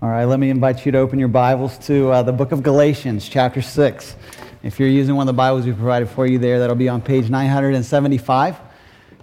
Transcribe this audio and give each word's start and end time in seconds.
All 0.00 0.08
right, 0.08 0.26
let 0.26 0.38
me 0.38 0.48
invite 0.48 0.86
you 0.86 0.92
to 0.92 0.98
open 0.98 1.18
your 1.18 1.26
Bibles 1.26 1.76
to 1.88 2.10
uh, 2.10 2.22
the 2.22 2.30
book 2.30 2.52
of 2.52 2.62
Galatians, 2.62 3.28
chapter 3.28 3.60
6. 3.60 4.14
If 4.62 4.78
you're 4.78 4.88
using 4.88 5.16
one 5.16 5.24
of 5.24 5.34
the 5.34 5.36
Bibles 5.36 5.66
we 5.66 5.72
provided 5.72 6.08
for 6.08 6.24
you 6.24 6.38
there, 6.38 6.60
that'll 6.60 6.76
be 6.76 6.88
on 6.88 7.02
page 7.02 7.28
975. 7.28 8.60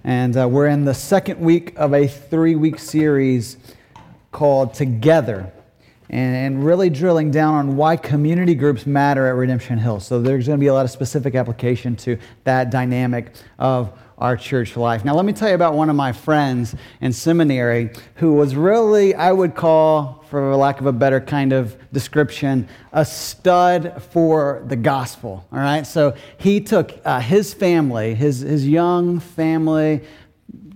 And 0.03 0.35
uh, 0.35 0.49
we're 0.49 0.67
in 0.67 0.83
the 0.83 0.93
second 0.93 1.39
week 1.39 1.71
of 1.77 1.93
a 1.93 2.09
three 2.09 2.55
week 2.55 2.77
series 2.77 3.55
called 4.33 4.73
Together, 4.73 5.49
and, 6.09 6.35
and 6.35 6.65
really 6.65 6.89
drilling 6.89 7.31
down 7.31 7.53
on 7.53 7.77
why 7.77 7.95
community 7.95 8.53
groups 8.53 8.85
matter 8.85 9.27
at 9.27 9.35
Redemption 9.35 9.77
Hill. 9.77 10.01
So 10.01 10.21
there's 10.21 10.45
going 10.45 10.59
to 10.59 10.61
be 10.61 10.67
a 10.67 10.73
lot 10.73 10.83
of 10.83 10.91
specific 10.91 11.35
application 11.35 11.95
to 11.97 12.17
that 12.43 12.69
dynamic 12.69 13.31
of 13.59 13.97
our 14.17 14.37
church 14.37 14.77
life. 14.77 15.03
Now, 15.03 15.13
let 15.15 15.25
me 15.25 15.33
tell 15.33 15.49
you 15.49 15.55
about 15.55 15.73
one 15.73 15.89
of 15.89 15.95
my 15.95 16.11
friends 16.11 16.75
in 17.01 17.11
seminary 17.11 17.91
who 18.15 18.33
was 18.33 18.55
really, 18.55 19.13
I 19.13 19.31
would 19.31 19.55
call, 19.55 20.23
for 20.29 20.55
lack 20.55 20.79
of 20.79 20.85
a 20.85 20.93
better 20.93 21.19
kind 21.19 21.53
of 21.53 21.77
description, 21.91 22.67
a 22.93 23.05
stud 23.05 24.01
for 24.11 24.63
the 24.67 24.75
gospel. 24.75 25.45
All 25.51 25.59
right, 25.59 25.85
so 25.85 26.15
he 26.37 26.61
took 26.61 26.93
uh, 27.03 27.19
his 27.19 27.53
family, 27.53 28.15
his, 28.15 28.39
his 28.39 28.67
young 28.67 29.19
family, 29.19 30.01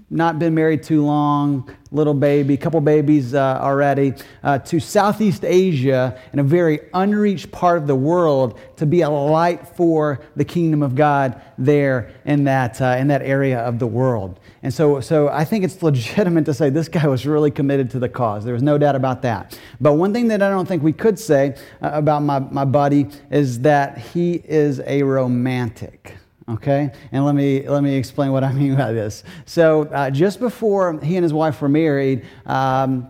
not 0.09 0.39
been 0.39 0.55
married 0.55 0.81
too 0.81 1.05
long, 1.05 1.69
little 1.91 2.13
baby, 2.13 2.57
couple 2.57 2.81
babies 2.81 3.33
uh, 3.33 3.59
already, 3.61 4.13
uh, 4.43 4.59
to 4.59 4.79
Southeast 4.79 5.43
Asia 5.45 6.19
in 6.33 6.39
a 6.39 6.43
very 6.43 6.79
unreached 6.93 7.51
part 7.51 7.77
of 7.77 7.87
the 7.87 7.95
world 7.95 8.59
to 8.77 8.85
be 8.85 9.01
a 9.01 9.09
light 9.09 9.67
for 9.67 10.19
the 10.35 10.45
kingdom 10.45 10.81
of 10.83 10.95
God 10.95 11.41
there 11.57 12.11
in 12.25 12.43
that, 12.45 12.81
uh, 12.81 12.95
in 12.99 13.07
that 13.07 13.21
area 13.21 13.59
of 13.59 13.79
the 13.79 13.87
world. 13.87 14.39
And 14.63 14.73
so, 14.73 14.99
so 14.99 15.29
I 15.29 15.45
think 15.45 15.63
it's 15.63 15.81
legitimate 15.81 16.45
to 16.45 16.53
say 16.53 16.69
this 16.69 16.89
guy 16.89 17.07
was 17.07 17.25
really 17.25 17.51
committed 17.51 17.89
to 17.91 17.99
the 17.99 18.09
cause. 18.09 18.43
There 18.43 18.53
was 18.53 18.63
no 18.63 18.77
doubt 18.77 18.95
about 18.95 19.21
that. 19.23 19.59
But 19.79 19.93
one 19.93 20.13
thing 20.13 20.27
that 20.29 20.41
I 20.41 20.49
don't 20.49 20.67
think 20.67 20.83
we 20.83 20.93
could 20.93 21.17
say 21.19 21.55
uh, 21.81 21.91
about 21.93 22.23
my, 22.23 22.39
my 22.39 22.65
buddy 22.65 23.07
is 23.31 23.59
that 23.61 23.97
he 23.97 24.33
is 24.45 24.81
a 24.85 25.03
romantic 25.03 26.18
okay? 26.49 26.91
And 27.11 27.25
let 27.25 27.35
me, 27.35 27.67
let 27.67 27.83
me 27.83 27.95
explain 27.95 28.31
what 28.31 28.43
I 28.43 28.51
mean 28.53 28.75
by 28.75 28.91
this. 28.91 29.23
So, 29.45 29.83
uh, 29.83 30.09
just 30.09 30.39
before 30.39 30.99
he 31.01 31.15
and 31.15 31.23
his 31.23 31.33
wife 31.33 31.61
were 31.61 31.69
married, 31.69 32.25
um, 32.45 33.07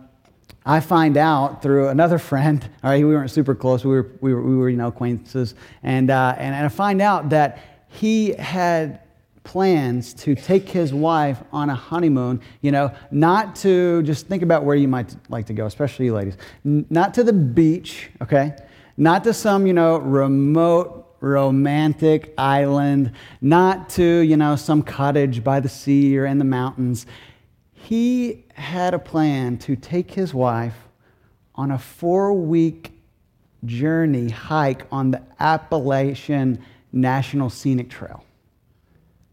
I 0.64 0.80
find 0.80 1.16
out 1.16 1.62
through 1.62 1.88
another 1.88 2.18
friend, 2.30 2.68
all 2.82 2.90
right, 2.90 3.04
we 3.04 3.14
weren't 3.14 3.30
super 3.30 3.54
close, 3.54 3.84
we 3.84 3.90
were, 3.92 4.10
we 4.20 4.34
were, 4.34 4.42
we 4.42 4.56
were 4.56 4.68
you 4.68 4.76
know, 4.76 4.88
acquaintances, 4.88 5.54
and, 5.82 6.10
uh, 6.10 6.34
and, 6.38 6.54
and 6.54 6.66
I 6.66 6.68
find 6.68 7.00
out 7.00 7.30
that 7.30 7.58
he 7.88 8.34
had 8.34 9.00
plans 9.42 10.14
to 10.14 10.34
take 10.34 10.68
his 10.68 10.92
wife 10.92 11.42
on 11.52 11.70
a 11.70 11.74
honeymoon, 11.74 12.40
you 12.60 12.70
know, 12.70 12.92
not 13.10 13.56
to 13.56 14.02
just 14.02 14.26
think 14.26 14.42
about 14.42 14.64
where 14.64 14.76
you 14.76 14.86
might 14.86 15.14
like 15.28 15.46
to 15.46 15.52
go, 15.52 15.66
especially 15.66 16.04
you 16.04 16.14
ladies, 16.14 16.36
not 16.62 17.14
to 17.14 17.24
the 17.24 17.32
beach, 17.32 18.10
okay? 18.22 18.54
Not 18.96 19.24
to 19.24 19.32
some, 19.32 19.66
you 19.66 19.72
know, 19.72 19.96
remote 19.98 20.99
romantic 21.20 22.32
island, 22.38 23.12
not 23.40 23.88
to, 23.90 24.20
you 24.20 24.36
know, 24.36 24.56
some 24.56 24.82
cottage 24.82 25.44
by 25.44 25.60
the 25.60 25.68
sea 25.68 26.16
or 26.18 26.26
in 26.26 26.38
the 26.38 26.44
mountains. 26.44 27.06
He 27.72 28.44
had 28.54 28.94
a 28.94 28.98
plan 28.98 29.58
to 29.58 29.76
take 29.76 30.10
his 30.12 30.32
wife 30.34 30.76
on 31.54 31.70
a 31.70 31.78
four 31.78 32.32
week 32.32 32.92
journey 33.64 34.30
hike 34.30 34.86
on 34.90 35.10
the 35.10 35.22
Appalachian 35.38 36.64
National 36.92 37.50
Scenic 37.50 37.90
Trail. 37.90 38.24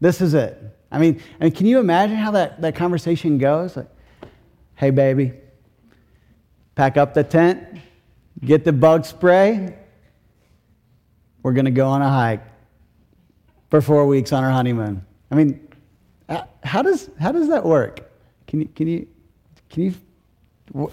This 0.00 0.20
is 0.20 0.34
it. 0.34 0.76
I 0.90 0.98
mean, 0.98 1.20
I 1.40 1.44
mean 1.44 1.52
can 1.52 1.66
you 1.66 1.78
imagine 1.78 2.16
how 2.16 2.30
that, 2.32 2.60
that 2.60 2.74
conversation 2.74 3.38
goes? 3.38 3.76
Like, 3.76 3.88
hey, 4.74 4.90
baby, 4.90 5.32
pack 6.74 6.96
up 6.96 7.14
the 7.14 7.24
tent, 7.24 7.64
get 8.44 8.64
the 8.64 8.72
bug 8.72 9.04
spray, 9.04 9.76
we're 11.42 11.52
going 11.52 11.64
to 11.64 11.70
go 11.70 11.88
on 11.88 12.02
a 12.02 12.08
hike 12.08 12.42
for 13.70 13.80
four 13.80 14.06
weeks 14.06 14.32
on 14.32 14.44
our 14.44 14.50
honeymoon. 14.50 15.04
I 15.30 15.34
mean, 15.34 15.68
uh, 16.28 16.42
how 16.64 16.82
does, 16.82 17.10
how 17.20 17.32
does 17.32 17.48
that 17.48 17.64
work? 17.64 18.10
Can 18.46 18.62
you, 18.62 18.68
can 18.74 18.86
you, 18.86 19.06
can 19.68 19.82
you, 19.84 19.94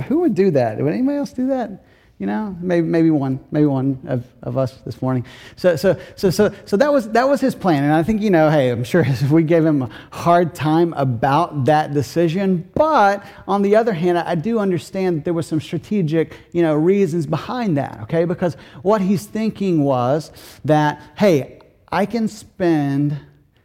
who 0.04 0.20
would 0.22 0.36
do 0.36 0.52
that? 0.52 0.78
Would 0.78 0.94
anybody 0.94 1.18
else 1.18 1.32
do 1.32 1.48
that? 1.48 1.86
You 2.18 2.28
know, 2.28 2.56
maybe, 2.62 2.88
maybe 2.88 3.10
one, 3.10 3.42
maybe 3.52 3.66
one 3.66 4.00
of, 4.08 4.26
of 4.42 4.58
us 4.58 4.78
this 4.86 5.02
morning. 5.02 5.26
So, 5.58 5.76
so, 5.76 6.00
so, 6.16 6.30
so, 6.30 6.54
so 6.64 6.78
that 6.78 6.94
was, 6.94 7.10
that 7.10 7.28
was 7.28 7.42
his 7.42 7.56
plan. 7.56 7.84
And 7.84 7.92
I 7.92 8.04
think, 8.04 8.22
you 8.22 8.30
know, 8.30 8.50
hey, 8.50 8.70
I'm 8.70 8.86
sure 8.86 9.06
we 9.30 9.44
gave 9.44 9.66
him 9.66 9.82
a 9.82 9.90
hard 10.12 10.56
time 10.56 10.94
about 10.94 11.66
that 11.66 11.94
decision. 11.94 12.70
But 12.74 13.26
on 13.50 13.64
the 13.64 13.76
other 13.76 13.92
hand, 13.92 14.18
I 14.18 14.36
do 14.36 14.60
understand 14.60 15.18
that 15.18 15.26
there 15.26 15.34
was 15.34 15.46
some 15.46 15.60
strategic, 15.60 16.38
you 16.54 16.62
know, 16.62 16.74
reasons 16.74 17.26
behind 17.26 17.76
that, 17.78 18.00
okay? 18.04 18.24
Because 18.24 18.56
what 18.82 19.02
he's 19.02 19.26
thinking 19.26 19.84
was 19.84 20.32
that, 20.64 21.02
hey, 21.18 21.60
I 21.92 22.06
can 22.06 22.30
spend 22.30 23.20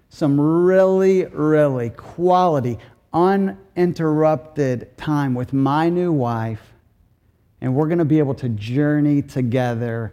some 0.08 0.40
really, 0.40 1.24
really 1.26 1.90
quality, 1.90 2.78
uninterrupted 3.12 4.96
time 4.98 5.34
with 5.34 5.52
my 5.52 5.88
new 5.88 6.10
wife 6.10 6.69
and 7.60 7.74
we're 7.74 7.86
going 7.86 7.98
to 7.98 8.04
be 8.04 8.18
able 8.18 8.34
to 8.34 8.48
journey 8.48 9.22
together 9.22 10.12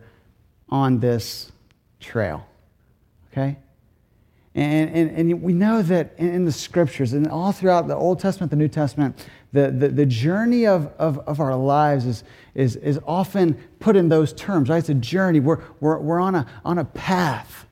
on 0.70 1.00
this 1.00 1.52
trail. 2.00 2.46
Okay? 3.32 3.58
And, 4.56 4.90
and, 4.90 5.32
and 5.32 5.42
we 5.42 5.54
know 5.54 5.82
that 5.84 6.16
in 6.18 6.46
the 6.46 6.52
scriptures 6.52 7.14
and 7.14 7.28
all 7.28 7.52
throughout 7.52 7.88
the 7.88 7.96
Old 7.96 8.20
Testament, 8.20 8.50
the 8.50 8.58
New 8.58 8.68
Testament, 8.68 9.28
the, 9.54 9.70
the, 9.70 9.90
the 9.90 10.06
journey 10.06 10.66
of, 10.66 10.88
of, 10.98 11.20
of 11.20 11.40
our 11.40 11.56
lives 11.56 12.06
is, 12.06 12.24
is, 12.56 12.76
is 12.78 13.00
often 13.06 13.54
put 13.80 13.96
in 13.96 14.10
those 14.10 14.34
terms, 14.34 14.70
right? 14.70 14.80
It's 14.80 14.90
a 14.90 14.96
journey. 14.96 15.40
We're, 15.40 15.62
we're, 15.80 16.00
we're 16.00 16.20
on, 16.20 16.36
a, 16.36 16.48
on 16.66 16.80
a 16.80 16.86
path. 16.86 17.68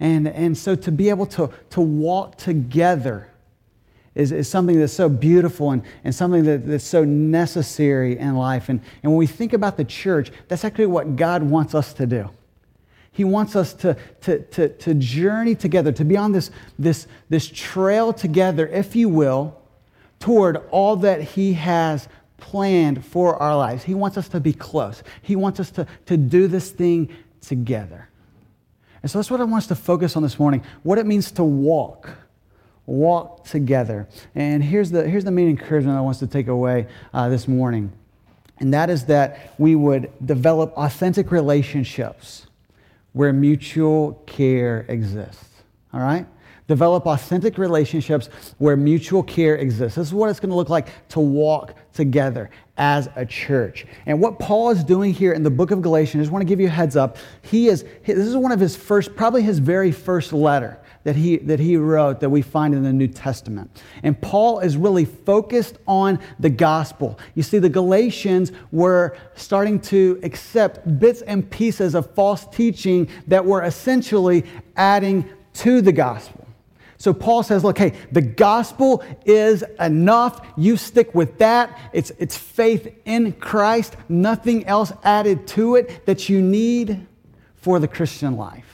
And, 0.00 0.26
and 0.26 0.56
so 0.56 0.74
to 0.74 0.90
be 0.90 1.10
able 1.10 1.26
to, 1.26 1.50
to 1.70 1.80
walk 1.80 2.38
together 2.38 3.28
is, 4.14 4.32
is 4.32 4.48
something 4.48 4.78
that's 4.78 4.92
so 4.92 5.08
beautiful 5.08 5.70
and, 5.70 5.82
and 6.04 6.14
something 6.14 6.44
that, 6.44 6.66
that's 6.66 6.84
so 6.84 7.04
necessary 7.04 8.18
in 8.18 8.36
life. 8.36 8.68
And, 8.68 8.80
and 9.02 9.12
when 9.12 9.18
we 9.18 9.26
think 9.26 9.52
about 9.52 9.76
the 9.76 9.84
church, 9.84 10.30
that's 10.48 10.64
actually 10.64 10.86
what 10.86 11.16
God 11.16 11.42
wants 11.42 11.74
us 11.74 11.92
to 11.94 12.06
do. 12.06 12.30
He 13.10 13.24
wants 13.24 13.56
us 13.56 13.74
to, 13.74 13.96
to, 14.22 14.40
to, 14.40 14.68
to 14.68 14.94
journey 14.94 15.54
together, 15.54 15.92
to 15.92 16.04
be 16.04 16.16
on 16.16 16.32
this, 16.32 16.50
this, 16.78 17.06
this 17.28 17.48
trail 17.48 18.12
together, 18.12 18.66
if 18.66 18.96
you 18.96 19.08
will, 19.08 19.58
toward 20.18 20.56
all 20.70 20.96
that 20.96 21.22
He 21.22 21.54
has 21.54 22.08
planned 22.38 23.04
for 23.04 23.36
our 23.36 23.56
lives. 23.56 23.84
He 23.84 23.94
wants 23.94 24.16
us 24.16 24.28
to 24.30 24.40
be 24.40 24.52
close. 24.52 25.02
He 25.20 25.36
wants 25.36 25.60
us 25.60 25.70
to, 25.72 25.86
to 26.06 26.16
do 26.16 26.48
this 26.48 26.70
thing 26.70 27.14
together. 27.40 28.08
And 29.02 29.10
so 29.10 29.18
that's 29.18 29.30
what 29.30 29.40
I 29.40 29.44
want 29.44 29.64
us 29.64 29.68
to 29.68 29.74
focus 29.74 30.16
on 30.16 30.22
this 30.22 30.38
morning 30.38 30.62
what 30.82 30.98
it 30.98 31.06
means 31.06 31.30
to 31.32 31.44
walk 31.44 32.10
walk 32.86 33.44
together. 33.44 34.08
And 34.34 34.62
here's 34.62 34.90
the, 34.90 35.08
here's 35.08 35.24
the 35.24 35.30
main 35.30 35.48
encouragement 35.48 35.96
I 35.96 36.00
want 36.00 36.16
us 36.16 36.20
to 36.20 36.26
take 36.26 36.48
away 36.48 36.86
uh, 37.14 37.28
this 37.28 37.46
morning. 37.46 37.92
And 38.58 38.72
that 38.74 38.90
is 38.90 39.06
that 39.06 39.54
we 39.58 39.74
would 39.74 40.10
develop 40.24 40.72
authentic 40.76 41.30
relationships 41.30 42.46
where 43.12 43.32
mutual 43.32 44.12
care 44.26 44.84
exists. 44.88 45.48
All 45.92 46.00
right? 46.00 46.26
Develop 46.68 47.06
authentic 47.06 47.58
relationships 47.58 48.30
where 48.58 48.76
mutual 48.76 49.22
care 49.22 49.56
exists. 49.56 49.96
This 49.96 50.08
is 50.08 50.14
what 50.14 50.30
it's 50.30 50.40
going 50.40 50.50
to 50.50 50.56
look 50.56 50.68
like 50.68 50.88
to 51.10 51.20
walk 51.20 51.74
together 51.92 52.50
as 52.76 53.08
a 53.16 53.26
church. 53.26 53.84
And 54.06 54.20
what 54.20 54.38
Paul 54.38 54.70
is 54.70 54.84
doing 54.84 55.12
here 55.12 55.32
in 55.32 55.42
the 55.42 55.50
book 55.50 55.70
of 55.70 55.82
Galatians, 55.82 56.20
I 56.20 56.22
just 56.22 56.32
want 56.32 56.42
to 56.42 56.46
give 56.46 56.60
you 56.60 56.68
a 56.68 56.70
heads 56.70 56.96
up. 56.96 57.16
He 57.42 57.66
is, 57.66 57.84
this 58.06 58.16
is 58.16 58.36
one 58.36 58.52
of 58.52 58.60
his 58.60 58.76
first, 58.76 59.14
probably 59.16 59.42
his 59.42 59.58
very 59.58 59.92
first 59.92 60.32
letter 60.32 60.78
that 61.04 61.16
he, 61.16 61.36
that 61.38 61.58
he 61.58 61.76
wrote 61.76 62.20
that 62.20 62.30
we 62.30 62.42
find 62.42 62.74
in 62.74 62.82
the 62.82 62.92
New 62.92 63.08
Testament. 63.08 63.82
And 64.02 64.20
Paul 64.20 64.60
is 64.60 64.76
really 64.76 65.04
focused 65.04 65.78
on 65.86 66.18
the 66.38 66.50
gospel. 66.50 67.18
You 67.34 67.42
see, 67.42 67.58
the 67.58 67.68
Galatians 67.68 68.52
were 68.70 69.16
starting 69.34 69.80
to 69.80 70.20
accept 70.22 70.98
bits 70.98 71.22
and 71.22 71.48
pieces 71.50 71.94
of 71.94 72.14
false 72.14 72.46
teaching 72.46 73.08
that 73.26 73.44
were 73.44 73.62
essentially 73.62 74.44
adding 74.76 75.28
to 75.54 75.80
the 75.80 75.92
gospel. 75.92 76.46
So 77.02 77.12
Paul 77.12 77.42
says, 77.42 77.64
look, 77.64 77.78
hey, 77.78 77.94
the 78.12 78.22
gospel 78.22 79.02
is 79.24 79.64
enough. 79.80 80.46
You 80.56 80.76
stick 80.76 81.16
with 81.16 81.38
that. 81.38 81.76
It's, 81.92 82.12
it's 82.16 82.38
faith 82.38 82.94
in 83.04 83.32
Christ, 83.32 83.96
nothing 84.08 84.64
else 84.66 84.92
added 85.02 85.48
to 85.48 85.74
it 85.74 86.06
that 86.06 86.28
you 86.28 86.40
need 86.40 87.04
for 87.56 87.80
the 87.80 87.88
Christian 87.88 88.36
life. 88.36 88.71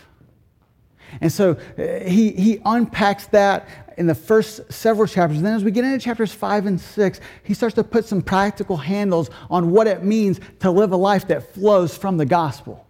And 1.21 1.33
so 1.33 1.59
uh, 1.77 2.09
he, 2.09 2.31
he 2.33 2.61
unpacks 2.65 3.27
that 3.29 3.69
in 3.97 4.07
the 4.07 4.15
first 4.15 4.73
several 4.73 5.07
chapters. 5.09 5.39
And 5.39 5.47
then 5.47 5.55
as 5.55 5.65
we 5.65 5.71
get 5.71 5.85
into 5.85 5.99
chapters 5.99 6.33
five 6.33 6.67
and 6.67 6.81
six, 6.81 7.21
he 7.43 7.55
starts 7.55 7.75
to 7.75 7.85
put 7.85 8.05
some 8.05 8.23
practical 8.23 8.77
handles 8.77 9.31
on 9.51 9.71
what 9.71 9.87
it 9.87 10.05
means 10.05 10.41
to 10.61 10.71
live 10.71 10.93
a 10.93 10.97
life 10.97 11.27
that 11.29 11.53
flows 11.55 11.97
from 11.97 12.17
the 12.17 12.27
gospel. 12.27 12.87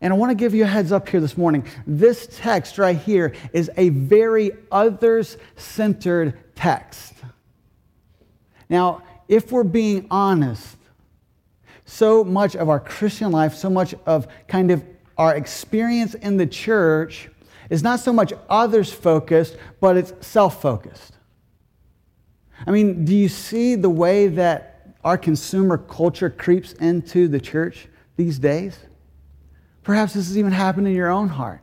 And 0.00 0.12
I 0.12 0.16
want 0.16 0.30
to 0.30 0.34
give 0.34 0.52
you 0.52 0.64
a 0.64 0.66
heads 0.66 0.90
up 0.90 1.08
here 1.08 1.20
this 1.20 1.38
morning. 1.38 1.64
This 1.86 2.28
text 2.38 2.76
right 2.76 2.98
here 2.98 3.32
is 3.52 3.70
a 3.76 3.90
very 3.90 4.50
others 4.72 5.36
centered 5.54 6.56
text. 6.56 7.14
Now, 8.68 9.02
if 9.28 9.52
we're 9.52 9.62
being 9.62 10.08
honest, 10.10 10.76
so 11.84 12.24
much 12.24 12.56
of 12.56 12.68
our 12.68 12.80
Christian 12.80 13.30
life, 13.30 13.54
so 13.54 13.70
much 13.70 13.94
of 14.06 14.26
kind 14.48 14.72
of 14.72 14.84
our 15.22 15.36
experience 15.36 16.14
in 16.14 16.36
the 16.36 16.48
church 16.48 17.28
is 17.70 17.80
not 17.80 18.00
so 18.00 18.12
much 18.12 18.32
others 18.50 18.92
focused, 18.92 19.56
but 19.80 19.96
it's 19.96 20.12
self 20.26 20.60
focused. 20.60 21.14
I 22.66 22.72
mean, 22.72 23.04
do 23.04 23.14
you 23.14 23.28
see 23.28 23.76
the 23.76 23.88
way 23.88 24.26
that 24.26 24.96
our 25.04 25.16
consumer 25.16 25.78
culture 25.78 26.28
creeps 26.28 26.72
into 26.72 27.28
the 27.28 27.38
church 27.38 27.86
these 28.16 28.40
days? 28.40 28.76
Perhaps 29.84 30.14
this 30.14 30.26
has 30.26 30.36
even 30.36 30.50
happened 30.50 30.88
in 30.88 30.94
your 30.94 31.10
own 31.10 31.28
heart. 31.28 31.62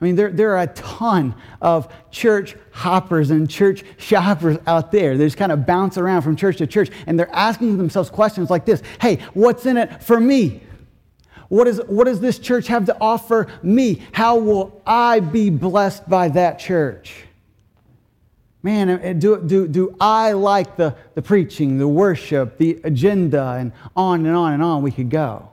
I 0.00 0.04
mean, 0.04 0.14
there, 0.14 0.30
there 0.30 0.52
are 0.56 0.62
a 0.62 0.68
ton 0.68 1.34
of 1.60 1.92
church 2.12 2.54
hoppers 2.70 3.30
and 3.30 3.50
church 3.50 3.82
shoppers 3.96 4.58
out 4.68 4.92
there. 4.92 5.16
They 5.16 5.26
just 5.26 5.36
kind 5.36 5.50
of 5.50 5.66
bounce 5.66 5.98
around 5.98 6.22
from 6.22 6.36
church 6.36 6.58
to 6.58 6.66
church, 6.68 6.90
and 7.08 7.18
they're 7.18 7.34
asking 7.34 7.76
themselves 7.76 8.08
questions 8.08 8.50
like 8.50 8.64
this 8.64 8.84
Hey, 9.00 9.18
what's 9.34 9.66
in 9.66 9.76
it 9.76 10.00
for 10.00 10.20
me? 10.20 10.62
What, 11.48 11.68
is, 11.68 11.80
what 11.86 12.04
does 12.04 12.20
this 12.20 12.38
church 12.38 12.66
have 12.68 12.86
to 12.86 12.96
offer 13.00 13.46
me? 13.62 14.02
How 14.12 14.36
will 14.36 14.80
I 14.86 15.20
be 15.20 15.50
blessed 15.50 16.08
by 16.08 16.28
that 16.30 16.58
church? 16.58 17.24
Man, 18.62 18.90
eh, 18.90 19.12
do, 19.12 19.40
do, 19.40 19.68
do 19.68 19.96
I 20.00 20.32
like 20.32 20.76
the, 20.76 20.96
the 21.14 21.22
preaching, 21.22 21.78
the 21.78 21.86
worship, 21.86 22.58
the 22.58 22.80
agenda, 22.82 23.56
and 23.58 23.72
on 23.94 24.26
and 24.26 24.34
on 24.34 24.54
and 24.54 24.62
on 24.62 24.82
we 24.82 24.90
could 24.90 25.10
go? 25.10 25.50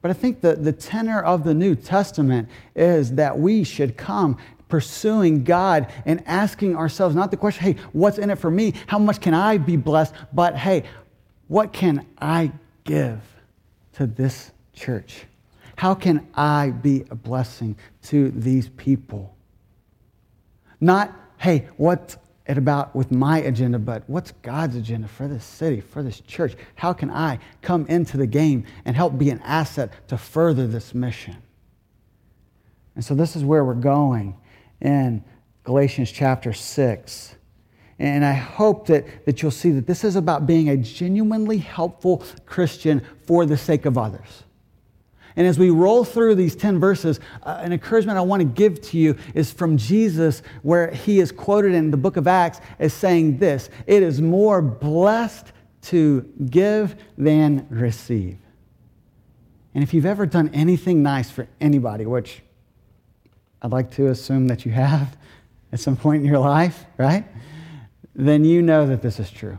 But 0.00 0.10
I 0.10 0.14
think 0.14 0.40
the, 0.40 0.54
the 0.54 0.72
tenor 0.72 1.20
of 1.20 1.44
the 1.44 1.54
New 1.54 1.76
Testament 1.76 2.48
is 2.74 3.14
that 3.14 3.38
we 3.38 3.62
should 3.62 3.96
come 3.96 4.38
pursuing 4.68 5.44
God 5.44 5.92
and 6.04 6.22
asking 6.26 6.76
ourselves 6.76 7.14
not 7.14 7.30
the 7.30 7.36
question, 7.36 7.62
hey, 7.64 7.82
what's 7.92 8.18
in 8.18 8.30
it 8.30 8.38
for 8.38 8.50
me? 8.50 8.74
How 8.86 8.98
much 8.98 9.20
can 9.20 9.34
I 9.34 9.58
be 9.58 9.76
blessed? 9.76 10.14
But 10.32 10.56
hey, 10.56 10.84
what 11.46 11.72
can 11.72 12.06
I 12.18 12.52
give 12.84 13.20
to 13.98 14.06
this 14.06 14.52
church? 14.72 15.26
How 15.76 15.94
can 15.94 16.26
I 16.34 16.70
be 16.70 17.04
a 17.10 17.14
blessing 17.14 17.76
to 18.04 18.30
these 18.30 18.68
people? 18.70 19.36
Not, 20.80 21.14
hey, 21.36 21.68
what's 21.76 22.16
it 22.46 22.56
about 22.56 22.94
with 22.96 23.10
my 23.10 23.38
agenda, 23.38 23.78
but 23.78 24.04
what's 24.06 24.32
God's 24.42 24.76
agenda 24.76 25.06
for 25.06 25.28
this 25.28 25.44
city, 25.44 25.80
for 25.80 26.02
this 26.02 26.20
church? 26.20 26.54
How 26.76 26.92
can 26.92 27.10
I 27.10 27.40
come 27.60 27.86
into 27.86 28.16
the 28.16 28.26
game 28.26 28.64
and 28.84 28.96
help 28.96 29.18
be 29.18 29.30
an 29.30 29.40
asset 29.40 29.92
to 30.08 30.16
further 30.16 30.66
this 30.66 30.94
mission? 30.94 31.36
And 32.94 33.04
so 33.04 33.14
this 33.14 33.36
is 33.36 33.44
where 33.44 33.64
we're 33.64 33.74
going 33.74 34.36
in 34.80 35.22
Galatians 35.64 36.10
chapter 36.10 36.52
6. 36.52 37.34
And 37.98 38.24
I 38.24 38.32
hope 38.32 38.86
that, 38.86 39.24
that 39.26 39.42
you'll 39.42 39.50
see 39.50 39.70
that 39.72 39.86
this 39.86 40.04
is 40.04 40.14
about 40.14 40.46
being 40.46 40.68
a 40.68 40.76
genuinely 40.76 41.58
helpful 41.58 42.22
Christian 42.46 43.04
for 43.26 43.44
the 43.44 43.56
sake 43.56 43.86
of 43.86 43.98
others. 43.98 44.44
And 45.34 45.46
as 45.46 45.58
we 45.58 45.70
roll 45.70 46.04
through 46.04 46.34
these 46.34 46.56
10 46.56 46.80
verses, 46.80 47.20
uh, 47.44 47.60
an 47.60 47.72
encouragement 47.72 48.18
I 48.18 48.22
want 48.22 48.40
to 48.40 48.44
give 48.44 48.80
to 48.82 48.98
you 48.98 49.16
is 49.34 49.52
from 49.52 49.76
Jesus, 49.76 50.42
where 50.62 50.90
he 50.90 51.20
is 51.20 51.30
quoted 51.30 51.74
in 51.74 51.92
the 51.92 51.96
book 51.96 52.16
of 52.16 52.26
Acts 52.26 52.60
as 52.80 52.92
saying 52.92 53.38
this 53.38 53.70
It 53.86 54.02
is 54.02 54.20
more 54.20 54.60
blessed 54.60 55.52
to 55.82 56.22
give 56.50 56.96
than 57.16 57.66
receive. 57.70 58.38
And 59.74 59.84
if 59.84 59.94
you've 59.94 60.06
ever 60.06 60.26
done 60.26 60.50
anything 60.52 61.04
nice 61.04 61.30
for 61.30 61.46
anybody, 61.60 62.04
which 62.04 62.42
I'd 63.62 63.70
like 63.70 63.92
to 63.92 64.08
assume 64.08 64.48
that 64.48 64.66
you 64.66 64.72
have 64.72 65.16
at 65.72 65.78
some 65.78 65.96
point 65.96 66.22
in 66.22 66.28
your 66.28 66.40
life, 66.40 66.84
right? 66.96 67.24
Then 68.18 68.44
you 68.44 68.62
know 68.62 68.84
that 68.84 69.00
this 69.00 69.20
is 69.20 69.30
true 69.30 69.58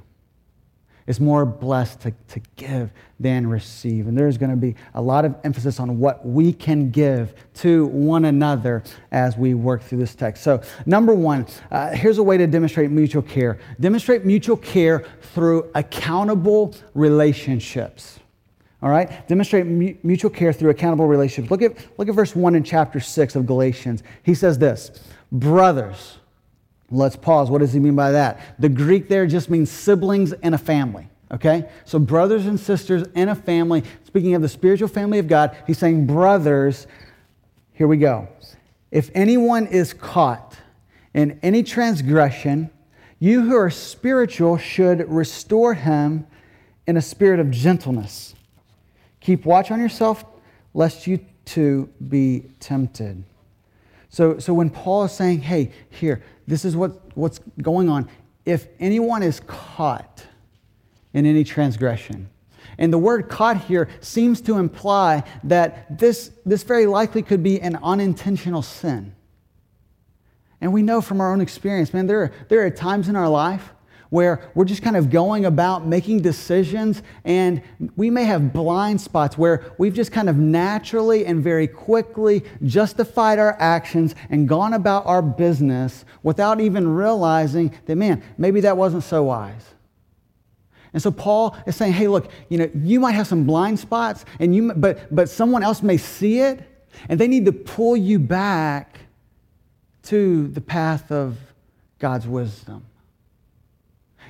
It's 1.07 1.21
more 1.21 1.45
blessed 1.45 2.01
to, 2.01 2.11
to 2.27 2.41
give 2.57 2.91
than 3.17 3.47
receive. 3.47 4.07
And 4.07 4.17
there's 4.17 4.37
going 4.37 4.51
to 4.51 4.57
be 4.57 4.75
a 4.93 5.01
lot 5.01 5.23
of 5.23 5.33
emphasis 5.45 5.79
on 5.79 5.97
what 5.97 6.25
we 6.25 6.51
can 6.51 6.91
give 6.91 7.33
to 7.55 7.85
one 7.87 8.25
another 8.25 8.83
as 9.13 9.37
we 9.37 9.53
work 9.53 9.81
through 9.81 9.99
this 9.99 10.13
text. 10.13 10.43
So, 10.43 10.61
number 10.85 11.13
one, 11.15 11.47
uh, 11.71 11.91
here's 11.91 12.17
a 12.17 12.23
way 12.23 12.37
to 12.37 12.45
demonstrate 12.45 12.91
mutual 12.91 13.21
care 13.21 13.59
demonstrate 13.79 14.25
mutual 14.25 14.57
care 14.57 15.05
through 15.33 15.71
accountable 15.73 16.75
relationships. 16.93 18.19
All 18.81 18.89
right? 18.89 19.27
Demonstrate 19.27 19.65
mutual 19.65 20.29
care 20.29 20.53
through 20.53 20.69
accountable 20.69 21.07
relationships. 21.07 21.49
Look 21.49 21.61
at, 21.61 21.77
look 21.97 22.07
at 22.07 22.15
verse 22.15 22.35
1 22.35 22.55
in 22.55 22.63
chapter 22.63 22.99
6 22.99 23.35
of 23.35 23.45
Galatians. 23.45 24.03
He 24.23 24.33
says 24.33 24.57
this 24.57 25.01
Brothers, 25.31 26.18
Let's 26.91 27.15
pause. 27.15 27.49
What 27.49 27.59
does 27.59 27.73
he 27.73 27.79
mean 27.79 27.95
by 27.95 28.11
that? 28.11 28.39
The 28.59 28.69
Greek 28.69 29.09
there 29.09 29.27
just 29.27 29.49
means 29.49 29.69
siblings 29.69 30.33
and 30.33 30.55
a 30.55 30.57
family. 30.57 31.09
Okay? 31.31 31.69
So, 31.85 31.99
brothers 31.99 32.47
and 32.47 32.59
sisters 32.59 33.07
and 33.15 33.29
a 33.29 33.35
family. 33.35 33.83
Speaking 34.05 34.33
of 34.33 34.41
the 34.41 34.49
spiritual 34.49 34.87
family 34.87 35.19
of 35.19 35.27
God, 35.27 35.55
he's 35.67 35.77
saying, 35.77 36.07
brothers, 36.07 36.87
here 37.73 37.87
we 37.87 37.97
go. 37.97 38.27
If 38.91 39.11
anyone 39.13 39.67
is 39.67 39.93
caught 39.93 40.57
in 41.13 41.39
any 41.43 41.61
transgression, 41.61 42.71
you 43.19 43.41
who 43.41 43.55
are 43.55 43.69
spiritual 43.69 44.57
should 44.57 45.07
restore 45.09 45.75
him 45.75 46.25
in 46.87 46.97
a 46.97 47.01
spirit 47.01 47.39
of 47.39 47.51
gentleness. 47.51 48.33
Keep 49.19 49.45
watch 49.45 49.69
on 49.69 49.79
yourself, 49.79 50.25
lest 50.73 51.05
you 51.05 51.19
too 51.45 51.89
be 52.07 52.45
tempted. 52.59 53.23
So, 54.09 54.39
so 54.39 54.53
when 54.53 54.69
Paul 54.69 55.05
is 55.05 55.11
saying, 55.11 55.41
hey, 55.41 55.71
here, 55.89 56.23
this 56.47 56.65
is 56.65 56.75
what, 56.75 57.15
what's 57.15 57.39
going 57.61 57.89
on. 57.89 58.09
If 58.45 58.67
anyone 58.79 59.21
is 59.21 59.39
caught 59.41 60.25
in 61.13 61.25
any 61.25 61.43
transgression, 61.43 62.29
and 62.77 62.91
the 62.91 62.97
word 62.97 63.29
caught 63.29 63.65
here 63.65 63.89
seems 63.99 64.41
to 64.41 64.57
imply 64.57 65.23
that 65.43 65.99
this, 65.99 66.31
this 66.45 66.63
very 66.63 66.85
likely 66.85 67.21
could 67.21 67.43
be 67.43 67.61
an 67.61 67.77
unintentional 67.83 68.61
sin. 68.61 69.13
And 70.61 70.73
we 70.73 70.81
know 70.81 71.01
from 71.01 71.21
our 71.21 71.31
own 71.31 71.41
experience, 71.41 71.93
man, 71.93 72.07
there 72.07 72.23
are, 72.23 72.31
there 72.49 72.65
are 72.65 72.69
times 72.69 73.09
in 73.09 73.15
our 73.15 73.29
life 73.29 73.71
where 74.09 74.51
we're 74.55 74.65
just 74.65 74.81
kind 74.81 74.97
of 74.97 75.09
going 75.09 75.45
about 75.45 75.85
making 75.85 76.21
decisions 76.21 77.03
and 77.25 77.61
we 77.95 78.09
may 78.09 78.23
have 78.23 78.51
blind 78.51 78.99
spots 78.99 79.37
where 79.37 79.71
we've 79.77 79.93
just 79.93 80.11
kind 80.11 80.29
of 80.29 80.35
naturally 80.35 81.25
and 81.25 81.43
very 81.43 81.67
quickly 81.67 82.43
justified 82.63 83.37
our 83.37 83.55
actions 83.59 84.15
and 84.29 84.47
gone 84.47 84.73
about 84.73 85.05
our 85.05 85.21
business 85.21 86.05
without 86.23 86.59
even 86.59 86.87
realizing 86.87 87.73
that, 87.85 87.95
man, 87.95 88.23
maybe 88.37 88.61
that 88.61 88.75
wasn't 88.75 89.03
so 89.03 89.23
wise. 89.23 89.75
And 90.91 91.01
so 91.01 91.11
Paul 91.11 91.55
is 91.67 91.75
saying, 91.75 91.93
hey, 91.93 92.07
look, 92.07 92.31
you 92.49 92.57
know, 92.57 92.69
you 92.73 92.99
might 92.99 93.11
have 93.11 93.27
some 93.27 93.43
blind 93.43 93.79
spots, 93.79 94.25
and 94.39 94.55
you, 94.55 94.73
but, 94.73 95.13
but 95.15 95.29
someone 95.29 95.61
else 95.61 95.83
may 95.83 95.97
see 95.97 96.39
it, 96.39 96.63
and 97.07 97.19
they 97.19 97.27
need 97.27 97.45
to 97.45 97.51
pull 97.51 97.95
you 97.95 98.17
back 98.17 98.97
to 100.03 100.47
the 100.47 100.61
path 100.61 101.11
of 101.11 101.37
God's 101.99 102.27
wisdom. 102.27 102.88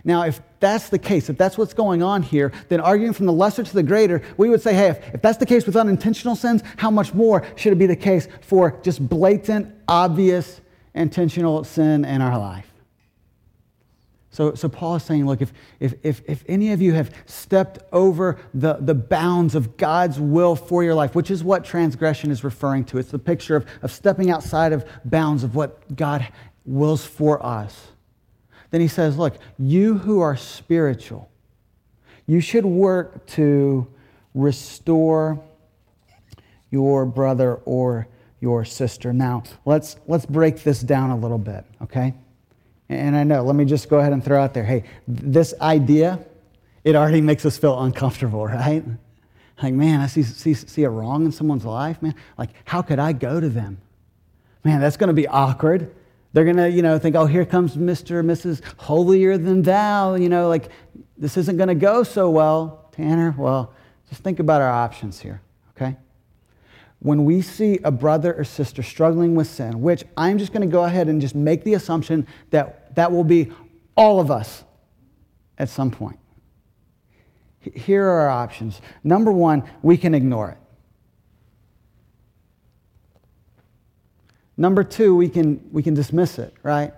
Now, 0.03 0.23
if 0.23 0.41
that's 0.59 0.89
the 0.89 0.99
case, 0.99 1.29
if 1.29 1.37
that's 1.37 1.57
what's 1.57 1.73
going 1.73 2.03
on 2.03 2.23
here, 2.23 2.51
then 2.69 2.79
arguing 2.79 3.13
from 3.13 3.25
the 3.25 3.33
lesser 3.33 3.63
to 3.63 3.73
the 3.73 3.83
greater, 3.83 4.21
we 4.37 4.49
would 4.49 4.61
say, 4.61 4.73
hey, 4.73 4.89
if, 4.89 5.15
if 5.15 5.21
that's 5.21 5.37
the 5.37 5.45
case 5.45 5.65
with 5.65 5.75
unintentional 5.75 6.35
sins, 6.35 6.61
how 6.77 6.91
much 6.91 7.13
more 7.13 7.45
should 7.55 7.73
it 7.73 7.77
be 7.77 7.85
the 7.85 7.95
case 7.95 8.27
for 8.41 8.79
just 8.83 9.07
blatant, 9.07 9.73
obvious, 9.87 10.61
intentional 10.93 11.63
sin 11.63 12.05
in 12.05 12.21
our 12.21 12.37
life? 12.37 12.65
So, 14.31 14.53
so 14.53 14.69
Paul 14.69 14.95
is 14.95 15.03
saying, 15.03 15.25
look, 15.25 15.41
if, 15.41 15.51
if, 15.79 15.95
if, 16.03 16.21
if 16.27 16.45
any 16.47 16.71
of 16.71 16.81
you 16.81 16.93
have 16.93 17.13
stepped 17.25 17.79
over 17.91 18.37
the, 18.53 18.75
the 18.79 18.93
bounds 18.93 19.55
of 19.55 19.75
God's 19.75 20.19
will 20.19 20.55
for 20.55 20.83
your 20.83 20.93
life, 20.93 21.15
which 21.15 21.31
is 21.31 21.43
what 21.43 21.65
transgression 21.65 22.29
is 22.29 22.43
referring 22.43 22.85
to, 22.85 22.99
it's 22.99 23.11
the 23.11 23.19
picture 23.19 23.55
of, 23.55 23.65
of 23.81 23.91
stepping 23.91 24.29
outside 24.29 24.71
of 24.71 24.87
bounds 25.03 25.43
of 25.43 25.55
what 25.55 25.95
God 25.95 26.27
wills 26.63 27.03
for 27.05 27.43
us 27.43 27.87
then 28.71 28.81
he 28.81 28.87
says, 28.87 29.17
Look, 29.17 29.37
you 29.57 29.97
who 29.97 30.21
are 30.21 30.35
spiritual, 30.35 31.29
you 32.27 32.41
should 32.41 32.65
work 32.65 33.25
to 33.27 33.87
restore 34.33 35.39
your 36.69 37.05
brother 37.05 37.55
or 37.65 38.07
your 38.39 38.63
sister. 38.63 39.11
Now, 39.11 39.43
let's, 39.65 39.97
let's 40.07 40.25
break 40.25 40.63
this 40.63 40.81
down 40.81 41.09
a 41.09 41.17
little 41.17 41.37
bit, 41.37 41.65
okay? 41.81 42.13
And 42.87 43.15
I 43.15 43.23
know, 43.23 43.43
let 43.43 43.55
me 43.55 43.65
just 43.65 43.89
go 43.89 43.99
ahead 43.99 44.13
and 44.13 44.23
throw 44.23 44.41
out 44.41 44.53
there 44.53 44.63
hey, 44.63 44.83
this 45.07 45.53
idea, 45.61 46.19
it 46.83 46.95
already 46.95 47.21
makes 47.21 47.45
us 47.45 47.57
feel 47.57 47.79
uncomfortable, 47.81 48.45
right? 48.47 48.83
Like, 49.61 49.73
man, 49.73 49.99
I 49.99 50.07
see, 50.07 50.23
see, 50.23 50.53
see 50.53 50.83
a 50.83 50.89
wrong 50.89 51.25
in 51.25 51.31
someone's 51.31 51.65
life, 51.65 52.01
man. 52.01 52.15
Like, 52.37 52.51
how 52.65 52.81
could 52.81 52.99
I 52.99 53.11
go 53.11 53.39
to 53.39 53.49
them? 53.49 53.79
Man, 54.63 54.79
that's 54.79 54.97
going 54.97 55.09
to 55.09 55.13
be 55.13 55.27
awkward. 55.27 55.93
They're 56.33 56.43
going 56.43 56.57
to, 56.57 56.69
you 56.69 56.81
know, 56.81 56.99
think, 56.99 57.15
oh, 57.15 57.25
here 57.25 57.45
comes 57.45 57.75
Mr. 57.75 58.11
or 58.11 58.23
Mrs. 58.23 58.61
Holier 58.77 59.37
than 59.37 59.63
thou. 59.63 60.15
You 60.15 60.29
know, 60.29 60.47
like, 60.47 60.69
this 61.17 61.37
isn't 61.37 61.57
going 61.57 61.69
to 61.69 61.75
go 61.75 62.03
so 62.03 62.29
well. 62.29 62.89
Tanner, 62.91 63.33
well, 63.37 63.73
just 64.09 64.21
think 64.23 64.39
about 64.39 64.61
our 64.61 64.69
options 64.69 65.19
here, 65.19 65.41
okay? 65.75 65.97
When 66.99 67.25
we 67.25 67.41
see 67.41 67.79
a 67.83 67.91
brother 67.91 68.33
or 68.33 68.43
sister 68.43 68.83
struggling 68.83 69.35
with 69.35 69.47
sin, 69.47 69.81
which 69.81 70.03
I'm 70.17 70.37
just 70.37 70.51
going 70.51 70.67
to 70.67 70.71
go 70.71 70.83
ahead 70.83 71.07
and 71.07 71.21
just 71.21 71.33
make 71.33 71.63
the 71.63 71.75
assumption 71.75 72.27
that 72.51 72.93
that 72.95 73.11
will 73.11 73.23
be 73.23 73.51
all 73.95 74.19
of 74.19 74.29
us 74.29 74.63
at 75.57 75.69
some 75.69 75.91
point. 75.91 76.19
Here 77.59 78.05
are 78.05 78.21
our 78.21 78.29
options. 78.29 78.81
Number 79.03 79.31
one, 79.31 79.63
we 79.81 79.97
can 79.97 80.13
ignore 80.13 80.51
it. 80.51 80.57
Number 84.59 84.83
two, 84.83 85.15
we 85.15 85.29
can, 85.29 85.65
we 85.71 85.81
can 85.81 85.93
dismiss 85.93 86.37
it, 86.37 86.53
right? 86.63 86.93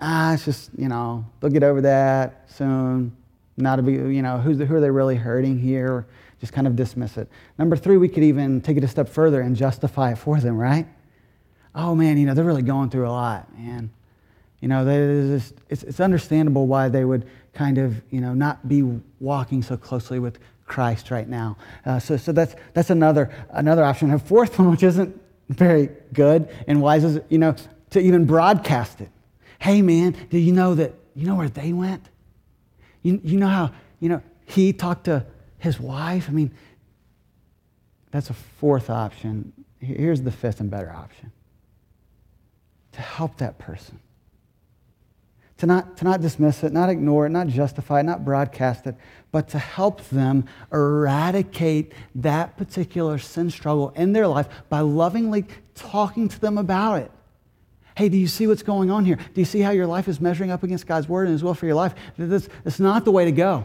Ah, 0.00 0.32
it's 0.32 0.46
just, 0.46 0.70
you 0.74 0.88
know, 0.88 1.26
they'll 1.38 1.50
get 1.50 1.62
over 1.62 1.82
that 1.82 2.50
soon. 2.50 3.14
Not 3.58 3.78
a 3.78 3.82
big, 3.82 3.96
you 3.96 4.22
know, 4.22 4.38
who's, 4.38 4.58
who 4.58 4.74
are 4.74 4.80
they 4.80 4.90
really 4.90 5.16
hurting 5.16 5.58
here? 5.58 6.06
Just 6.40 6.54
kind 6.54 6.66
of 6.66 6.76
dismiss 6.76 7.18
it. 7.18 7.28
Number 7.58 7.76
three, 7.76 7.98
we 7.98 8.08
could 8.08 8.22
even 8.22 8.62
take 8.62 8.78
it 8.78 8.84
a 8.84 8.88
step 8.88 9.10
further 9.10 9.42
and 9.42 9.54
justify 9.54 10.12
it 10.12 10.18
for 10.18 10.40
them, 10.40 10.56
right? 10.56 10.86
Oh 11.74 11.94
man, 11.94 12.16
you 12.16 12.24
know, 12.24 12.32
they're 12.32 12.42
really 12.42 12.62
going 12.62 12.88
through 12.88 13.06
a 13.06 13.12
lot, 13.12 13.54
man. 13.54 13.90
You 14.60 14.68
know, 14.68 14.82
just, 15.36 15.52
it's, 15.68 15.82
it's 15.82 16.00
understandable 16.00 16.66
why 16.66 16.88
they 16.88 17.04
would 17.04 17.28
kind 17.52 17.76
of, 17.76 18.00
you 18.10 18.22
know, 18.22 18.32
not 18.32 18.66
be 18.66 18.82
walking 19.20 19.62
so 19.62 19.76
closely 19.76 20.20
with 20.20 20.38
Christ 20.64 21.10
right 21.10 21.28
now. 21.28 21.58
Uh, 21.84 21.98
so, 21.98 22.16
so 22.16 22.32
that's, 22.32 22.54
that's 22.72 22.88
another, 22.88 23.30
another 23.50 23.84
option. 23.84 24.10
A 24.10 24.18
fourth 24.18 24.58
one, 24.58 24.70
which 24.70 24.82
isn't 24.82 25.20
very 25.48 25.90
good 26.12 26.48
and 26.66 26.80
wise 26.80 27.04
is, 27.04 27.20
you 27.28 27.38
know, 27.38 27.54
to 27.90 28.00
even 28.00 28.24
broadcast 28.24 29.00
it. 29.00 29.10
Hey, 29.58 29.82
man, 29.82 30.16
do 30.30 30.38
you 30.38 30.52
know 30.52 30.74
that, 30.74 30.94
you 31.14 31.26
know 31.26 31.36
where 31.36 31.48
they 31.48 31.72
went? 31.72 32.08
You, 33.02 33.20
you 33.22 33.38
know 33.38 33.48
how, 33.48 33.72
you 34.00 34.08
know, 34.08 34.22
he 34.46 34.72
talked 34.72 35.04
to 35.04 35.26
his 35.58 35.78
wife? 35.78 36.26
I 36.28 36.32
mean, 36.32 36.50
that's 38.10 38.30
a 38.30 38.34
fourth 38.34 38.90
option. 38.90 39.52
Here's 39.80 40.22
the 40.22 40.32
fifth 40.32 40.60
and 40.60 40.70
better 40.70 40.92
option 40.92 41.32
to 42.92 43.00
help 43.00 43.38
that 43.38 43.58
person. 43.58 43.98
To 45.58 45.66
not, 45.66 45.96
to 45.98 46.04
not 46.04 46.20
dismiss 46.20 46.64
it, 46.64 46.72
not 46.72 46.90
ignore 46.90 47.26
it, 47.26 47.30
not 47.30 47.46
justify 47.46 48.00
it, 48.00 48.02
not 48.02 48.24
broadcast 48.24 48.86
it, 48.86 48.96
but 49.30 49.48
to 49.50 49.58
help 49.58 50.02
them 50.08 50.46
eradicate 50.72 51.92
that 52.16 52.56
particular 52.56 53.18
sin 53.18 53.50
struggle 53.50 53.90
in 53.90 54.12
their 54.12 54.26
life 54.26 54.48
by 54.68 54.80
lovingly 54.80 55.44
talking 55.74 56.28
to 56.28 56.40
them 56.40 56.58
about 56.58 57.02
it. 57.02 57.10
Hey, 57.96 58.08
do 58.08 58.16
you 58.16 58.26
see 58.26 58.48
what's 58.48 58.64
going 58.64 58.90
on 58.90 59.04
here? 59.04 59.16
Do 59.16 59.40
you 59.40 59.44
see 59.44 59.60
how 59.60 59.70
your 59.70 59.86
life 59.86 60.08
is 60.08 60.20
measuring 60.20 60.50
up 60.50 60.64
against 60.64 60.86
God's 60.86 61.08
word 61.08 61.28
and 61.28 61.32
His 61.32 61.44
will 61.44 61.54
for 61.54 61.66
your 61.66 61.76
life? 61.76 61.94
This, 62.16 62.48
is 62.64 62.80
not 62.80 63.04
the 63.04 63.12
way 63.12 63.24
to 63.24 63.32
go. 63.32 63.64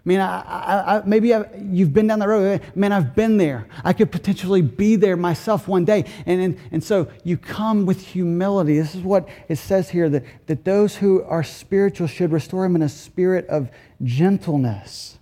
I 0.00 0.08
mean, 0.08 0.18
I, 0.18 0.40
I, 0.40 0.96
I, 0.96 1.02
maybe 1.04 1.34
you've 1.60 1.92
been 1.92 2.06
down 2.06 2.20
the 2.20 2.28
road. 2.28 2.62
Man, 2.74 2.90
I've 2.90 3.14
been 3.14 3.36
there. 3.36 3.68
I 3.84 3.92
could 3.92 4.10
potentially 4.10 4.62
be 4.62 4.96
there 4.96 5.14
myself 5.14 5.68
one 5.68 5.84
day. 5.84 6.06
And, 6.24 6.40
and, 6.40 6.58
and 6.72 6.82
so 6.82 7.08
you 7.22 7.36
come 7.36 7.84
with 7.84 8.00
humility. 8.00 8.78
This 8.78 8.94
is 8.94 9.02
what 9.02 9.28
it 9.48 9.56
says 9.56 9.90
here 9.90 10.08
that, 10.08 10.24
that 10.46 10.64
those 10.64 10.96
who 10.96 11.22
are 11.24 11.42
spiritual 11.42 12.06
should 12.06 12.32
restore 12.32 12.64
him 12.64 12.76
in 12.76 12.82
a 12.82 12.88
spirit 12.88 13.46
of 13.48 13.68
gentleness. 14.02 15.18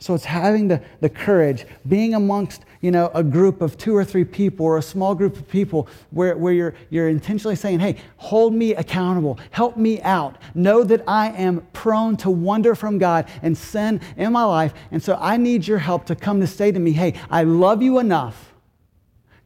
So 0.00 0.14
it's 0.14 0.24
having 0.24 0.68
the, 0.68 0.80
the 1.00 1.08
courage, 1.08 1.66
being 1.88 2.14
amongst 2.14 2.64
you 2.80 2.92
know, 2.92 3.10
a 3.14 3.24
group 3.24 3.60
of 3.60 3.76
two 3.76 3.96
or 3.96 4.04
three 4.04 4.24
people 4.24 4.64
or 4.64 4.78
a 4.78 4.82
small 4.82 5.14
group 5.14 5.36
of 5.36 5.48
people 5.48 5.88
where, 6.10 6.36
where 6.36 6.52
you're, 6.52 6.74
you're 6.90 7.08
intentionally 7.08 7.56
saying, 7.56 7.80
hey, 7.80 7.96
hold 8.16 8.54
me 8.54 8.74
accountable, 8.74 9.38
help 9.50 9.76
me 9.76 10.00
out. 10.02 10.36
Know 10.54 10.84
that 10.84 11.02
I 11.08 11.30
am 11.30 11.66
prone 11.72 12.16
to 12.18 12.30
wander 12.30 12.76
from 12.76 12.98
God 12.98 13.28
and 13.42 13.58
sin 13.58 14.00
in 14.16 14.32
my 14.32 14.44
life. 14.44 14.72
And 14.92 15.02
so 15.02 15.18
I 15.20 15.36
need 15.36 15.66
your 15.66 15.78
help 15.78 16.06
to 16.06 16.14
come 16.14 16.40
to 16.40 16.46
say 16.46 16.70
to 16.70 16.78
me, 16.78 16.92
hey, 16.92 17.14
I 17.28 17.42
love 17.42 17.82
you 17.82 17.98
enough 17.98 18.54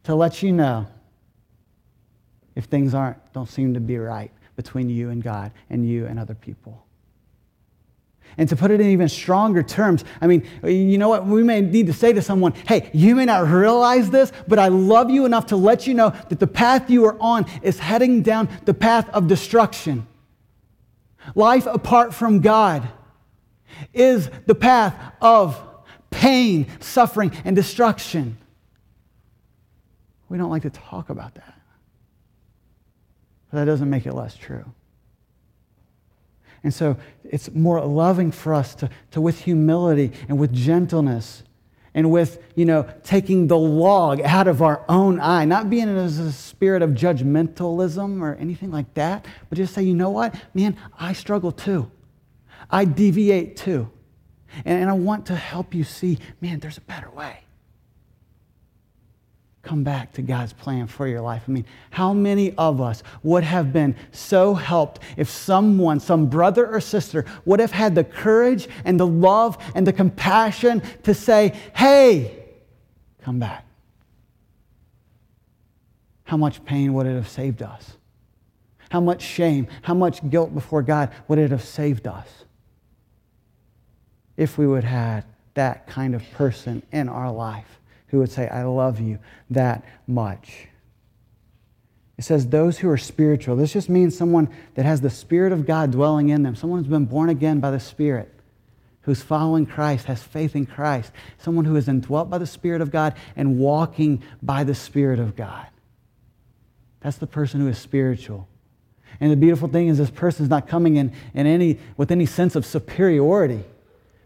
to 0.03 0.13
let 0.13 0.43
you 0.43 0.51
know 0.51 0.85
if 2.55 2.65
things 2.65 2.93
aren't, 2.93 3.17
don't 3.33 3.49
seem 3.49 3.73
to 3.73 3.79
be 3.79 3.97
right 3.97 4.31
between 4.55 4.89
you 4.89 5.09
and 5.09 5.23
God 5.23 5.51
and 5.71 5.87
you 5.87 6.05
and 6.05 6.19
other 6.19 6.35
people. 6.35 6.85
And 8.37 8.49
to 8.49 8.55
put 8.55 8.71
it 8.71 8.81
in 8.81 8.87
even 8.87 9.09
stronger 9.09 9.61
terms, 9.61 10.03
I 10.19 10.27
mean, 10.27 10.47
you 10.63 10.97
know 10.97 11.09
what? 11.09 11.25
We 11.25 11.43
may 11.43 11.61
need 11.61 11.87
to 11.87 11.93
say 11.93 12.13
to 12.13 12.21
someone, 12.21 12.53
hey, 12.67 12.89
you 12.93 13.15
may 13.15 13.25
not 13.25 13.47
realize 13.47 14.09
this, 14.09 14.31
but 14.47 14.57
I 14.59 14.69
love 14.69 15.09
you 15.09 15.25
enough 15.25 15.47
to 15.47 15.55
let 15.55 15.85
you 15.85 15.93
know 15.93 16.09
that 16.29 16.39
the 16.39 16.47
path 16.47 16.89
you 16.89 17.05
are 17.05 17.17
on 17.19 17.45
is 17.61 17.79
heading 17.79 18.21
down 18.23 18.49
the 18.65 18.73
path 18.73 19.09
of 19.09 19.27
destruction. 19.27 20.07
Life 21.35 21.67
apart 21.67 22.13
from 22.13 22.41
God 22.41 22.87
is 23.93 24.29
the 24.45 24.55
path 24.55 24.95
of 25.21 25.61
pain, 26.09 26.67
suffering, 26.79 27.31
and 27.45 27.55
destruction. 27.55 28.37
We 30.29 30.37
don't 30.37 30.49
like 30.49 30.63
to 30.63 30.69
talk 30.69 31.09
about 31.09 31.35
that. 31.35 31.53
But 33.51 33.59
that 33.59 33.65
doesn't 33.65 33.89
make 33.89 34.05
it 34.05 34.13
less 34.13 34.35
true. 34.35 34.65
And 36.63 36.73
so 36.73 36.97
it's 37.23 37.51
more 37.51 37.83
loving 37.85 38.31
for 38.31 38.53
us 38.53 38.73
to, 38.75 38.89
to 39.11 39.21
with 39.21 39.41
humility 39.41 40.11
and 40.29 40.39
with 40.39 40.53
gentleness 40.53 41.43
and 41.93 42.09
with, 42.09 42.41
you 42.55 42.65
know, 42.65 42.89
taking 43.03 43.47
the 43.47 43.57
log 43.57 44.21
out 44.21 44.47
of 44.47 44.61
our 44.61 44.83
own 44.89 45.19
eye, 45.19 45.45
not 45.45 45.69
being 45.69 45.89
in 45.89 45.95
a 45.95 46.31
spirit 46.31 46.81
of 46.81 46.91
judgmentalism 46.91 48.21
or 48.21 48.35
anything 48.35 48.71
like 48.71 48.91
that, 48.95 49.25
but 49.49 49.57
just 49.57 49.73
say, 49.73 49.83
you 49.83 49.93
know 49.93 50.09
what, 50.09 50.33
man, 50.53 50.75
I 50.97 51.13
struggle 51.13 51.51
too. 51.51 51.91
I 52.71 52.85
deviate 52.85 53.57
too. 53.57 53.91
And, 54.65 54.81
and 54.81 54.89
I 54.89 54.93
want 54.93 55.27
to 55.27 55.35
help 55.35 55.75
you 55.75 55.83
see, 55.83 56.17
man, 56.41 56.59
there's 56.59 56.77
a 56.77 56.81
better 56.81 57.09
way 57.11 57.42
come 59.63 59.81
back 59.81 60.11
to 60.11 60.21
God's 60.21 60.51
plan 60.51 60.87
for 60.87 61.07
your 61.07 61.21
life. 61.21 61.43
I 61.47 61.51
mean, 61.51 61.65
how 61.89 62.13
many 62.13 62.53
of 62.57 62.81
us 62.81 63.01
would 63.23 63.45
have 63.45 63.71
been 63.71 63.95
so 64.11 64.53
helped 64.53 64.99
if 65.15 65.29
someone, 65.29 66.01
some 66.01 66.27
brother 66.27 66.67
or 66.67 66.81
sister, 66.81 67.25
would 67.45 67.61
have 67.61 67.71
had 67.71 67.95
the 67.95 68.03
courage 68.03 68.67
and 68.83 68.99
the 68.99 69.07
love 69.07 69.57
and 69.73 69.87
the 69.87 69.93
compassion 69.93 70.81
to 71.03 71.13
say, 71.13 71.57
hey, 71.75 72.43
come 73.21 73.39
back? 73.39 73.65
How 76.25 76.35
much 76.35 76.63
pain 76.65 76.93
would 76.93 77.07
it 77.07 77.15
have 77.15 77.29
saved 77.29 77.63
us? 77.63 77.93
How 78.89 78.99
much 78.99 79.21
shame, 79.21 79.67
how 79.81 79.93
much 79.93 80.29
guilt 80.29 80.53
before 80.53 80.81
God 80.81 81.09
would 81.29 81.39
it 81.39 81.51
have 81.51 81.63
saved 81.63 82.05
us 82.05 82.27
if 84.35 84.57
we 84.57 84.67
would 84.67 84.83
have 84.83 85.23
had 85.23 85.25
that 85.53 85.87
kind 85.87 86.13
of 86.13 86.23
person 86.31 86.83
in 86.91 87.07
our 87.07 87.31
life? 87.31 87.79
Who 88.13 88.19
would 88.19 88.31
say, 88.31 88.47
I 88.47 88.61
love 88.61 88.99
you 88.99 89.17
that 89.49 89.83
much. 90.05 90.67
It 92.15 92.21
says 92.21 92.47
those 92.47 92.77
who 92.77 92.87
are 92.91 92.97
spiritual. 92.97 93.55
This 93.55 93.73
just 93.73 93.89
means 93.89 94.15
someone 94.15 94.49
that 94.75 94.85
has 94.85 95.01
the 95.01 95.09
Spirit 95.09 95.51
of 95.51 95.65
God 95.65 95.89
dwelling 95.89 96.29
in 96.29 96.43
them, 96.43 96.55
someone 96.55 96.77
who's 96.77 96.87
been 96.87 97.05
born 97.05 97.29
again 97.29 97.59
by 97.59 97.71
the 97.71 97.79
Spirit, 97.79 98.31
who's 99.01 99.23
following 99.23 99.65
Christ, 99.65 100.05
has 100.05 100.21
faith 100.21 100.55
in 100.55 100.67
Christ, 100.67 101.11
someone 101.39 101.65
who 101.65 101.75
is 101.75 101.87
indwelt 101.87 102.29
by 102.29 102.37
the 102.37 102.45
Spirit 102.45 102.81
of 102.81 102.91
God 102.91 103.15
and 103.35 103.57
walking 103.57 104.21
by 104.43 104.63
the 104.63 104.75
Spirit 104.75 105.17
of 105.17 105.35
God. 105.35 105.65
That's 107.01 107.17
the 107.17 107.25
person 107.25 107.61
who 107.61 107.67
is 107.67 107.79
spiritual. 107.79 108.47
And 109.19 109.31
the 109.31 109.37
beautiful 109.37 109.69
thing 109.69 109.87
is, 109.87 109.97
this 109.97 110.11
person 110.11 110.43
is 110.43 110.51
not 110.51 110.67
coming 110.67 110.97
in, 110.97 111.13
in 111.33 111.47
any, 111.47 111.79
with 111.97 112.11
any 112.11 112.27
sense 112.27 112.55
of 112.55 112.63
superiority. 112.63 113.63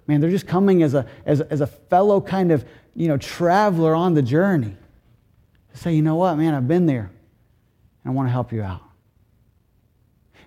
Man, 0.07 0.19
they're 0.19 0.29
just 0.29 0.47
coming 0.47 0.83
as 0.83 0.93
a, 0.93 1.05
as, 1.25 1.39
as 1.39 1.61
a 1.61 1.67
fellow 1.67 2.19
kind 2.19 2.51
of 2.51 2.65
you 2.97 3.07
know, 3.07 3.15
traveler 3.15 3.93
on 3.93 4.15
the 4.15 4.23
journey. 4.23 4.75
Say, 5.73 5.93
you 5.93 6.01
know 6.01 6.15
what, 6.15 6.35
man, 6.35 6.55
I've 6.55 6.67
been 6.67 6.87
there. 6.87 7.11
And 8.03 8.11
I 8.11 8.15
want 8.15 8.27
to 8.27 8.31
help 8.31 8.51
you 8.51 8.63
out. 8.63 8.81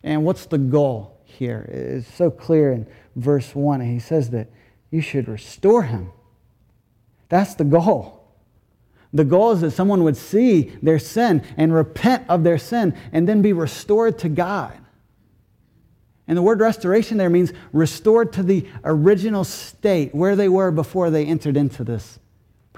And 0.02 0.25
what's 0.25 0.47
the 0.47 0.59
goal 0.59 1.21
here? 1.25 1.64
It's 1.73 2.12
so 2.12 2.28
clear 2.28 2.73
in 2.73 2.88
verse 3.14 3.54
1. 3.54 3.80
And 3.80 3.88
he 3.88 4.00
says 4.00 4.30
that 4.30 4.50
you 4.90 5.00
should 5.00 5.28
restore 5.28 5.85
him. 5.85 6.11
That's 7.28 7.54
the 7.54 7.62
goal. 7.62 8.21
The 9.12 9.25
goal 9.25 9.52
is 9.52 9.61
that 9.61 9.71
someone 9.71 10.02
would 10.02 10.16
see 10.16 10.76
their 10.83 10.99
sin 10.99 11.45
and 11.57 11.73
repent 11.73 12.25
of 12.28 12.42
their 12.42 12.59
sin 12.59 12.97
and 13.12 13.28
then 13.28 13.42
be 13.42 13.52
restored 13.52 14.19
to 14.21 14.28
God. 14.28 14.76
And 16.26 16.37
the 16.37 16.42
word 16.42 16.59
restoration 16.59 17.16
there 17.16 17.30
means 17.30 17.52
restored 17.73 18.33
to 18.33 18.42
the 18.42 18.66
original 18.83 19.45
state 19.45 20.12
where 20.12 20.35
they 20.35 20.49
were 20.49 20.73
before 20.73 21.11
they 21.11 21.25
entered 21.25 21.57
into 21.57 21.85
this 21.85 22.19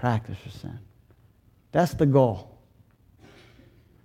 practice 0.03 0.37
of 0.45 0.53
sin. 0.53 0.81
That's 1.71 1.95
the 1.95 2.07
goal. 2.07 2.59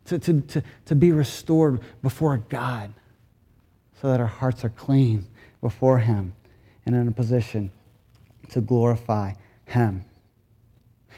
To, 0.05 0.19
to, 0.19 0.41
to, 0.41 0.63
to 0.85 0.95
be 0.95 1.11
restored 1.11 1.81
before 2.03 2.37
God 2.37 2.93
so 3.99 4.09
that 4.09 4.19
our 4.19 4.27
hearts 4.27 4.63
are 4.63 4.69
clean 4.69 5.25
before 5.59 5.97
Him 5.97 6.33
and 6.85 6.93
in 6.93 7.07
a 7.07 7.11
position 7.11 7.71
to 8.51 8.61
glorify 8.61 9.33
Him. 9.65 10.05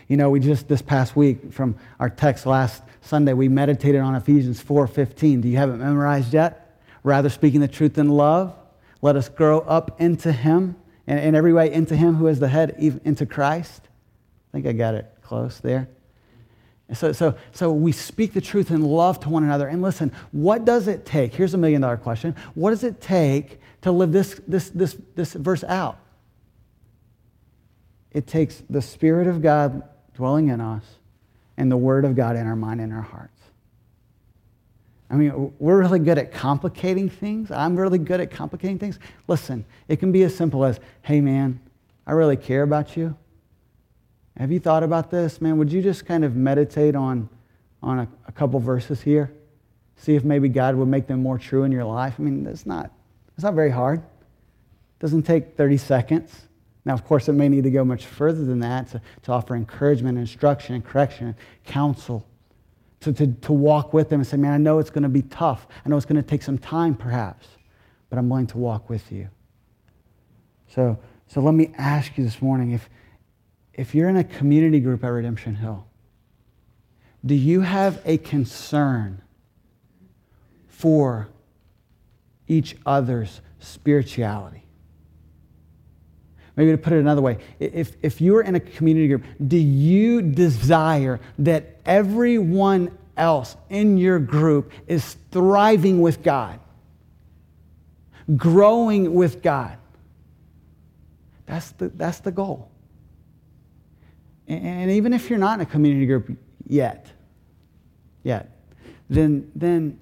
You 0.08 0.16
know, 0.16 0.30
we 0.30 0.40
just 0.40 0.70
this 0.70 0.82
past 0.82 1.14
week 1.14 1.52
from 1.52 1.76
our 2.00 2.10
text 2.10 2.46
last 2.46 2.82
Sunday, 3.02 3.34
we 3.34 3.50
meditated 3.50 4.00
on 4.00 4.16
Ephesians 4.16 4.64
4:15. 4.64 5.42
Do 5.42 5.50
you 5.50 5.58
have 5.58 5.72
it 5.72 5.76
memorized 5.76 6.34
yet? 6.34 6.80
Rather 7.04 7.28
speaking 7.28 7.60
the 7.60 7.68
truth 7.68 7.98
in 7.98 8.08
love, 8.08 8.56
let 9.02 9.18
us 9.18 9.28
grow 9.28 9.60
up 9.60 10.00
into 10.00 10.32
Him, 10.32 10.78
and 11.06 11.20
in 11.20 11.36
every 11.36 11.52
way 11.52 11.70
into 11.70 11.98
Him 11.98 12.16
who 12.16 12.28
is 12.28 12.40
the 12.40 12.48
head, 12.48 12.78
into 12.80 13.26
Christ. 13.26 13.89
I 14.50 14.58
think 14.58 14.66
I 14.66 14.72
got 14.74 14.96
it 14.96 15.06
close 15.22 15.60
there. 15.60 15.88
So, 16.94 17.12
so, 17.12 17.36
so 17.52 17.72
we 17.72 17.92
speak 17.92 18.34
the 18.34 18.42
truth 18.42 18.72
in 18.72 18.82
love 18.82 19.20
to 19.22 19.30
one 19.30 19.44
another. 19.44 19.68
And 19.68 19.82
listen, 19.82 20.12
what 20.32 20.66
does 20.66 20.88
it 20.88 21.06
take? 21.06 21.36
Here's 21.36 21.54
a 21.54 21.58
million 21.58 21.82
dollar 21.82 21.98
question. 21.98 22.36
What 22.56 22.72
does 22.72 22.84
it 22.84 23.00
take 23.00 23.60
to 23.82 23.92
live 23.92 24.12
this, 24.12 24.42
this, 24.48 24.70
this, 24.70 24.98
this 25.16 25.34
verse 25.34 25.64
out? 25.64 26.00
It 28.12 28.26
takes 28.26 28.64
the 28.70 28.82
Spirit 28.82 29.28
of 29.28 29.44
God 29.44 29.84
dwelling 30.16 30.48
in 30.48 30.60
us 30.60 30.84
and 31.58 31.72
the 31.72 31.78
Word 31.78 32.06
of 32.06 32.16
God 32.16 32.36
in 32.36 32.48
our 32.48 32.56
mind 32.56 32.82
and 32.82 32.92
our 32.92 33.04
hearts. 33.04 33.40
I 35.12 35.16
mean, 35.16 35.54
we're 35.60 35.80
really 35.80 36.00
good 36.00 36.18
at 36.18 36.32
complicating 36.32 37.10
things. 37.10 37.52
I'm 37.52 37.76
really 37.76 37.98
good 38.00 38.20
at 38.20 38.32
complicating 38.32 38.80
things. 38.80 39.00
Listen, 39.28 39.66
it 39.88 39.98
can 39.98 40.12
be 40.12 40.24
as 40.24 40.36
simple 40.36 40.66
as, 40.66 40.80
hey, 41.04 41.22
man, 41.22 41.60
I 42.06 42.14
really 42.14 42.38
care 42.38 42.64
about 42.64 42.98
you. 42.98 43.16
Have 44.40 44.54
you 44.54 44.60
thought 44.60 44.84
about 44.84 45.12
this? 45.12 45.42
Man, 45.42 45.58
would 45.58 45.72
you 45.72 45.82
just 45.82 46.06
kind 46.06 46.24
of 46.24 46.36
meditate 46.36 46.96
on, 46.96 47.28
on 47.84 48.00
a, 48.00 48.08
a 48.26 48.32
couple 48.32 48.58
verses 48.62 49.02
here? 49.02 49.34
See 49.98 50.16
if 50.16 50.24
maybe 50.24 50.48
God 50.48 50.76
would 50.76 50.88
make 50.88 51.08
them 51.08 51.22
more 51.22 51.38
true 51.38 51.64
in 51.64 51.74
your 51.74 51.84
life? 51.84 52.16
I 52.18 52.22
mean, 52.22 52.48
it's 52.48 52.66
not, 52.66 52.90
it's 53.36 53.44
not 53.44 53.54
very 53.54 53.70
hard. 53.70 54.00
It 54.00 55.00
doesn't 55.00 55.24
take 55.24 55.58
30 55.58 55.76
seconds. 55.78 56.48
Now, 56.86 56.94
of 56.94 57.04
course, 57.04 57.28
it 57.28 57.34
may 57.34 57.50
need 57.50 57.66
to 57.66 57.70
go 57.70 57.84
much 57.84 58.06
further 58.06 58.46
than 58.46 58.60
that 58.60 58.88
to, 58.92 59.02
to 59.24 59.32
offer 59.34 59.58
encouragement, 59.58 60.18
instruction, 60.18 60.74
and 60.74 60.86
correction, 60.86 61.28
and 61.28 61.36
counsel 61.66 62.26
to, 63.02 63.12
to, 63.12 63.28
to 63.28 63.52
walk 63.52 63.94
with 63.94 64.08
them 64.08 64.22
and 64.22 64.28
say, 64.28 64.38
man, 64.38 64.54
I 64.54 64.58
know 64.58 64.80
it's 64.80 64.90
going 64.90 65.04
to 65.04 65.10
be 65.10 65.24
tough. 65.24 65.68
I 65.86 65.90
know 65.90 65.98
it's 65.98 66.06
going 66.06 66.22
to 66.22 66.28
take 66.28 66.44
some 66.44 66.58
time, 66.58 66.96
perhaps, 66.96 67.48
but 68.10 68.18
I'm 68.18 68.30
willing 68.30 68.48
to 68.48 68.58
walk 68.58 68.90
with 68.90 69.12
you. 69.12 69.28
So, 70.70 70.98
so 71.28 71.42
let 71.42 71.54
me 71.54 71.74
ask 71.78 72.18
you 72.18 72.24
this 72.24 72.42
morning 72.42 72.72
if, 72.72 72.90
if 73.80 73.96
you're 73.96 74.10
in 74.10 74.18
a 74.18 74.26
community 74.26 74.82
group 74.82 75.06
at 75.06 75.08
Redemption 75.08 75.56
Hill, 75.56 75.88
do 77.26 77.34
you 77.34 77.62
have 77.62 78.02
a 78.04 78.18
concern 78.18 79.22
for 80.68 81.30
each 82.46 82.76
other's 82.86 83.40
spirituality? 83.60 84.66
Maybe 86.58 86.72
to 86.72 86.78
put 86.78 86.92
it 86.92 87.00
another 87.00 87.22
way, 87.22 87.38
if, 87.58 87.96
if 88.02 88.20
you're 88.20 88.42
in 88.42 88.56
a 88.56 88.60
community 88.60 89.08
group, 89.08 89.24
do 89.48 89.58
you 89.58 90.24
desire 90.24 91.22
that 91.38 91.80
everyone 91.86 92.98
else 93.16 93.56
in 93.70 93.98
your 93.98 94.20
group 94.20 94.74
is 94.88 95.16
thriving 95.32 96.02
with 96.02 96.22
God, 96.22 96.60
growing 98.36 99.14
with 99.14 99.42
God? 99.42 99.78
That's 101.46 101.72
the, 101.72 101.88
that's 101.88 102.20
the 102.20 102.32
goal. 102.32 102.70
And, 104.50 104.90
even 104.92 105.14
if 105.14 105.30
you're 105.30 105.40
not 105.40 105.60
in 105.60 105.62
a 105.62 105.66
community 105.70 106.08
group 106.08 106.36
yet, 106.68 107.08
yet, 108.24 108.50
then, 109.10 109.52
then 109.56 110.00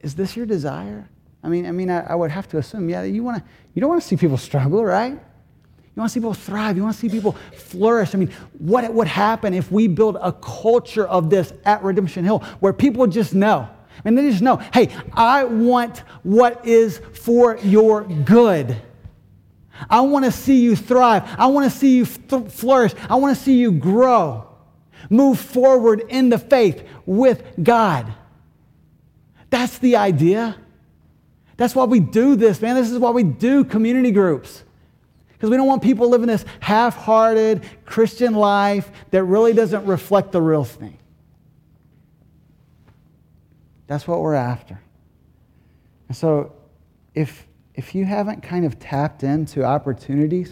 is 0.00 0.14
this 0.14 0.36
your 0.36 0.46
desire? 0.46 1.08
I 1.42 1.48
mean, 1.48 1.66
I 1.66 1.72
mean, 1.72 1.90
I, 1.90 2.00
I 2.00 2.14
would 2.14 2.30
have 2.30 2.46
to 2.48 2.58
assume, 2.58 2.88
yeah, 2.90 3.02
you 3.02 3.22
want 3.22 3.38
to, 3.38 3.50
you 3.74 3.80
don't 3.80 3.88
want 3.88 4.02
to 4.02 4.06
see 4.06 4.16
people 4.16 4.36
struggle, 4.36 4.84
right? 4.84 5.12
You 5.12 6.00
want 6.00 6.10
to 6.10 6.12
see 6.12 6.20
people 6.20 6.34
thrive. 6.34 6.76
You 6.76 6.82
want 6.82 6.94
to 6.94 7.00
see 7.00 7.08
people 7.08 7.32
flourish. 7.56 8.14
I 8.14 8.18
mean, 8.18 8.30
what 8.58 8.92
would 8.92 9.08
happen 9.08 9.54
if 9.54 9.72
we 9.72 9.88
build 9.88 10.18
a 10.20 10.30
culture 10.30 11.06
of 11.06 11.30
this 11.30 11.54
at 11.64 11.82
Redemption 11.82 12.22
Hill 12.22 12.40
where 12.60 12.74
people 12.74 13.06
just 13.06 13.34
know? 13.34 13.66
And 14.04 14.16
they 14.16 14.30
just 14.30 14.42
know, 14.42 14.56
hey, 14.74 14.94
I 15.14 15.44
want 15.44 16.00
what 16.22 16.66
is 16.66 17.00
for 17.14 17.56
your 17.58 18.04
good. 18.04 18.76
I 19.88 20.00
want 20.00 20.24
to 20.24 20.32
see 20.32 20.60
you 20.60 20.76
thrive. 20.76 21.22
I 21.38 21.46
want 21.46 21.70
to 21.70 21.76
see 21.76 21.96
you 21.96 22.06
th- 22.06 22.50
flourish. 22.50 22.92
I 23.08 23.16
want 23.16 23.36
to 23.36 23.42
see 23.42 23.58
you 23.58 23.72
grow. 23.72 24.48
Move 25.10 25.38
forward 25.38 26.02
in 26.08 26.28
the 26.28 26.38
faith 26.38 26.86
with 27.04 27.42
God. 27.62 28.12
That's 29.50 29.78
the 29.78 29.96
idea. 29.96 30.56
That's 31.56 31.74
why 31.74 31.84
we 31.84 32.00
do 32.00 32.36
this, 32.36 32.60
man. 32.60 32.74
This 32.74 32.90
is 32.90 32.98
why 32.98 33.10
we 33.10 33.22
do 33.22 33.64
community 33.64 34.10
groups. 34.10 34.62
Because 35.32 35.50
we 35.50 35.56
don't 35.56 35.66
want 35.66 35.82
people 35.82 36.08
living 36.08 36.28
this 36.28 36.44
half 36.60 36.96
hearted 36.96 37.62
Christian 37.84 38.34
life 38.34 38.90
that 39.10 39.24
really 39.24 39.52
doesn't 39.52 39.84
reflect 39.84 40.32
the 40.32 40.40
real 40.40 40.64
thing. 40.64 40.98
That's 43.86 44.08
what 44.08 44.20
we're 44.20 44.34
after. 44.34 44.80
And 46.08 46.16
so, 46.16 46.54
if, 47.14 47.46
if 47.76 47.94
you 47.94 48.04
haven't 48.06 48.42
kind 48.42 48.64
of 48.64 48.78
tapped 48.78 49.22
into 49.22 49.62
opportunities 49.62 50.50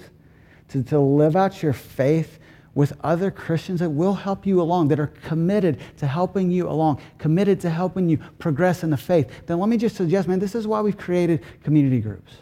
to, 0.69 0.83
to 0.85 1.01
live 1.01 1.37
out 1.37 1.63
your 1.63 1.73
faith 1.73 2.39
with 2.75 2.93
other 3.03 3.31
Christians 3.31 3.81
that 3.81 3.91
will 3.91 4.15
help 4.15 4.47
you 4.47 4.61
along, 4.61 4.89
that 4.89 5.01
are 5.01 5.13
committed 5.25 5.79
to 5.99 6.07
helping 6.07 6.51
you 6.51 6.69
along, 6.69 7.01
committed 7.19 7.61
to 7.61 7.71
helping 7.71 8.09
you 8.09 8.19
progress 8.39 8.83
in 8.83 8.91
the 8.91 8.97
faith, 8.97 9.31
then 9.47 9.59
let 9.59 9.69
me 9.69 9.77
just 9.77 9.97
suggest, 9.97 10.29
man, 10.29 10.39
this 10.39 10.55
is 10.55 10.67
why 10.67 10.81
we've 10.81 10.99
created 10.99 11.43
community 11.63 12.01
groups 12.01 12.33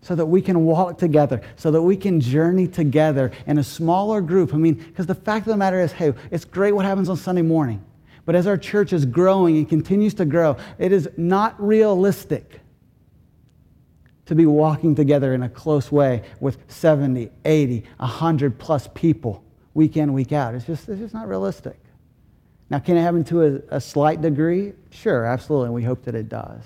so 0.00 0.14
that 0.14 0.26
we 0.26 0.40
can 0.40 0.64
walk 0.64 0.96
together, 0.98 1.40
so 1.56 1.70
that 1.70 1.82
we 1.82 1.96
can 1.96 2.20
journey 2.20 2.66
together 2.66 3.30
in 3.46 3.58
a 3.58 3.64
smaller 3.64 4.20
group. 4.20 4.54
I 4.54 4.56
mean, 4.56 4.74
because 4.74 5.06
the 5.06 5.14
fact 5.14 5.46
of 5.46 5.50
the 5.50 5.56
matter 5.56 5.80
is, 5.80 5.92
hey, 5.92 6.14
it's 6.30 6.44
great 6.44 6.72
what 6.72 6.84
happens 6.84 7.08
on 7.08 7.16
Sunday 7.16 7.42
morning. 7.42 7.84
But 8.24 8.34
as 8.34 8.46
our 8.46 8.56
church 8.56 8.92
is 8.92 9.04
growing 9.04 9.56
and 9.58 9.68
continues 9.68 10.14
to 10.14 10.24
grow, 10.24 10.56
it 10.78 10.92
is 10.92 11.08
not 11.16 11.60
realistic 11.60 12.60
to 14.28 14.34
be 14.34 14.44
walking 14.44 14.94
together 14.94 15.32
in 15.32 15.42
a 15.42 15.48
close 15.48 15.90
way 15.90 16.22
with 16.38 16.58
70, 16.68 17.30
80, 17.46 17.84
100 17.96 18.58
plus 18.58 18.86
people 18.94 19.42
week 19.72 19.96
in, 19.96 20.12
week 20.12 20.32
out. 20.32 20.54
It's 20.54 20.66
just, 20.66 20.86
it's 20.88 21.00
just 21.00 21.14
not 21.14 21.28
realistic. 21.28 21.78
Now, 22.68 22.78
can 22.78 22.98
it 22.98 23.00
happen 23.00 23.24
to 23.24 23.42
a, 23.42 23.76
a 23.76 23.80
slight 23.80 24.20
degree? 24.20 24.74
Sure, 24.90 25.24
absolutely, 25.24 25.66
and 25.66 25.74
we 25.74 25.82
hope 25.82 26.04
that 26.04 26.14
it 26.14 26.28
does. 26.28 26.60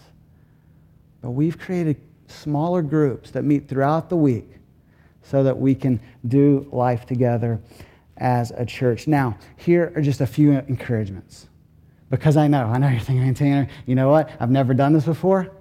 But 1.21 1.31
we've 1.31 1.57
created 1.57 2.01
smaller 2.27 2.83
groups 2.83 3.31
that 3.31 3.45
meet 3.45 3.69
throughout 3.69 4.09
the 4.09 4.17
week 4.17 4.49
so 5.23 5.45
that 5.45 5.57
we 5.57 5.77
can 5.77 6.01
do 6.27 6.69
life 6.73 7.07
together 7.07 7.61
as 8.17 8.51
a 8.51 8.67
church. 8.67 9.07
Now, 9.07 9.39
here 9.57 9.93
are 9.95 10.03
just 10.03 10.21
a 10.21 10.27
few 10.27 10.51
encouragements. 10.53 11.47
Because 12.11 12.37
I 12.37 12.49
know, 12.49 12.67
I 12.67 12.79
know 12.79 12.89
you're 12.89 12.99
thinking, 12.99 13.33
Tanner, 13.35 13.69
you 13.87 13.95
know 13.95 14.11
what? 14.11 14.31
I've 14.41 14.51
never 14.51 14.75
done 14.75 14.93
this 14.93 15.05
before. 15.05 15.53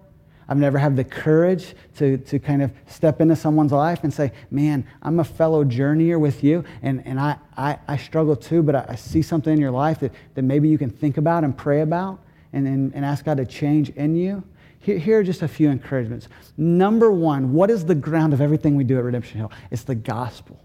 I've 0.51 0.57
never 0.57 0.77
had 0.77 0.97
the 0.97 1.05
courage 1.05 1.75
to, 1.95 2.17
to 2.17 2.37
kind 2.37 2.61
of 2.61 2.73
step 2.85 3.21
into 3.21 3.37
someone's 3.37 3.71
life 3.71 4.03
and 4.03 4.13
say, 4.13 4.33
man, 4.49 4.85
I'm 5.01 5.21
a 5.21 5.23
fellow 5.23 5.63
journeyer 5.63 6.19
with 6.19 6.43
you, 6.43 6.65
and, 6.81 7.01
and 7.07 7.21
I, 7.21 7.37
I, 7.55 7.79
I 7.87 7.95
struggle 7.95 8.35
too, 8.35 8.61
but 8.61 8.75
I, 8.75 8.85
I 8.89 8.95
see 8.95 9.21
something 9.21 9.53
in 9.53 9.61
your 9.61 9.71
life 9.71 10.01
that, 10.01 10.11
that 10.35 10.41
maybe 10.41 10.67
you 10.67 10.77
can 10.77 10.89
think 10.89 11.15
about 11.15 11.45
and 11.45 11.57
pray 11.57 11.79
about 11.79 12.19
and, 12.51 12.67
and, 12.67 12.93
and 12.93 13.05
ask 13.05 13.23
God 13.23 13.37
to 13.37 13.45
change 13.45 13.91
in 13.91 14.17
you. 14.17 14.43
Here, 14.79 14.97
here 14.97 15.19
are 15.19 15.23
just 15.23 15.41
a 15.41 15.47
few 15.47 15.69
encouragements. 15.69 16.27
Number 16.57 17.13
one, 17.13 17.53
what 17.53 17.71
is 17.71 17.85
the 17.85 17.95
ground 17.95 18.33
of 18.33 18.41
everything 18.41 18.75
we 18.75 18.83
do 18.83 18.97
at 18.97 19.05
Redemption 19.05 19.37
Hill? 19.37 19.53
It's 19.71 19.83
the 19.83 19.95
gospel. 19.95 20.61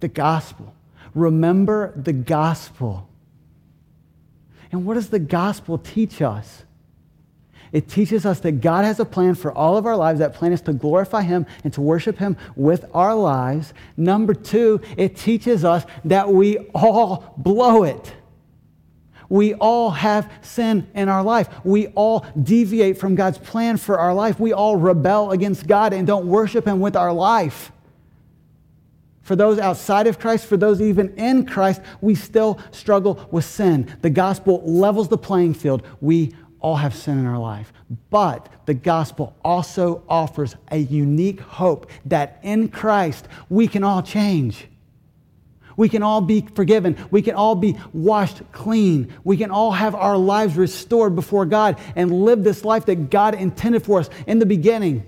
The 0.00 0.08
gospel. 0.08 0.74
Remember 1.14 1.92
the 1.94 2.12
gospel. 2.12 3.08
And 4.72 4.84
what 4.84 4.94
does 4.94 5.10
the 5.10 5.20
gospel 5.20 5.78
teach 5.78 6.20
us? 6.20 6.64
It 7.74 7.88
teaches 7.88 8.24
us 8.24 8.38
that 8.40 8.60
God 8.60 8.84
has 8.84 9.00
a 9.00 9.04
plan 9.04 9.34
for 9.34 9.52
all 9.52 9.76
of 9.76 9.84
our 9.84 9.96
lives. 9.96 10.20
That 10.20 10.32
plan 10.32 10.52
is 10.52 10.60
to 10.60 10.72
glorify 10.72 11.22
Him 11.22 11.44
and 11.64 11.72
to 11.72 11.80
worship 11.80 12.18
Him 12.18 12.36
with 12.54 12.84
our 12.94 13.16
lives. 13.16 13.74
Number 13.96 14.32
two, 14.32 14.80
it 14.96 15.16
teaches 15.16 15.64
us 15.64 15.84
that 16.04 16.32
we 16.32 16.58
all 16.72 17.34
blow 17.36 17.82
it. 17.82 18.14
We 19.28 19.54
all 19.54 19.90
have 19.90 20.30
sin 20.40 20.86
in 20.94 21.08
our 21.08 21.24
life. 21.24 21.48
We 21.64 21.88
all 21.88 22.24
deviate 22.40 22.96
from 22.96 23.16
God's 23.16 23.38
plan 23.38 23.76
for 23.76 23.98
our 23.98 24.14
life. 24.14 24.38
We 24.38 24.52
all 24.52 24.76
rebel 24.76 25.32
against 25.32 25.66
God 25.66 25.92
and 25.92 26.06
don't 26.06 26.28
worship 26.28 26.68
Him 26.68 26.78
with 26.78 26.94
our 26.94 27.12
life. 27.12 27.72
For 29.22 29.34
those 29.34 29.58
outside 29.58 30.06
of 30.06 30.20
Christ, 30.20 30.46
for 30.46 30.58
those 30.58 30.80
even 30.80 31.12
in 31.16 31.46
Christ, 31.46 31.80
we 32.00 32.14
still 32.14 32.60
struggle 32.70 33.26
with 33.32 33.46
sin. 33.46 33.90
The 34.02 34.10
gospel 34.10 34.62
levels 34.64 35.08
the 35.08 35.18
playing 35.18 35.54
field. 35.54 35.82
We 36.02 36.34
all 36.64 36.76
have 36.76 36.96
sin 36.96 37.18
in 37.18 37.26
our 37.26 37.38
life. 37.38 37.74
But 38.08 38.48
the 38.64 38.72
gospel 38.72 39.36
also 39.44 40.02
offers 40.08 40.56
a 40.70 40.78
unique 40.78 41.40
hope 41.40 41.90
that 42.06 42.40
in 42.42 42.68
Christ 42.68 43.28
we 43.50 43.68
can 43.68 43.84
all 43.84 44.00
change. 44.00 44.66
We 45.76 45.90
can 45.90 46.02
all 46.02 46.22
be 46.22 46.40
forgiven. 46.54 46.96
We 47.10 47.20
can 47.20 47.34
all 47.34 47.54
be 47.54 47.76
washed 47.92 48.40
clean. 48.50 49.12
We 49.24 49.36
can 49.36 49.50
all 49.50 49.72
have 49.72 49.94
our 49.94 50.16
lives 50.16 50.56
restored 50.56 51.14
before 51.14 51.44
God 51.44 51.78
and 51.96 52.24
live 52.24 52.42
this 52.44 52.64
life 52.64 52.86
that 52.86 53.10
God 53.10 53.34
intended 53.34 53.82
for 53.82 54.00
us 54.00 54.08
in 54.26 54.38
the 54.38 54.46
beginning, 54.46 55.06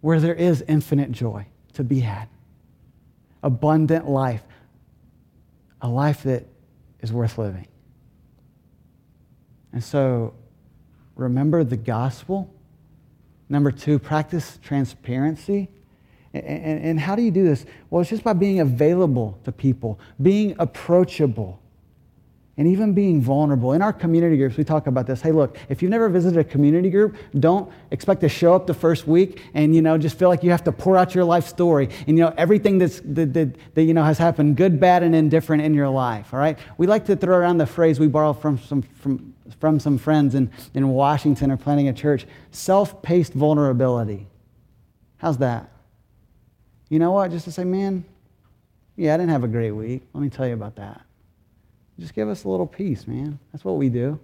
where 0.00 0.20
there 0.20 0.34
is 0.34 0.64
infinite 0.66 1.12
joy 1.12 1.44
to 1.74 1.84
be 1.84 2.00
had, 2.00 2.28
abundant 3.42 4.08
life, 4.08 4.42
a 5.82 5.88
life 5.88 6.22
that 6.22 6.46
is 7.00 7.12
worth 7.12 7.36
living. 7.36 7.66
And 9.72 9.82
so, 9.82 10.34
remember 11.16 11.64
the 11.64 11.76
gospel. 11.76 12.52
Number 13.48 13.70
two, 13.70 13.98
practice 13.98 14.58
transparency. 14.62 15.68
And, 16.32 16.44
and, 16.44 16.84
and 16.84 17.00
how 17.00 17.16
do 17.16 17.22
you 17.22 17.30
do 17.30 17.44
this? 17.44 17.66
Well, 17.88 18.00
it's 18.00 18.10
just 18.10 18.24
by 18.24 18.32
being 18.32 18.60
available 18.60 19.38
to 19.44 19.52
people, 19.52 19.98
being 20.20 20.54
approachable 20.58 21.60
and 22.56 22.68
even 22.68 22.92
being 22.92 23.22
vulnerable. 23.22 23.72
In 23.72 23.80
our 23.80 23.92
community 23.92 24.36
groups, 24.36 24.58
we 24.58 24.64
talk 24.64 24.86
about 24.86 25.06
this. 25.06 25.22
Hey, 25.22 25.32
look, 25.32 25.56
if 25.70 25.80
you've 25.80 25.90
never 25.90 26.10
visited 26.10 26.38
a 26.38 26.44
community 26.44 26.90
group, 26.90 27.16
don't 27.38 27.72
expect 27.90 28.20
to 28.20 28.28
show 28.28 28.54
up 28.54 28.66
the 28.66 28.74
first 28.74 29.06
week 29.06 29.42
and, 29.54 29.74
you 29.74 29.80
know, 29.80 29.96
just 29.96 30.18
feel 30.18 30.28
like 30.28 30.44
you 30.44 30.50
have 30.50 30.64
to 30.64 30.72
pour 30.72 30.98
out 30.98 31.14
your 31.14 31.24
life 31.24 31.46
story 31.46 31.88
and, 32.06 32.18
you 32.18 32.24
know, 32.24 32.34
everything 32.36 32.76
that's, 32.76 33.00
that, 33.00 33.32
that, 33.32 33.56
that, 33.74 33.84
you 33.84 33.94
know, 33.94 34.04
has 34.04 34.18
happened, 34.18 34.56
good, 34.56 34.78
bad, 34.78 35.02
and 35.02 35.14
indifferent 35.14 35.62
in 35.62 35.72
your 35.72 35.88
life, 35.88 36.34
all 36.34 36.38
right? 36.38 36.58
We 36.76 36.86
like 36.86 37.06
to 37.06 37.16
throw 37.16 37.36
around 37.36 37.58
the 37.58 37.66
phrase 37.66 37.98
we 37.98 38.08
borrow 38.08 38.34
from 38.34 38.58
some, 38.58 38.82
from, 38.82 39.32
from 39.58 39.80
some 39.80 39.98
friends 39.98 40.34
in, 40.34 40.50
in 40.74 40.88
Washington 40.88 41.50
are 41.50 41.56
planning 41.56 41.88
a 41.88 41.92
church, 41.92 42.26
self-paced 42.50 43.32
vulnerability. 43.32 44.26
How's 45.16 45.38
that? 45.38 45.70
You 46.88 46.98
know 46.98 47.12
what? 47.12 47.30
Just 47.30 47.44
to 47.46 47.52
say, 47.52 47.64
man, 47.64 48.04
yeah, 48.96 49.14
I 49.14 49.16
didn't 49.16 49.30
have 49.30 49.44
a 49.44 49.48
great 49.48 49.72
week. 49.72 50.02
Let 50.12 50.20
me 50.20 50.28
tell 50.28 50.46
you 50.46 50.54
about 50.54 50.76
that. 50.76 51.00
Just 51.98 52.14
give 52.14 52.28
us 52.28 52.44
a 52.44 52.48
little 52.48 52.66
piece, 52.66 53.06
man. 53.06 53.38
That's 53.52 53.64
what 53.64 53.76
we 53.76 53.88
do. 53.88 54.18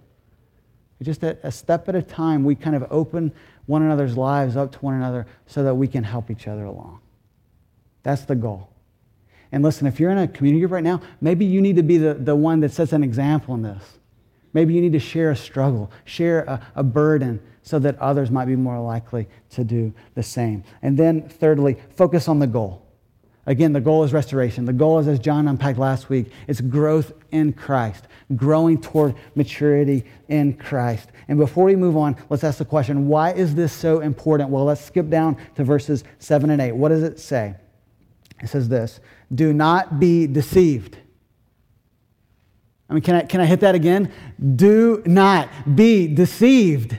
Just 1.01 1.23
a, 1.23 1.37
a 1.43 1.51
step 1.51 1.87
at 1.89 1.95
a 1.95 2.01
time, 2.01 2.43
we 2.43 2.55
kind 2.55 2.75
of 2.75 2.87
open 2.89 3.31
one 3.67 3.83
another's 3.83 4.17
lives 4.17 4.57
up 4.57 4.71
to 4.71 4.79
one 4.79 4.95
another 4.95 5.27
so 5.45 5.63
that 5.63 5.75
we 5.75 5.87
can 5.87 6.03
help 6.03 6.31
each 6.31 6.47
other 6.47 6.65
along. 6.65 6.99
That's 8.03 8.23
the 8.23 8.35
goal. 8.35 8.69
And 9.51 9.63
listen, 9.63 9.87
if 9.87 9.99
you're 9.99 10.11
in 10.11 10.17
a 10.17 10.27
community 10.27 10.61
group 10.61 10.71
right 10.71 10.83
now, 10.83 11.01
maybe 11.21 11.45
you 11.45 11.61
need 11.61 11.75
to 11.75 11.83
be 11.83 11.97
the, 11.97 12.15
the 12.15 12.35
one 12.35 12.59
that 12.61 12.71
sets 12.71 12.93
an 12.93 13.03
example 13.03 13.53
in 13.53 13.61
this. 13.61 13.99
Maybe 14.57 14.73
you 14.73 14.81
need 14.81 14.93
to 14.93 14.99
share 14.99 15.29
a 15.29 15.35
struggle, 15.35 15.91
share 16.03 16.39
a, 16.45 16.59
a 16.77 16.81
burden 16.81 17.39
so 17.61 17.77
that 17.77 17.95
others 17.99 18.31
might 18.31 18.45
be 18.45 18.55
more 18.55 18.79
likely 18.79 19.27
to 19.51 19.63
do 19.63 19.93
the 20.15 20.23
same. 20.23 20.63
And 20.81 20.97
then, 20.97 21.29
thirdly, 21.29 21.77
focus 21.95 22.27
on 22.27 22.39
the 22.39 22.47
goal. 22.47 22.83
Again, 23.45 23.71
the 23.71 23.79
goal 23.79 24.03
is 24.03 24.13
restoration. 24.13 24.65
The 24.65 24.73
goal 24.73 24.97
is, 24.97 25.07
as 25.07 25.19
John 25.19 25.47
unpacked 25.47 25.77
last 25.77 26.09
week, 26.09 26.31
it's 26.47 26.59
growth 26.59 27.13
in 27.29 27.53
Christ, 27.53 28.07
growing 28.35 28.81
toward 28.81 29.13
maturity 29.35 30.05
in 30.27 30.55
Christ. 30.55 31.09
And 31.27 31.37
before 31.37 31.65
we 31.65 31.75
move 31.75 31.95
on, 31.95 32.15
let's 32.31 32.43
ask 32.43 32.57
the 32.57 32.65
question 32.65 33.07
why 33.07 33.33
is 33.33 33.53
this 33.53 33.71
so 33.71 33.99
important? 33.99 34.49
Well, 34.49 34.65
let's 34.65 34.83
skip 34.83 35.07
down 35.07 35.37
to 35.53 35.63
verses 35.63 36.03
7 36.17 36.49
and 36.49 36.59
8. 36.59 36.71
What 36.71 36.89
does 36.89 37.03
it 37.03 37.19
say? 37.19 37.53
It 38.41 38.47
says 38.47 38.69
this 38.69 39.01
Do 39.35 39.53
not 39.53 39.99
be 39.99 40.25
deceived. 40.25 40.97
I 42.89 42.93
mean, 42.93 43.03
can 43.03 43.15
I, 43.15 43.21
can 43.23 43.41
I 43.41 43.45
hit 43.45 43.59
that 43.61 43.75
again? 43.75 44.11
Do 44.55 45.03
not 45.05 45.49
be 45.75 46.07
deceived. 46.07 46.97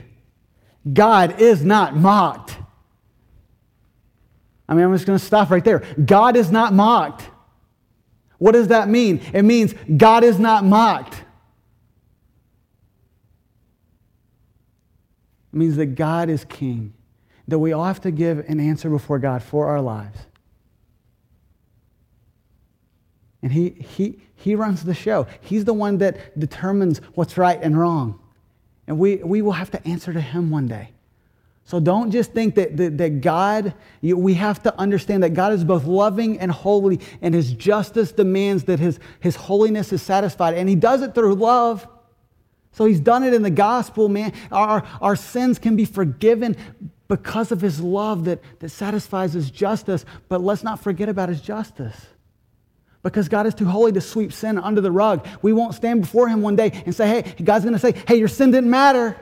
God 0.91 1.41
is 1.41 1.63
not 1.63 1.95
mocked. 1.95 2.57
I 4.67 4.75
mean, 4.75 4.85
I'm 4.85 4.93
just 4.93 5.07
going 5.07 5.17
to 5.17 5.25
stop 5.25 5.49
right 5.49 5.65
there. 5.65 5.83
God 6.05 6.35
is 6.35 6.51
not 6.51 6.73
mocked. 6.73 7.27
What 8.37 8.51
does 8.51 8.67
that 8.67 8.87
mean? 8.87 9.21
It 9.33 9.41
means 9.43 9.73
God 9.97 10.23
is 10.23 10.39
not 10.39 10.63
mocked. 10.63 11.15
It 15.51 15.57
means 15.57 15.75
that 15.77 15.95
God 15.95 16.29
is 16.29 16.45
king, 16.45 16.93
that 17.47 17.57
we 17.57 17.73
all 17.73 17.85
have 17.85 18.01
to 18.01 18.11
give 18.11 18.39
an 18.47 18.59
answer 18.59 18.89
before 18.89 19.17
God 19.17 19.41
for 19.41 19.67
our 19.67 19.81
lives. 19.81 20.19
And 23.41 23.51
he, 23.51 23.69
he, 23.71 24.19
he 24.39 24.55
runs 24.55 24.83
the 24.83 24.93
show. 24.93 25.27
He's 25.41 25.65
the 25.65 25.73
one 25.73 25.97
that 25.97 26.39
determines 26.39 26.99
what's 27.13 27.37
right 27.37 27.59
and 27.61 27.77
wrong. 27.77 28.19
And 28.87 28.97
we, 28.97 29.17
we 29.17 29.41
will 29.41 29.51
have 29.51 29.69
to 29.71 29.87
answer 29.87 30.13
to 30.13 30.21
him 30.21 30.49
one 30.49 30.67
day. 30.67 30.91
So 31.65 31.79
don't 31.79 32.09
just 32.09 32.31
think 32.31 32.55
that, 32.55 32.77
that, 32.77 32.97
that 32.97 33.21
God, 33.21 33.75
you, 34.01 34.17
we 34.17 34.33
have 34.35 34.63
to 34.63 34.75
understand 34.79 35.23
that 35.23 35.35
God 35.35 35.51
is 35.53 35.63
both 35.63 35.83
loving 35.83 36.39
and 36.39 36.49
holy, 36.49 36.99
and 37.21 37.35
his 37.35 37.53
justice 37.53 38.11
demands 38.11 38.63
that 38.63 38.79
his, 38.79 38.99
his 39.19 39.35
holiness 39.35 39.91
is 39.91 40.01
satisfied. 40.01 40.55
And 40.55 40.67
he 40.67 40.75
does 40.75 41.01
it 41.01 41.13
through 41.13 41.35
love. 41.35 41.87
So 42.71 42.85
he's 42.85 43.01
done 43.01 43.23
it 43.23 43.33
in 43.33 43.43
the 43.43 43.51
gospel, 43.51 44.07
man. 44.07 44.31
Our, 44.51 44.83
our 45.01 45.15
sins 45.17 45.59
can 45.59 45.75
be 45.75 45.85
forgiven 45.85 46.55
because 47.09 47.51
of 47.51 47.59
his 47.59 47.81
love 47.81 48.25
that, 48.25 48.41
that 48.59 48.69
satisfies 48.69 49.33
his 49.33 49.51
justice. 49.51 50.05
But 50.29 50.41
let's 50.41 50.63
not 50.63 50.81
forget 50.81 51.09
about 51.09 51.27
his 51.27 51.41
justice. 51.41 52.07
Because 53.01 53.29
God 53.29 53.47
is 53.47 53.53
too 53.55 53.65
holy 53.65 53.91
to 53.93 54.01
sweep 54.01 54.33
sin 54.33 54.57
under 54.57 54.81
the 54.81 54.91
rug. 54.91 55.25
We 55.41 55.53
won't 55.53 55.73
stand 55.73 56.01
before 56.01 56.27
him 56.27 56.41
one 56.41 56.55
day 56.55 56.83
and 56.85 56.93
say, 56.93 57.07
hey, 57.07 57.43
God's 57.43 57.63
going 57.63 57.73
to 57.73 57.79
say, 57.79 57.93
hey, 58.07 58.17
your 58.17 58.27
sin 58.27 58.51
didn't 58.51 58.69
matter. 58.69 59.15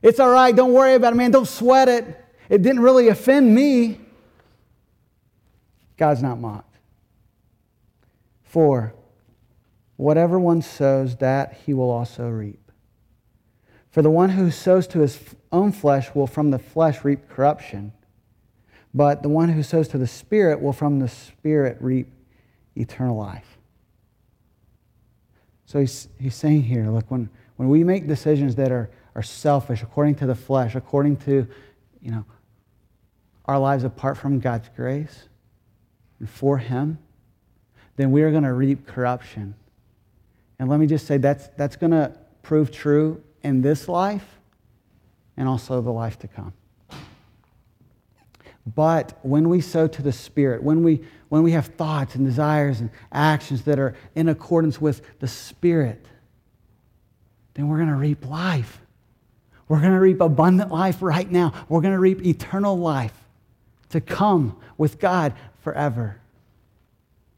It's 0.00 0.18
all 0.18 0.30
right. 0.30 0.54
Don't 0.54 0.72
worry 0.72 0.94
about 0.94 1.12
it, 1.12 1.16
man. 1.16 1.30
Don't 1.30 1.48
sweat 1.48 1.88
it. 1.88 2.24
It 2.48 2.62
didn't 2.62 2.80
really 2.80 3.08
offend 3.08 3.54
me. 3.54 4.00
God's 5.98 6.22
not 6.22 6.38
mocked. 6.38 6.76
For 8.44 8.94
whatever 9.96 10.38
one 10.38 10.62
sows, 10.62 11.16
that 11.16 11.60
he 11.66 11.74
will 11.74 11.90
also 11.90 12.28
reap. 12.28 12.72
For 13.90 14.00
the 14.00 14.10
one 14.10 14.30
who 14.30 14.50
sows 14.50 14.86
to 14.88 15.00
his 15.00 15.18
own 15.50 15.72
flesh 15.72 16.14
will 16.14 16.26
from 16.26 16.50
the 16.50 16.58
flesh 16.58 17.04
reap 17.04 17.28
corruption, 17.28 17.92
but 18.94 19.22
the 19.22 19.28
one 19.28 19.50
who 19.50 19.62
sows 19.62 19.88
to 19.88 19.98
the 19.98 20.06
Spirit 20.06 20.62
will 20.62 20.72
from 20.72 21.00
the 21.00 21.08
Spirit 21.08 21.76
reap 21.80 22.08
eternal 22.78 23.16
life. 23.16 23.58
So 25.66 25.80
he's, 25.80 26.08
he's 26.18 26.34
saying 26.34 26.62
here 26.62 26.88
look, 26.90 27.10
when, 27.10 27.28
when 27.56 27.68
we 27.68 27.84
make 27.84 28.06
decisions 28.06 28.54
that 28.56 28.72
are 28.72 28.90
are 29.18 29.22
selfish, 29.22 29.82
according 29.82 30.14
to 30.14 30.26
the 30.26 30.34
flesh, 30.36 30.76
according 30.76 31.16
to, 31.16 31.44
you 32.00 32.12
know, 32.12 32.24
our 33.46 33.58
lives 33.58 33.82
apart 33.82 34.16
from 34.16 34.38
God's 34.38 34.68
grace 34.76 35.28
and 36.20 36.30
for 36.30 36.58
Him, 36.58 36.98
then 37.96 38.12
we 38.12 38.22
are 38.22 38.30
going 38.30 38.44
to 38.44 38.52
reap 38.52 38.86
corruption. 38.86 39.56
And 40.60 40.68
let 40.68 40.78
me 40.78 40.86
just 40.86 41.04
say 41.04 41.16
that's, 41.16 41.48
that's 41.56 41.74
going 41.74 41.90
to 41.90 42.16
prove 42.42 42.70
true 42.70 43.20
in 43.42 43.60
this 43.60 43.88
life 43.88 44.38
and 45.36 45.48
also 45.48 45.80
the 45.80 45.90
life 45.90 46.16
to 46.20 46.28
come. 46.28 46.52
But 48.74 49.18
when 49.22 49.48
we 49.48 49.60
sow 49.60 49.86
to 49.86 50.02
the 50.02 50.12
Spirit, 50.12 50.62
when 50.62 50.82
we, 50.82 51.00
when 51.28 51.42
we 51.42 51.52
have 51.52 51.66
thoughts 51.66 52.14
and 52.14 52.26
desires 52.26 52.80
and 52.80 52.90
actions 53.12 53.62
that 53.62 53.78
are 53.78 53.94
in 54.14 54.28
accordance 54.28 54.80
with 54.80 55.00
the 55.20 55.28
Spirit, 55.28 56.04
then 57.54 57.68
we're 57.68 57.78
going 57.78 57.88
to 57.88 57.94
reap 57.94 58.26
life. 58.26 58.80
We're 59.68 59.80
going 59.80 59.92
to 59.92 60.00
reap 60.00 60.20
abundant 60.20 60.70
life 60.70 61.00
right 61.00 61.30
now. 61.30 61.52
We're 61.68 61.80
going 61.80 61.94
to 61.94 62.00
reap 62.00 62.24
eternal 62.26 62.76
life 62.76 63.14
to 63.90 64.00
come 64.00 64.58
with 64.76 64.98
God 64.98 65.34
forever. 65.62 66.20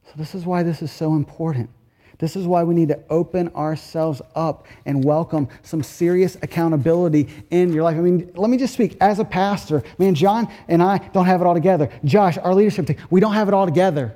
So, 0.06 0.12
this 0.16 0.34
is 0.34 0.44
why 0.44 0.64
this 0.64 0.82
is 0.82 0.90
so 0.90 1.14
important. 1.14 1.70
This 2.20 2.36
is 2.36 2.46
why 2.46 2.64
we 2.64 2.74
need 2.74 2.88
to 2.88 3.00
open 3.08 3.48
ourselves 3.54 4.20
up 4.34 4.66
and 4.84 5.02
welcome 5.02 5.48
some 5.62 5.82
serious 5.82 6.36
accountability 6.42 7.28
in 7.50 7.72
your 7.72 7.82
life. 7.82 7.96
I 7.96 8.00
mean, 8.00 8.30
let 8.34 8.50
me 8.50 8.58
just 8.58 8.74
speak 8.74 8.98
as 9.00 9.18
a 9.18 9.24
pastor. 9.24 9.82
Man, 9.96 10.14
John 10.14 10.52
and 10.68 10.82
I 10.82 10.98
don't 10.98 11.24
have 11.24 11.40
it 11.40 11.46
all 11.46 11.54
together. 11.54 11.90
Josh, 12.04 12.36
our 12.36 12.54
leadership 12.54 12.86
team, 12.86 12.98
we 13.08 13.20
don't 13.20 13.32
have 13.32 13.48
it 13.48 13.54
all 13.54 13.64
together. 13.64 14.14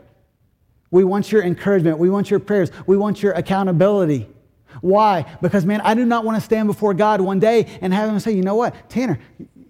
We 0.90 1.02
want 1.02 1.32
your 1.32 1.42
encouragement. 1.42 1.96
We 1.96 2.10
want 2.10 2.30
your 2.30 2.40
prayers. 2.40 2.70
We 2.86 2.98
want 2.98 3.22
your 3.22 3.32
accountability. 3.32 4.28
Why? 4.82 5.24
Because, 5.40 5.64
man, 5.64 5.80
I 5.80 5.94
do 5.94 6.04
not 6.04 6.26
want 6.26 6.36
to 6.36 6.42
stand 6.42 6.68
before 6.68 6.92
God 6.92 7.22
one 7.22 7.40
day 7.40 7.78
and 7.80 7.94
have 7.94 8.10
him 8.10 8.20
say, 8.20 8.32
you 8.32 8.42
know 8.42 8.54
what, 8.54 8.90
Tanner, 8.90 9.18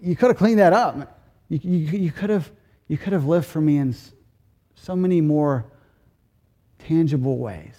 you 0.01 0.17
could 0.17 0.27
have 0.27 0.37
cleaned 0.37 0.59
that 0.59 0.73
up. 0.73 1.21
You, 1.47 1.59
you, 1.63 1.99
you, 1.99 2.11
could 2.11 2.29
have, 2.29 2.51
you 2.89 2.97
could 2.97 3.13
have 3.13 3.23
lived 3.23 3.45
for 3.45 3.61
me 3.61 3.77
in 3.77 3.95
so 4.75 4.93
many 4.93 5.21
more 5.21 5.65
tangible 6.79 7.37
ways. 7.37 7.75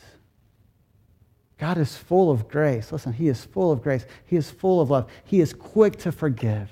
God 1.59 1.79
is 1.79 1.97
full 1.97 2.31
of 2.31 2.49
grace. 2.49 2.93
Listen, 2.93 3.13
He 3.13 3.29
is 3.29 3.45
full 3.45 3.73
of 3.73 3.83
grace. 3.83 4.05
He 4.27 4.37
is 4.37 4.51
full 4.51 4.81
of 4.81 4.91
love. 4.91 5.11
He 5.25 5.41
is 5.41 5.53
quick 5.53 5.97
to 5.99 6.13
forgive. 6.13 6.69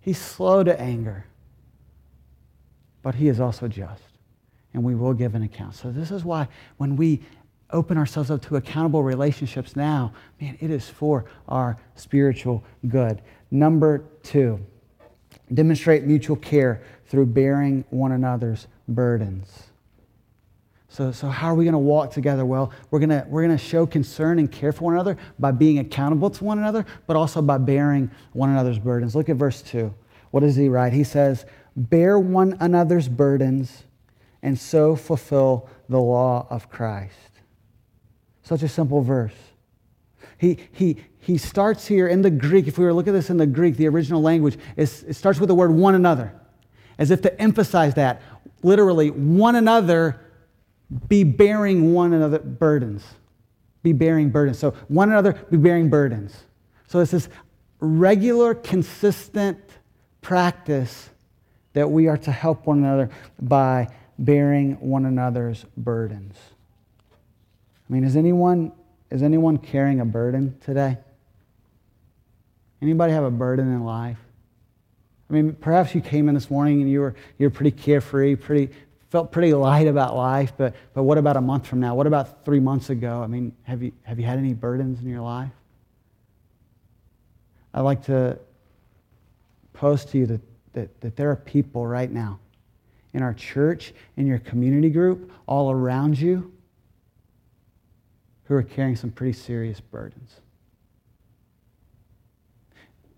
He's 0.00 0.18
slow 0.18 0.62
to 0.62 0.78
anger. 0.78 1.24
But 3.02 3.14
He 3.14 3.28
is 3.28 3.40
also 3.40 3.68
just. 3.68 4.02
And 4.74 4.84
we 4.84 4.94
will 4.94 5.14
give 5.14 5.34
an 5.34 5.42
account. 5.42 5.74
So, 5.74 5.90
this 5.90 6.10
is 6.10 6.24
why 6.24 6.48
when 6.76 6.96
we 6.96 7.22
open 7.70 7.96
ourselves 7.96 8.30
up 8.30 8.42
to 8.42 8.56
accountable 8.56 9.02
relationships 9.02 9.74
now, 9.74 10.12
man, 10.40 10.56
it 10.60 10.70
is 10.70 10.88
for 10.88 11.24
our 11.48 11.78
spiritual 11.94 12.62
good. 12.88 13.22
Number 13.50 14.04
two, 14.22 14.60
demonstrate 15.52 16.04
mutual 16.04 16.36
care 16.36 16.82
through 17.06 17.26
bearing 17.26 17.84
one 17.90 18.12
another's 18.12 18.66
burdens. 18.88 19.65
So, 20.96 21.12
so 21.12 21.28
how 21.28 21.48
are 21.48 21.54
we 21.54 21.64
going 21.64 21.74
to 21.74 21.78
walk 21.78 22.10
together? 22.10 22.46
Well, 22.46 22.72
we're 22.90 23.00
going 23.00 23.10
to, 23.10 23.22
we're 23.28 23.46
to 23.48 23.58
show 23.58 23.84
concern 23.84 24.38
and 24.38 24.50
care 24.50 24.72
for 24.72 24.84
one 24.84 24.94
another 24.94 25.18
by 25.38 25.50
being 25.50 25.78
accountable 25.78 26.30
to 26.30 26.42
one 26.42 26.56
another, 26.56 26.86
but 27.06 27.16
also 27.16 27.42
by 27.42 27.58
bearing 27.58 28.10
one 28.32 28.48
another's 28.48 28.78
burdens. 28.78 29.14
Look 29.14 29.28
at 29.28 29.36
verse 29.36 29.60
2. 29.60 29.92
What 30.30 30.40
does 30.40 30.56
he 30.56 30.70
write? 30.70 30.94
He 30.94 31.04
says, 31.04 31.44
Bear 31.76 32.18
one 32.18 32.56
another's 32.60 33.08
burdens 33.08 33.84
and 34.42 34.58
so 34.58 34.96
fulfill 34.96 35.68
the 35.90 36.00
law 36.00 36.46
of 36.48 36.70
Christ. 36.70 37.12
Such 38.42 38.62
a 38.62 38.68
simple 38.68 39.02
verse. 39.02 39.36
He, 40.38 40.56
he, 40.72 40.96
he 41.18 41.36
starts 41.36 41.86
here 41.86 42.08
in 42.08 42.22
the 42.22 42.30
Greek. 42.30 42.68
If 42.68 42.78
we 42.78 42.84
were 42.84 42.92
to 42.92 42.94
look 42.94 43.06
at 43.06 43.12
this 43.12 43.28
in 43.28 43.36
the 43.36 43.46
Greek, 43.46 43.76
the 43.76 43.88
original 43.88 44.22
language, 44.22 44.56
it 44.78 44.86
starts 44.86 45.38
with 45.38 45.48
the 45.48 45.54
word 45.54 45.72
one 45.72 45.94
another. 45.94 46.32
as 46.96 47.10
if 47.10 47.20
to 47.20 47.38
emphasize 47.38 47.92
that. 47.96 48.22
Literally, 48.62 49.10
one 49.10 49.56
another 49.56 50.22
be 51.08 51.24
bearing 51.24 51.92
one 51.92 52.12
another 52.12 52.38
burdens. 52.38 53.04
Be 53.82 53.92
bearing 53.92 54.30
burdens. 54.30 54.58
So, 54.58 54.72
one 54.88 55.10
another 55.10 55.32
be 55.50 55.56
bearing 55.56 55.90
burdens. 55.90 56.36
So, 56.86 57.00
it's 57.00 57.10
this 57.10 57.28
regular, 57.80 58.54
consistent 58.54 59.58
practice 60.22 61.10
that 61.72 61.90
we 61.90 62.08
are 62.08 62.16
to 62.16 62.32
help 62.32 62.66
one 62.66 62.78
another 62.78 63.10
by 63.40 63.88
bearing 64.18 64.72
one 64.80 65.04
another's 65.04 65.64
burdens. 65.76 66.36
I 67.88 67.92
mean, 67.92 68.04
is 68.04 68.16
anyone, 68.16 68.72
is 69.10 69.22
anyone 69.22 69.58
carrying 69.58 70.00
a 70.00 70.04
burden 70.04 70.56
today? 70.64 70.98
Anybody 72.82 73.12
have 73.12 73.24
a 73.24 73.30
burden 73.30 73.72
in 73.72 73.84
life? 73.84 74.18
I 75.28 75.32
mean, 75.32 75.54
perhaps 75.54 75.94
you 75.94 76.00
came 76.00 76.28
in 76.28 76.34
this 76.34 76.50
morning 76.50 76.82
and 76.82 76.90
you 76.90 77.00
were, 77.00 77.14
you 77.38 77.46
were 77.46 77.50
pretty 77.50 77.72
carefree, 77.72 78.36
pretty, 78.36 78.72
felt 79.10 79.30
pretty 79.30 79.54
light 79.54 79.86
about 79.86 80.16
life, 80.16 80.52
but, 80.56 80.74
but 80.94 81.04
what 81.04 81.18
about 81.18 81.36
a 81.36 81.40
month 81.40 81.66
from 81.66 81.80
now? 81.80 81.94
What 81.94 82.06
about 82.06 82.44
three 82.44 82.60
months 82.60 82.90
ago? 82.90 83.22
I 83.22 83.26
mean, 83.26 83.52
have 83.62 83.82
you, 83.82 83.92
have 84.02 84.18
you 84.18 84.26
had 84.26 84.38
any 84.38 84.52
burdens 84.52 85.00
in 85.00 85.08
your 85.08 85.20
life? 85.20 85.52
I'd 87.72 87.82
like 87.82 88.04
to 88.06 88.38
post 89.72 90.08
to 90.10 90.18
you 90.18 90.26
that, 90.26 90.40
that, 90.72 91.00
that 91.00 91.16
there 91.16 91.30
are 91.30 91.36
people 91.36 91.86
right 91.86 92.10
now 92.10 92.40
in 93.12 93.22
our 93.22 93.34
church, 93.34 93.94
in 94.16 94.26
your 94.26 94.38
community 94.38 94.90
group, 94.90 95.30
all 95.46 95.70
around 95.70 96.18
you, 96.18 96.52
who 98.44 98.54
are 98.54 98.62
carrying 98.62 98.96
some 98.96 99.10
pretty 99.10 99.32
serious 99.32 99.80
burdens. 99.80 100.40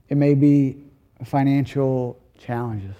It 0.08 0.16
may 0.16 0.34
be 0.34 0.78
financial 1.24 2.18
challenges. 2.38 2.96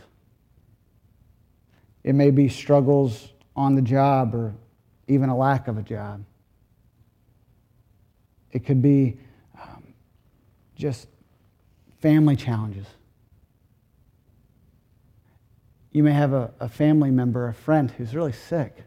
It 2.09 2.15
may 2.15 2.31
be 2.31 2.49
struggles 2.49 3.35
on 3.55 3.75
the 3.75 3.83
job 3.83 4.35
or 4.35 4.55
even 5.09 5.29
a 5.29 5.37
lack 5.37 5.69
of 5.69 5.77
a 5.77 5.83
job. 5.83 6.25
It 8.51 8.65
could 8.65 8.81
be 8.81 9.19
um, 9.63 9.93
just 10.75 11.07
family 12.01 12.35
challenges. 12.35 12.87
You 15.93 16.03
may 16.03 16.13
have 16.13 16.33
a, 16.33 16.51
a 16.61 16.69
family 16.71 17.11
member, 17.11 17.47
a 17.47 17.53
friend 17.53 17.91
who's 17.91 18.15
really 18.15 18.33
sick, 18.33 18.85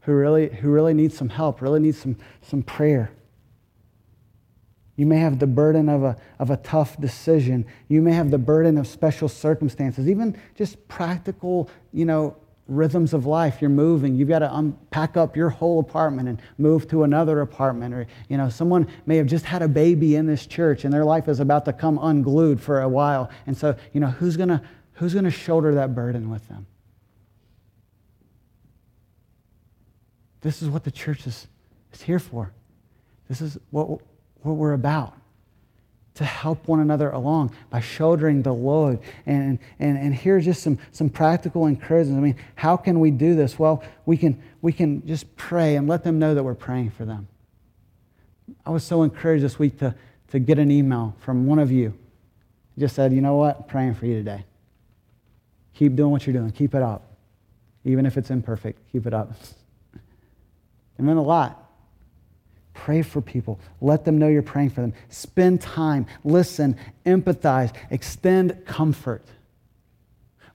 who 0.00 0.12
really, 0.12 0.50
who 0.50 0.68
really 0.68 0.92
needs 0.92 1.16
some 1.16 1.30
help, 1.30 1.62
really 1.62 1.80
needs 1.80 1.96
some, 1.96 2.18
some 2.42 2.62
prayer. 2.62 3.10
You 4.96 5.06
may 5.06 5.18
have 5.18 5.38
the 5.38 5.46
burden 5.46 5.88
of 5.88 6.04
a, 6.04 6.16
of 6.38 6.50
a 6.50 6.56
tough 6.58 7.00
decision. 7.00 7.66
You 7.88 8.00
may 8.00 8.12
have 8.12 8.30
the 8.30 8.38
burden 8.38 8.78
of 8.78 8.86
special 8.86 9.28
circumstances, 9.28 10.08
even 10.08 10.36
just 10.54 10.86
practical, 10.86 11.68
you 11.92 12.04
know, 12.04 12.36
rhythms 12.68 13.12
of 13.12 13.26
life. 13.26 13.60
You're 13.60 13.70
moving. 13.70 14.14
You've 14.14 14.28
got 14.28 14.38
to 14.38 14.56
unpack 14.56 15.16
up 15.16 15.36
your 15.36 15.50
whole 15.50 15.80
apartment 15.80 16.28
and 16.28 16.40
move 16.58 16.88
to 16.88 17.02
another 17.02 17.40
apartment. 17.40 17.92
Or, 17.92 18.06
you 18.28 18.36
know, 18.36 18.48
someone 18.48 18.86
may 19.04 19.16
have 19.16 19.26
just 19.26 19.44
had 19.44 19.62
a 19.62 19.68
baby 19.68 20.16
in 20.16 20.26
this 20.26 20.46
church 20.46 20.84
and 20.84 20.92
their 20.92 21.04
life 21.04 21.28
is 21.28 21.40
about 21.40 21.64
to 21.66 21.72
come 21.72 21.98
unglued 22.00 22.60
for 22.60 22.80
a 22.80 22.88
while. 22.88 23.30
And 23.46 23.56
so, 23.56 23.76
you 23.92 24.00
know, 24.00 24.08
who's 24.08 24.36
going 24.36 24.48
to 24.48 24.62
who's 24.94 25.12
going 25.12 25.24
to 25.24 25.30
shoulder 25.30 25.74
that 25.74 25.94
burden 25.94 26.30
with 26.30 26.48
them? 26.48 26.66
This 30.40 30.62
is 30.62 30.68
what 30.68 30.84
the 30.84 30.90
church 30.90 31.26
is, 31.26 31.48
is 31.92 32.02
here 32.02 32.18
for. 32.18 32.52
This 33.28 33.40
is 33.40 33.58
what 33.70 34.00
what 34.44 34.56
we're 34.56 34.72
about 34.72 35.14
to 36.14 36.24
help 36.24 36.68
one 36.68 36.78
another 36.78 37.10
along 37.10 37.52
by 37.70 37.80
shouldering 37.80 38.42
the 38.42 38.52
load. 38.52 39.00
And, 39.26 39.58
and, 39.80 39.98
and 39.98 40.14
here's 40.14 40.44
just 40.44 40.62
some, 40.62 40.78
some 40.92 41.08
practical 41.10 41.66
encouragement. 41.66 42.18
I 42.18 42.22
mean, 42.22 42.36
how 42.54 42.76
can 42.76 43.00
we 43.00 43.10
do 43.10 43.34
this? 43.34 43.58
Well, 43.58 43.82
we 44.06 44.16
can, 44.16 44.40
we 44.62 44.72
can 44.72 45.04
just 45.06 45.34
pray 45.36 45.74
and 45.74 45.88
let 45.88 46.04
them 46.04 46.20
know 46.20 46.34
that 46.34 46.42
we're 46.42 46.54
praying 46.54 46.90
for 46.90 47.04
them. 47.04 47.26
I 48.64 48.70
was 48.70 48.84
so 48.84 49.02
encouraged 49.02 49.44
this 49.44 49.58
week 49.58 49.78
to, 49.80 49.94
to 50.30 50.38
get 50.38 50.58
an 50.58 50.70
email 50.70 51.16
from 51.20 51.46
one 51.46 51.58
of 51.58 51.72
you. 51.72 51.98
Just 52.78 52.94
said, 52.94 53.12
you 53.12 53.20
know 53.20 53.36
what? 53.36 53.56
I'm 53.56 53.64
praying 53.64 53.94
for 53.94 54.06
you 54.06 54.14
today. 54.14 54.44
Keep 55.74 55.96
doing 55.96 56.12
what 56.12 56.26
you're 56.26 56.34
doing. 56.34 56.50
Keep 56.50 56.76
it 56.76 56.82
up. 56.82 57.16
Even 57.84 58.06
if 58.06 58.16
it's 58.16 58.30
imperfect, 58.30 58.80
keep 58.92 59.06
it 59.06 59.14
up. 59.14 59.32
It 60.96 61.02
meant 61.02 61.18
a 61.18 61.22
lot. 61.22 61.63
Pray 62.74 63.02
for 63.02 63.20
people. 63.22 63.60
Let 63.80 64.04
them 64.04 64.18
know 64.18 64.28
you're 64.28 64.42
praying 64.42 64.70
for 64.70 64.80
them. 64.82 64.92
Spend 65.08 65.60
time, 65.60 66.06
listen, 66.24 66.76
empathize, 67.06 67.72
extend 67.90 68.66
comfort. 68.66 69.24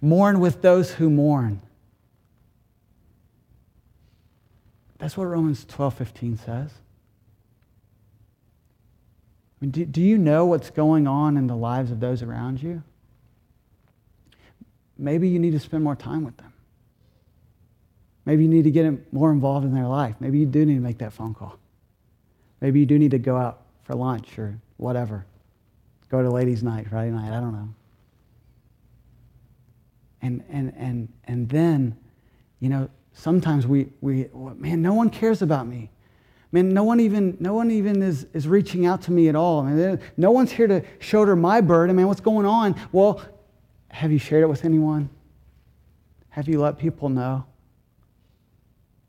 Mourn 0.01 0.39
with 0.39 0.61
those 0.61 0.91
who 0.91 1.09
mourn. 1.09 1.61
That's 4.97 5.15
what 5.15 5.25
Romans 5.25 5.65
12 5.65 5.93
15 5.93 6.37
says. 6.37 6.71
I 9.61 9.65
mean, 9.65 9.71
do, 9.71 9.85
do 9.85 10.01
you 10.01 10.17
know 10.17 10.45
what's 10.45 10.69
going 10.69 11.07
on 11.07 11.37
in 11.37 11.47
the 11.47 11.55
lives 11.55 11.91
of 11.91 11.99
those 11.99 12.21
around 12.21 12.61
you? 12.61 12.83
Maybe 14.97 15.29
you 15.29 15.39
need 15.39 15.51
to 15.51 15.59
spend 15.59 15.83
more 15.83 15.95
time 15.95 16.25
with 16.25 16.37
them. 16.37 16.53
Maybe 18.25 18.43
you 18.43 18.49
need 18.49 18.65
to 18.65 18.71
get 18.71 19.13
more 19.13 19.31
involved 19.31 19.65
in 19.65 19.73
their 19.73 19.87
life. 19.87 20.15
Maybe 20.19 20.39
you 20.39 20.45
do 20.45 20.65
need 20.65 20.75
to 20.75 20.81
make 20.81 20.99
that 20.99 21.13
phone 21.13 21.33
call. 21.33 21.58
Maybe 22.61 22.79
you 22.79 22.85
do 22.85 22.99
need 22.99 23.11
to 23.11 23.19
go 23.19 23.37
out 23.37 23.61
for 23.83 23.95
lunch 23.95 24.37
or 24.37 24.59
whatever. 24.77 25.25
Go 26.09 26.21
to 26.21 26.29
ladies' 26.29 26.63
night, 26.63 26.87
Friday 26.89 27.11
night, 27.11 27.31
I 27.35 27.39
don't 27.39 27.53
know. 27.53 27.69
And, 30.21 30.43
and, 30.49 30.73
and, 30.75 31.13
and 31.25 31.47
then, 31.47 31.95
you 32.59 32.69
know, 32.69 32.89
sometimes 33.13 33.65
we, 33.65 33.87
we, 34.01 34.27
man, 34.33 34.81
no 34.81 34.93
one 34.93 35.09
cares 35.09 35.41
about 35.41 35.67
me. 35.67 35.89
Man, 36.51 36.69
no 36.69 36.83
one 36.83 36.99
even, 36.99 37.37
no 37.39 37.53
one 37.53 37.69
even 37.69 38.01
is, 38.01 38.25
is 38.33 38.47
reaching 38.47 38.85
out 38.85 39.03
to 39.03 39.11
me 39.11 39.29
at 39.29 39.35
all. 39.35 39.61
I 39.61 39.71
mean, 39.71 39.99
no 40.17 40.31
one's 40.31 40.51
here 40.51 40.67
to 40.67 40.83
shoulder 40.97 41.35
my 41.35 41.61
burden. 41.61 41.95
Man, 41.95 42.07
what's 42.07 42.21
going 42.21 42.45
on? 42.45 42.75
Well, 42.91 43.21
have 43.89 44.11
you 44.11 44.17
shared 44.17 44.43
it 44.43 44.47
with 44.47 44.65
anyone? 44.65 45.09
Have 46.29 46.47
you 46.47 46.59
let 46.59 46.79
people 46.79 47.09
know? 47.09 47.45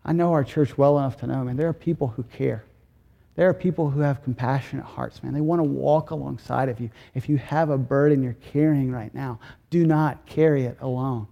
I 0.04 0.12
know 0.12 0.32
our 0.32 0.44
church 0.44 0.76
well 0.76 0.98
enough 0.98 1.16
to 1.18 1.26
know, 1.26 1.44
man, 1.44 1.56
there 1.56 1.68
are 1.68 1.74
people 1.74 2.08
who 2.08 2.22
care. 2.24 2.64
There 3.40 3.48
are 3.48 3.54
people 3.54 3.88
who 3.88 4.00
have 4.00 4.22
compassionate 4.22 4.84
hearts, 4.84 5.22
man. 5.22 5.32
They 5.32 5.40
want 5.40 5.60
to 5.60 5.64
walk 5.64 6.10
alongside 6.10 6.68
of 6.68 6.78
you. 6.78 6.90
If 7.14 7.26
you 7.26 7.38
have 7.38 7.70
a 7.70 7.78
burden 7.78 8.22
you're 8.22 8.34
carrying 8.34 8.92
right 8.92 9.14
now, 9.14 9.40
do 9.70 9.86
not 9.86 10.26
carry 10.26 10.66
it 10.66 10.76
alone. 10.82 11.26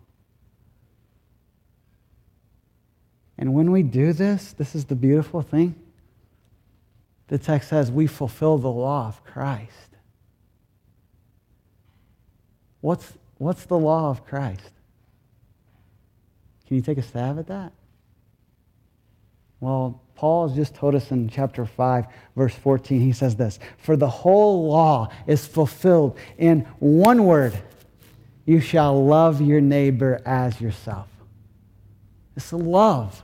And 3.36 3.52
when 3.52 3.70
we 3.70 3.82
do 3.82 4.14
this, 4.14 4.54
this 4.54 4.74
is 4.74 4.86
the 4.86 4.94
beautiful 4.94 5.42
thing. 5.42 5.74
The 7.26 7.36
text 7.36 7.68
says 7.68 7.92
we 7.92 8.06
fulfill 8.06 8.56
the 8.56 8.70
law 8.70 9.08
of 9.08 9.22
Christ. 9.22 9.90
What's, 12.80 13.12
what's 13.36 13.66
the 13.66 13.76
law 13.76 14.08
of 14.08 14.24
Christ? 14.24 14.70
Can 16.66 16.76
you 16.76 16.82
take 16.82 16.96
a 16.96 17.02
stab 17.02 17.38
at 17.38 17.48
that? 17.48 17.74
Well, 19.60 20.00
Paul 20.18 20.48
has 20.48 20.56
just 20.56 20.74
told 20.74 20.96
us 20.96 21.12
in 21.12 21.28
chapter 21.28 21.64
5, 21.64 22.06
verse 22.34 22.52
14, 22.52 23.00
he 23.00 23.12
says 23.12 23.36
this 23.36 23.60
For 23.76 23.96
the 23.96 24.08
whole 24.08 24.68
law 24.68 25.12
is 25.28 25.46
fulfilled 25.46 26.18
in 26.38 26.62
one 26.80 27.24
word 27.24 27.56
you 28.44 28.58
shall 28.58 29.04
love 29.04 29.40
your 29.40 29.60
neighbor 29.60 30.20
as 30.26 30.60
yourself. 30.60 31.06
It's 32.36 32.52
love. 32.52 33.22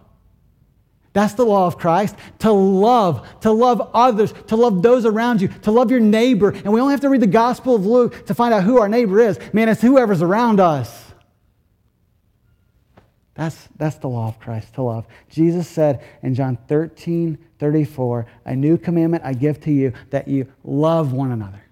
That's 1.14 1.34
the 1.34 1.44
law 1.44 1.66
of 1.66 1.78
Christ. 1.78 2.14
To 2.40 2.52
love, 2.52 3.26
to 3.40 3.50
love 3.50 3.90
others, 3.92 4.32
to 4.46 4.54
love 4.54 4.80
those 4.80 5.04
around 5.04 5.40
you, 5.40 5.48
to 5.62 5.72
love 5.72 5.90
your 5.90 5.98
neighbor. 5.98 6.50
And 6.50 6.72
we 6.72 6.80
only 6.80 6.92
have 6.92 7.00
to 7.00 7.08
read 7.08 7.22
the 7.22 7.26
Gospel 7.26 7.74
of 7.74 7.84
Luke 7.84 8.26
to 8.26 8.34
find 8.34 8.54
out 8.54 8.62
who 8.62 8.78
our 8.78 8.88
neighbor 8.88 9.18
is. 9.18 9.36
Man, 9.52 9.68
it's 9.68 9.82
whoever's 9.82 10.22
around 10.22 10.60
us. 10.60 11.03
That's, 13.34 13.68
that's 13.76 13.96
the 13.96 14.08
law 14.08 14.28
of 14.28 14.38
Christ, 14.38 14.74
to 14.74 14.82
love. 14.82 15.06
Jesus 15.28 15.68
said 15.68 16.04
in 16.22 16.34
John 16.34 16.56
13, 16.68 17.36
34, 17.58 18.26
A 18.44 18.54
new 18.54 18.78
commandment 18.78 19.24
I 19.24 19.32
give 19.32 19.60
to 19.62 19.72
you, 19.72 19.92
that 20.10 20.28
you 20.28 20.46
love 20.62 21.12
one 21.12 21.32
another. 21.32 21.62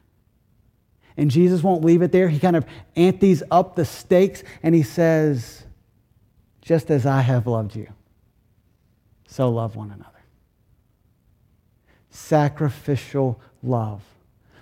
And 1.16 1.30
Jesus 1.30 1.62
won't 1.62 1.84
leave 1.84 2.02
it 2.02 2.10
there. 2.10 2.28
He 2.28 2.40
kind 2.40 2.56
of 2.56 2.66
antes 2.96 3.42
up 3.50 3.76
the 3.76 3.84
stakes 3.84 4.42
and 4.62 4.74
he 4.74 4.82
says, 4.82 5.64
Just 6.62 6.90
as 6.90 7.06
I 7.06 7.20
have 7.20 7.46
loved 7.46 7.76
you, 7.76 7.88
so 9.28 9.48
love 9.48 9.76
one 9.76 9.90
another. 9.90 10.08
Sacrificial 12.10 13.40
love. 13.62 14.02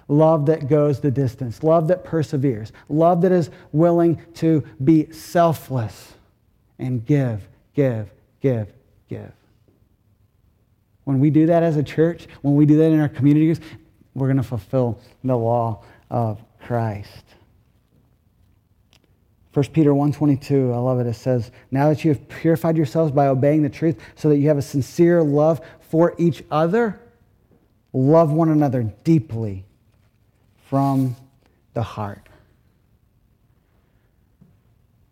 Love 0.06 0.46
that 0.46 0.68
goes 0.68 1.00
the 1.00 1.10
distance. 1.10 1.62
Love 1.62 1.88
that 1.88 2.04
perseveres. 2.04 2.72
Love 2.88 3.22
that 3.22 3.32
is 3.32 3.48
willing 3.72 4.20
to 4.34 4.64
be 4.82 5.10
selfless 5.12 6.14
and 6.80 7.04
give, 7.04 7.46
give, 7.74 8.10
give, 8.40 8.72
give. 9.08 9.32
When 11.04 11.20
we 11.20 11.30
do 11.30 11.46
that 11.46 11.62
as 11.62 11.76
a 11.76 11.82
church, 11.82 12.26
when 12.42 12.56
we 12.56 12.66
do 12.66 12.76
that 12.78 12.90
in 12.90 13.00
our 13.00 13.08
communities, 13.08 13.60
we're 14.14 14.26
going 14.26 14.38
to 14.38 14.42
fulfill 14.42 14.98
the 15.22 15.36
law 15.36 15.84
of 16.10 16.42
Christ. 16.60 17.24
1 19.52 19.64
Peter 19.72 19.90
1:22, 19.90 20.72
I 20.72 20.78
love 20.78 21.00
it. 21.00 21.06
It 21.06 21.14
says, 21.14 21.50
"Now 21.70 21.88
that 21.88 22.04
you 22.04 22.12
have 22.12 22.28
purified 22.28 22.76
yourselves 22.76 23.10
by 23.10 23.26
obeying 23.26 23.62
the 23.62 23.68
truth, 23.68 23.98
so 24.14 24.28
that 24.28 24.38
you 24.38 24.46
have 24.48 24.58
a 24.58 24.62
sincere 24.62 25.22
love 25.22 25.60
for 25.80 26.14
each 26.18 26.44
other, 26.50 27.00
love 27.92 28.32
one 28.32 28.48
another 28.48 28.84
deeply 29.02 29.64
from 30.68 31.16
the 31.74 31.82
heart." 31.82 32.29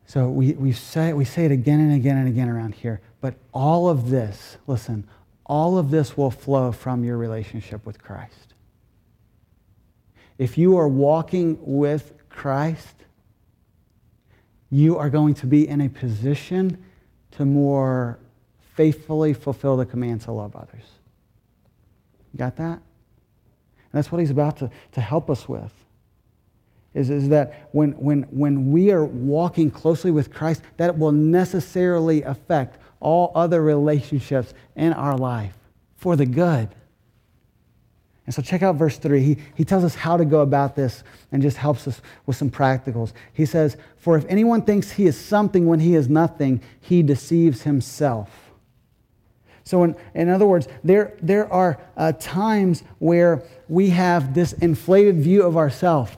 So 0.09 0.31
we, 0.31 0.53
we, 0.55 0.73
say, 0.73 1.13
we 1.13 1.27
say 1.27 1.45
it 1.45 1.53
again 1.53 1.81
and 1.81 1.93
again 1.93 2.17
and 2.17 2.27
again 2.27 2.49
around 2.49 2.75
here. 2.75 3.03
But 3.21 3.35
all 3.53 3.91
of 3.91 4.09
this, 4.09 4.57
listen, 4.67 5.07
all 5.45 5.77
of 5.77 5.91
this 5.91 6.17
will 6.17 6.31
flow 6.31 6.73
from 6.73 7.05
your 7.05 7.19
relationship 7.19 7.85
with 7.85 8.03
Christ. 8.03 8.55
If 10.39 10.57
you 10.57 10.79
are 10.79 10.89
walking 10.89 11.59
with 11.61 12.15
Christ, 12.31 12.95
you 14.71 14.97
are 14.97 15.11
going 15.11 15.35
to 15.35 15.47
be 15.47 15.69
in 15.69 15.83
a 15.83 15.91
position 15.91 16.83
to 17.33 17.45
more 17.45 18.19
faithfully 18.77 19.35
fulfill 19.35 19.77
the 19.77 19.85
command 19.85 20.23
to 20.23 20.33
love 20.33 20.57
others. 20.57 20.85
You 22.33 22.39
got 22.39 22.57
that? 22.57 22.81
And 22.81 23.93
that's 23.93 24.11
what 24.11 24.21
he's 24.21 24.31
about 24.31 24.57
to, 24.59 24.71
to 24.93 25.03
help 25.03 25.29
us 25.29 25.47
with 25.47 25.73
is, 26.95 27.11
is 27.11 27.29
that 27.29 27.69
when, 27.73 27.93
when, 27.93 28.23
when 28.25 28.73
we 28.73 28.91
are 28.91 29.05
walking 29.05 29.71
closely 29.71 30.11
with 30.11 30.33
Christ, 30.33 30.63
that 30.79 30.99
will 30.99 31.13
necessarily 31.13 32.23
affect 32.23 32.79
all 33.01 33.33
other 33.35 33.63
relationships 33.63 34.55
in 34.75 34.93
our 34.93 35.17
life 35.17 35.55
for 35.97 36.17
the 36.17 36.27
good. 36.27 36.69
And 38.27 38.35
so 38.35 38.43
check 38.43 38.63
out 38.63 38.77
verse 38.77 38.99
3. 38.99 39.23
He, 39.23 39.39
he 39.55 39.65
tells 39.65 39.85
us 39.85 39.95
how 39.95 40.19
to 40.19 40.25
go 40.25 40.41
about 40.41 40.77
this 40.77 41.03
and 41.33 41.41
just 41.41 41.57
helps 41.57 41.89
us 41.89 42.03
with 42.27 42.37
some 42.37 42.51
practicals. 42.51 43.13
He 43.33 43.47
says, 43.47 43.79
For 43.97 44.19
if 44.19 44.27
anyone 44.29 44.63
thinks 44.63 44.93
he 44.93 45.07
is 45.07 45.19
something 45.19 45.67
when 45.67 45.81
he 45.81 45.95
is 45.95 46.11
nothing, 46.11 46.61
he 46.81 47.03
deceives 47.03 47.63
himself. 47.63 48.29
So, 49.65 49.83
in, 49.83 49.97
in 50.15 50.29
other 50.29 50.47
words, 50.47 50.69
there, 50.85 51.17
there 51.23 51.51
are 51.51 51.79
uh, 51.97 52.13
times 52.19 52.83
where 52.99 53.45
we 53.69 53.91
have 53.91 54.35
this 54.35 54.53
inflated 54.55 55.17
view 55.17 55.43
of 55.43 55.57
ourselves. 55.57 56.13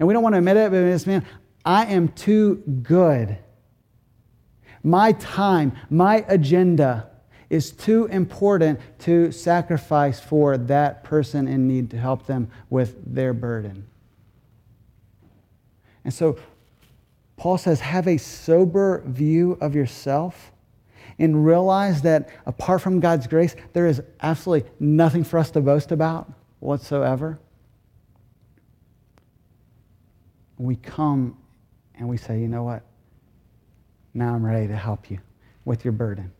And 0.00 0.08
we 0.08 0.14
don't 0.14 0.22
want 0.22 0.32
to 0.32 0.38
admit 0.38 0.56
it, 0.56 0.72
but 0.72 1.06
man, 1.06 1.24
I 1.64 1.84
am 1.84 2.08
too 2.08 2.56
good. 2.82 3.36
My 4.82 5.12
time, 5.12 5.76
my 5.90 6.24
agenda 6.26 7.10
is 7.50 7.70
too 7.70 8.06
important 8.06 8.80
to 9.00 9.30
sacrifice 9.30 10.18
for 10.18 10.56
that 10.56 11.04
person 11.04 11.46
in 11.46 11.68
need 11.68 11.90
to 11.90 11.98
help 11.98 12.26
them 12.26 12.50
with 12.70 12.96
their 13.14 13.34
burden. 13.34 13.86
And 16.02 16.14
so 16.14 16.38
Paul 17.36 17.58
says, 17.58 17.80
have 17.80 18.08
a 18.08 18.16
sober 18.16 19.02
view 19.06 19.58
of 19.60 19.74
yourself 19.74 20.52
and 21.18 21.44
realize 21.44 22.00
that 22.02 22.30
apart 22.46 22.80
from 22.80 23.00
God's 23.00 23.26
grace, 23.26 23.54
there 23.74 23.86
is 23.86 24.00
absolutely 24.22 24.70
nothing 24.78 25.24
for 25.24 25.38
us 25.38 25.50
to 25.50 25.60
boast 25.60 25.92
about 25.92 26.32
whatsoever. 26.60 27.38
We 30.60 30.76
come 30.76 31.36
and 31.98 32.08
we 32.08 32.16
say, 32.16 32.38
you 32.38 32.46
know 32.46 32.64
what? 32.64 32.82
Now 34.12 34.34
I'm 34.34 34.44
ready 34.44 34.68
to 34.68 34.76
help 34.76 35.10
you 35.10 35.18
with 35.64 35.84
your 35.84 35.92
burden. 35.92 36.30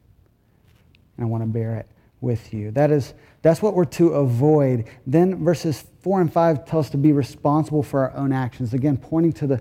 And 1.17 1.25
I 1.25 1.29
want 1.29 1.43
to 1.43 1.49
bear 1.49 1.77
it 1.77 1.87
with 2.21 2.53
you. 2.53 2.71
That 2.71 2.91
is, 2.91 3.15
that's 3.41 3.63
what 3.63 3.75
we're 3.75 3.87
to 3.87 4.11
avoid. 4.11 4.89
Then 5.07 5.43
verses 5.43 5.85
4 6.03 6.21
and 6.21 6.33
5 6.33 6.67
tell 6.67 6.81
us 6.81 6.91
to 6.91 6.99
be 6.99 7.13
responsible 7.13 7.83
for 7.83 8.01
our 8.01 8.15
own 8.15 8.33
actions. 8.33 8.75
Again, 8.75 8.99
pointing 8.99 9.33
to 9.35 9.47
the, 9.47 9.61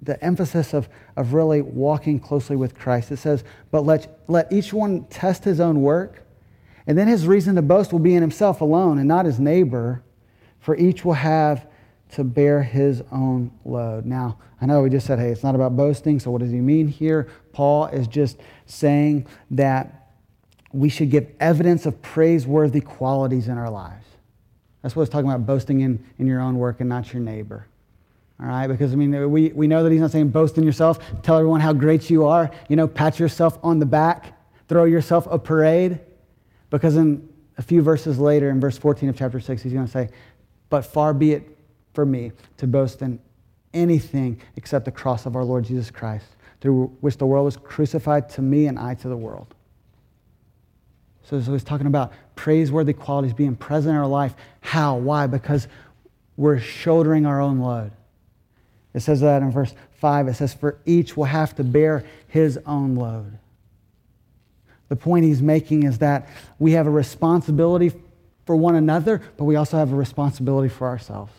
the 0.00 0.22
emphasis 0.24 0.72
of, 0.72 0.88
of 1.16 1.34
really 1.34 1.60
walking 1.60 2.18
closely 2.18 2.56
with 2.56 2.78
Christ. 2.78 3.12
It 3.12 3.18
says, 3.18 3.44
But 3.70 3.82
let, 3.82 4.20
let 4.26 4.50
each 4.50 4.72
one 4.72 5.04
test 5.04 5.44
his 5.44 5.60
own 5.60 5.82
work, 5.82 6.24
and 6.86 6.96
then 6.96 7.08
his 7.08 7.26
reason 7.26 7.56
to 7.56 7.62
boast 7.62 7.92
will 7.92 7.98
be 7.98 8.14
in 8.14 8.22
himself 8.22 8.62
alone 8.62 8.98
and 8.98 9.06
not 9.06 9.26
his 9.26 9.38
neighbor, 9.38 10.02
for 10.60 10.74
each 10.76 11.04
will 11.04 11.12
have 11.12 11.67
to 12.12 12.24
bear 12.24 12.62
his 12.62 13.02
own 13.12 13.50
load. 13.64 14.06
Now, 14.06 14.38
I 14.60 14.66
know 14.66 14.82
we 14.82 14.90
just 14.90 15.06
said, 15.06 15.18
hey, 15.18 15.30
it's 15.30 15.42
not 15.42 15.54
about 15.54 15.76
boasting. 15.76 16.18
So, 16.20 16.30
what 16.30 16.40
does 16.40 16.50
he 16.50 16.60
mean 16.60 16.88
here? 16.88 17.28
Paul 17.52 17.86
is 17.86 18.08
just 18.08 18.38
saying 18.66 19.26
that 19.50 20.10
we 20.72 20.88
should 20.88 21.10
give 21.10 21.28
evidence 21.40 21.86
of 21.86 22.00
praiseworthy 22.02 22.80
qualities 22.80 23.48
in 23.48 23.58
our 23.58 23.70
lives. 23.70 24.06
That's 24.82 24.94
what 24.94 25.02
he's 25.02 25.08
talking 25.10 25.30
about 25.30 25.46
boasting 25.46 25.80
in, 25.80 26.04
in 26.18 26.26
your 26.26 26.40
own 26.40 26.56
work 26.56 26.80
and 26.80 26.88
not 26.88 27.12
your 27.12 27.22
neighbor. 27.22 27.66
All 28.40 28.46
right? 28.46 28.66
Because, 28.66 28.92
I 28.92 28.96
mean, 28.96 29.30
we, 29.30 29.48
we 29.48 29.66
know 29.66 29.82
that 29.82 29.90
he's 29.90 30.00
not 30.00 30.10
saying 30.10 30.28
boast 30.28 30.56
in 30.56 30.64
yourself, 30.64 30.98
tell 31.22 31.36
everyone 31.36 31.60
how 31.60 31.72
great 31.72 32.08
you 32.08 32.26
are, 32.26 32.50
you 32.68 32.76
know, 32.76 32.86
pat 32.86 33.18
yourself 33.18 33.58
on 33.62 33.80
the 33.80 33.86
back, 33.86 34.38
throw 34.68 34.84
yourself 34.84 35.26
a 35.30 35.38
parade. 35.38 36.00
Because 36.70 36.96
in 36.96 37.28
a 37.56 37.62
few 37.62 37.82
verses 37.82 38.18
later, 38.18 38.50
in 38.50 38.60
verse 38.60 38.78
14 38.78 39.08
of 39.08 39.16
chapter 39.16 39.40
6, 39.40 39.62
he's 39.62 39.72
going 39.72 39.86
to 39.86 39.90
say, 39.90 40.10
But 40.68 40.82
far 40.82 41.12
be 41.12 41.32
it 41.32 41.57
for 41.98 42.06
me 42.06 42.30
to 42.56 42.68
boast 42.68 43.02
in 43.02 43.18
anything 43.74 44.40
except 44.54 44.84
the 44.84 44.90
cross 44.92 45.26
of 45.26 45.34
our 45.34 45.42
Lord 45.42 45.64
Jesus 45.64 45.90
Christ, 45.90 46.26
through 46.60 46.96
which 47.00 47.16
the 47.16 47.26
world 47.26 47.44
was 47.44 47.56
crucified 47.56 48.28
to 48.30 48.40
me 48.40 48.68
and 48.68 48.78
I 48.78 48.94
to 48.94 49.08
the 49.08 49.16
world. 49.16 49.52
So, 51.24 51.40
so 51.40 51.50
he's 51.50 51.64
talking 51.64 51.88
about 51.88 52.12
praiseworthy 52.36 52.92
qualities 52.92 53.32
being 53.32 53.56
present 53.56 53.96
in 53.96 54.00
our 54.00 54.06
life. 54.06 54.36
How? 54.60 54.96
Why? 54.96 55.26
Because 55.26 55.66
we're 56.36 56.60
shouldering 56.60 57.26
our 57.26 57.40
own 57.40 57.58
load. 57.58 57.90
It 58.94 59.00
says 59.00 59.20
that 59.22 59.42
in 59.42 59.50
verse 59.50 59.74
5. 59.94 60.28
It 60.28 60.34
says, 60.34 60.54
For 60.54 60.78
each 60.86 61.16
will 61.16 61.24
have 61.24 61.56
to 61.56 61.64
bear 61.64 62.04
his 62.28 62.60
own 62.64 62.94
load. 62.94 63.40
The 64.88 64.94
point 64.94 65.24
he's 65.24 65.42
making 65.42 65.82
is 65.82 65.98
that 65.98 66.28
we 66.60 66.70
have 66.72 66.86
a 66.86 66.90
responsibility 66.90 67.90
for 68.46 68.54
one 68.54 68.76
another, 68.76 69.20
but 69.36 69.46
we 69.46 69.56
also 69.56 69.78
have 69.78 69.92
a 69.92 69.96
responsibility 69.96 70.68
for 70.68 70.86
ourselves 70.86 71.32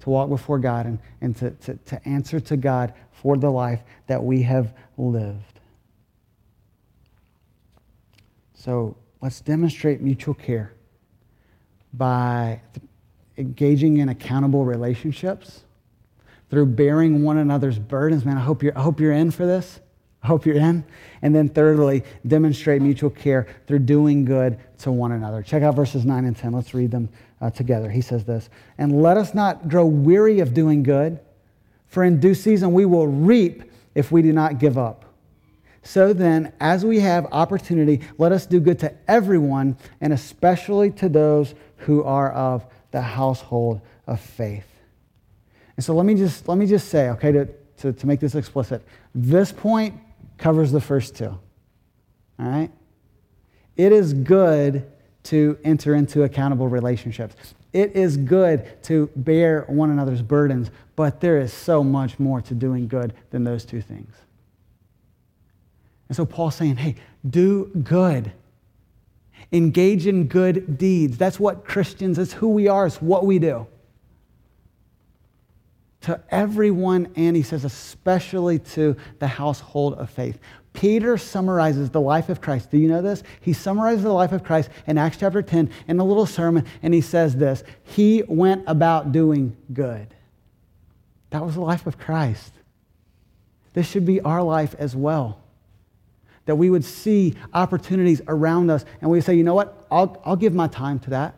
to 0.00 0.10
walk 0.10 0.28
before 0.28 0.58
God 0.58 0.86
and, 0.86 0.98
and 1.20 1.36
to, 1.36 1.50
to, 1.50 1.74
to 1.74 2.08
answer 2.08 2.40
to 2.40 2.56
God 2.56 2.92
for 3.12 3.36
the 3.36 3.50
life 3.50 3.80
that 4.06 4.22
we 4.22 4.42
have 4.42 4.72
lived. 4.96 5.60
So 8.54 8.96
let's 9.20 9.40
demonstrate 9.40 10.00
mutual 10.00 10.34
care 10.34 10.72
by 11.92 12.60
engaging 13.38 13.98
in 13.98 14.08
accountable 14.08 14.64
relationships, 14.64 15.62
through 16.50 16.66
bearing 16.66 17.22
one 17.22 17.38
another's 17.38 17.78
burdens. 17.78 18.24
Man, 18.24 18.36
I 18.36 18.40
hope 18.40 18.62
you're, 18.62 18.76
I 18.76 18.82
hope 18.82 19.00
you're 19.00 19.12
in 19.12 19.30
for 19.30 19.46
this. 19.46 19.80
I 20.22 20.28
hope 20.28 20.46
you're 20.46 20.56
in. 20.56 20.84
And 21.22 21.34
then, 21.34 21.48
thirdly, 21.48 22.02
demonstrate 22.26 22.82
mutual 22.82 23.10
care 23.10 23.46
through 23.66 23.80
doing 23.80 24.24
good 24.24 24.58
to 24.78 24.90
one 24.90 25.12
another. 25.12 25.42
Check 25.42 25.62
out 25.62 25.74
verses 25.74 26.04
9 26.04 26.24
and 26.24 26.36
10. 26.36 26.52
Let's 26.52 26.74
read 26.74 26.90
them 26.90 27.08
uh, 27.40 27.50
together. 27.50 27.90
He 27.90 28.00
says 28.00 28.24
this 28.24 28.48
And 28.78 29.02
let 29.02 29.16
us 29.16 29.34
not 29.34 29.68
grow 29.68 29.86
weary 29.86 30.40
of 30.40 30.54
doing 30.54 30.82
good, 30.82 31.20
for 31.88 32.04
in 32.04 32.20
due 32.20 32.34
season 32.34 32.72
we 32.72 32.84
will 32.84 33.06
reap 33.06 33.64
if 33.94 34.12
we 34.12 34.22
do 34.22 34.32
not 34.32 34.58
give 34.58 34.78
up. 34.78 35.04
So 35.82 36.12
then, 36.12 36.52
as 36.58 36.84
we 36.84 36.98
have 37.00 37.26
opportunity, 37.30 38.00
let 38.18 38.32
us 38.32 38.44
do 38.44 38.58
good 38.58 38.80
to 38.80 38.92
everyone, 39.06 39.76
and 40.00 40.12
especially 40.12 40.90
to 40.92 41.08
those 41.08 41.54
who 41.76 42.02
are 42.02 42.32
of 42.32 42.66
the 42.90 43.00
household 43.00 43.80
of 44.06 44.20
faith. 44.20 44.66
And 45.76 45.84
so 45.84 45.94
let 45.94 46.04
me 46.04 46.14
just, 46.14 46.48
let 46.48 46.58
me 46.58 46.66
just 46.66 46.88
say, 46.88 47.10
okay, 47.10 47.30
to, 47.30 47.48
to, 47.78 47.92
to 47.92 48.06
make 48.06 48.18
this 48.18 48.34
explicit, 48.34 48.82
this 49.14 49.52
point 49.52 49.94
covers 50.38 50.72
the 50.72 50.80
first 50.80 51.14
two. 51.14 51.38
All 52.38 52.46
right? 52.46 52.70
It 53.76 53.92
is 53.92 54.12
good 54.12 54.90
to 55.26 55.58
enter 55.64 55.94
into 55.94 56.22
accountable 56.22 56.68
relationships. 56.68 57.34
It 57.72 57.94
is 57.94 58.16
good 58.16 58.82
to 58.84 59.10
bear 59.16 59.62
one 59.68 59.90
another's 59.90 60.22
burdens, 60.22 60.70
but 60.94 61.20
there 61.20 61.38
is 61.38 61.52
so 61.52 61.84
much 61.84 62.18
more 62.18 62.40
to 62.42 62.54
doing 62.54 62.88
good 62.88 63.12
than 63.30 63.44
those 63.44 63.64
two 63.64 63.82
things. 63.82 64.14
And 66.08 66.16
so 66.16 66.24
Paul's 66.24 66.54
saying, 66.54 66.76
hey, 66.76 66.96
do 67.28 67.66
good. 67.82 68.32
Engage 69.52 70.06
in 70.06 70.26
good 70.26 70.78
deeds. 70.78 71.18
That's 71.18 71.38
what 71.38 71.64
Christians, 71.64 72.18
it's 72.18 72.32
who 72.32 72.48
we 72.48 72.68
are, 72.68 72.86
it's 72.86 73.02
what 73.02 73.26
we 73.26 73.38
do. 73.38 73.66
To 76.06 76.20
everyone, 76.30 77.12
and 77.16 77.34
he 77.34 77.42
says, 77.42 77.64
especially 77.64 78.58
to 78.60 78.96
the 79.18 79.26
household 79.26 79.94
of 79.94 80.08
faith. 80.08 80.38
Peter 80.72 81.16
summarizes 81.16 81.90
the 81.90 82.00
life 82.00 82.28
of 82.28 82.40
Christ. 82.40 82.70
Do 82.70 82.78
you 82.78 82.86
know 82.86 83.02
this? 83.02 83.22
He 83.40 83.52
summarizes 83.52 84.04
the 84.04 84.12
life 84.12 84.32
of 84.32 84.44
Christ 84.44 84.68
in 84.86 84.98
Acts 84.98 85.16
chapter 85.16 85.42
10 85.42 85.70
in 85.88 85.98
a 85.98 86.04
little 86.04 86.26
sermon, 86.26 86.64
and 86.82 86.92
he 86.92 87.00
says 87.00 87.36
this 87.36 87.64
He 87.82 88.22
went 88.28 88.64
about 88.66 89.10
doing 89.10 89.56
good. 89.72 90.14
That 91.30 91.44
was 91.44 91.54
the 91.54 91.60
life 91.60 91.86
of 91.86 91.98
Christ. 91.98 92.52
This 93.72 93.86
should 93.86 94.06
be 94.06 94.22
our 94.22 94.42
life 94.42 94.74
as 94.78 94.96
well. 94.96 95.40
That 96.46 96.56
we 96.56 96.70
would 96.70 96.84
see 96.84 97.34
opportunities 97.52 98.22
around 98.26 98.70
us 98.70 98.84
and 99.02 99.10
we 99.10 99.20
say, 99.20 99.34
you 99.34 99.44
know 99.44 99.54
what? 99.54 99.86
I'll, 99.90 100.22
I'll 100.24 100.36
give 100.36 100.54
my 100.54 100.68
time 100.68 100.98
to 101.00 101.10
that. 101.10 101.34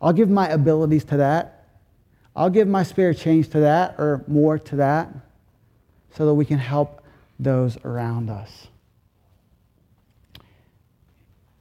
I'll 0.00 0.12
give 0.12 0.28
my 0.28 0.48
abilities 0.48 1.04
to 1.04 1.18
that. 1.18 1.55
I'll 2.36 2.50
give 2.50 2.68
my 2.68 2.82
spare 2.82 3.14
change 3.14 3.48
to 3.50 3.60
that 3.60 3.94
or 3.98 4.22
more 4.26 4.58
to 4.58 4.76
that 4.76 5.08
so 6.14 6.26
that 6.26 6.34
we 6.34 6.44
can 6.44 6.58
help 6.58 7.02
those 7.38 7.78
around 7.84 8.28
us. 8.28 8.68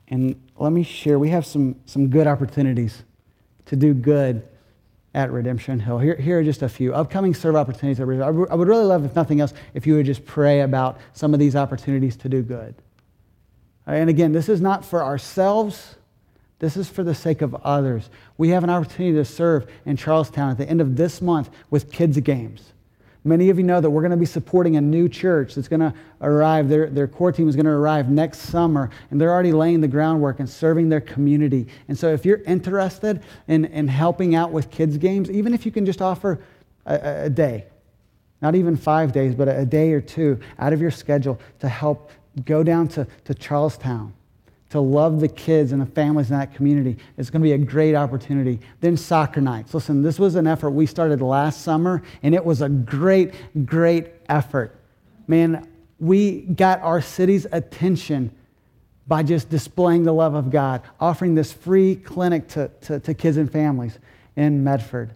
And 0.09 0.39
let 0.57 0.71
me 0.71 0.83
share, 0.83 1.17
we 1.17 1.29
have 1.29 1.45
some, 1.45 1.75
some 1.85 2.09
good 2.09 2.27
opportunities 2.27 3.03
to 3.65 3.75
do 3.75 3.93
good 3.93 4.47
at 5.13 5.31
Redemption 5.31 5.79
Hill. 5.79 5.97
Here, 5.97 6.15
here 6.15 6.39
are 6.39 6.43
just 6.43 6.61
a 6.61 6.69
few 6.69 6.93
upcoming 6.93 7.33
serve 7.33 7.55
opportunities. 7.55 7.99
I 7.99 8.03
would 8.03 8.67
really 8.67 8.83
love, 8.83 9.05
if 9.05 9.15
nothing 9.15 9.39
else, 9.39 9.53
if 9.73 9.87
you 9.87 9.95
would 9.95 10.05
just 10.05 10.25
pray 10.25 10.61
about 10.61 10.99
some 11.13 11.33
of 11.33 11.39
these 11.39 11.55
opportunities 11.55 12.17
to 12.17 12.29
do 12.29 12.41
good. 12.43 12.75
And 13.87 14.09
again, 14.09 14.33
this 14.33 14.49
is 14.49 14.61
not 14.61 14.83
for 14.83 15.03
ourselves. 15.03 15.95
This 16.59 16.77
is 16.77 16.89
for 16.89 17.03
the 17.03 17.15
sake 17.15 17.41
of 17.41 17.53
others. 17.55 18.09
We 18.37 18.49
have 18.49 18.63
an 18.63 18.69
opportunity 18.69 19.15
to 19.17 19.25
serve 19.25 19.69
in 19.85 19.97
Charlestown 19.97 20.51
at 20.51 20.57
the 20.57 20.69
end 20.69 20.79
of 20.81 20.95
this 20.95 21.21
month 21.21 21.49
with 21.69 21.91
kids' 21.91 22.19
games. 22.21 22.71
Many 23.27 23.49
of 23.49 23.57
you 23.57 23.63
know 23.63 23.81
that 23.81 23.89
we're 23.89 24.03
going 24.03 24.11
to 24.11 24.17
be 24.17 24.25
supporting 24.25 24.77
a 24.77 24.81
new 24.81 25.09
church 25.09 25.55
that's 25.55 25.67
going 25.67 25.79
to 25.79 25.93
arrive. 26.21 26.69
Their, 26.69 26.91
their 26.91 27.07
core 27.07 27.31
team 27.31 27.49
is 27.49 27.55
going 27.55 27.65
to 27.65 27.71
arrive 27.71 28.07
next 28.07 28.39
summer, 28.39 28.91
and 29.09 29.19
they're 29.19 29.33
already 29.33 29.51
laying 29.51 29.81
the 29.81 29.87
groundwork 29.87 30.39
and 30.39 30.47
serving 30.47 30.89
their 30.89 31.01
community. 31.01 31.67
And 31.87 31.97
so, 31.97 32.13
if 32.13 32.23
you're 32.23 32.43
interested 32.43 33.23
in, 33.47 33.65
in 33.65 33.87
helping 33.87 34.35
out 34.35 34.51
with 34.51 34.69
kids' 34.69 34.97
games, 34.97 35.31
even 35.31 35.55
if 35.55 35.65
you 35.65 35.71
can 35.71 35.87
just 35.87 36.03
offer 36.03 36.39
a, 36.85 37.23
a 37.25 37.29
day, 37.31 37.65
not 38.43 38.53
even 38.53 38.75
five 38.77 39.11
days, 39.11 39.33
but 39.33 39.47
a 39.47 39.65
day 39.65 39.91
or 39.91 40.01
two 40.01 40.39
out 40.59 40.71
of 40.71 40.79
your 40.79 40.91
schedule 40.91 41.39
to 41.59 41.67
help 41.67 42.11
go 42.45 42.61
down 42.63 42.87
to, 42.89 43.07
to 43.23 43.33
Charlestown 43.33 44.13
to 44.75 44.81
love 44.81 45.21
the 45.21 45.27
kids 45.29 45.71
and 45.71 45.81
the 45.81 45.85
families 45.85 46.29
in 46.29 46.37
that 46.37 46.53
community. 46.53 46.97
It's 47.17 47.29
going 47.29 47.41
to 47.41 47.47
be 47.47 47.53
a 47.53 47.57
great 47.57 47.95
opportunity. 47.95 48.59
Then 48.81 48.97
soccer 48.97 49.39
nights. 49.39 49.73
Listen, 49.73 50.01
this 50.01 50.19
was 50.19 50.35
an 50.35 50.47
effort 50.47 50.71
we 50.71 50.85
started 50.85 51.21
last 51.21 51.61
summer, 51.61 52.03
and 52.21 52.35
it 52.35 52.43
was 52.43 52.61
a 52.61 52.67
great, 52.67 53.33
great 53.65 54.07
effort. 54.27 54.77
Man, 55.27 55.65
we 55.97 56.41
got 56.41 56.81
our 56.81 56.99
city's 57.01 57.47
attention 57.53 58.35
by 59.07 59.23
just 59.23 59.49
displaying 59.49 60.03
the 60.03 60.11
love 60.11 60.33
of 60.33 60.49
God, 60.49 60.81
offering 60.99 61.35
this 61.35 61.53
free 61.53 61.95
clinic 61.95 62.49
to, 62.49 62.69
to, 62.81 62.99
to 62.99 63.13
kids 63.13 63.37
and 63.37 63.49
families 63.49 63.97
in 64.35 64.61
Medford 64.61 65.15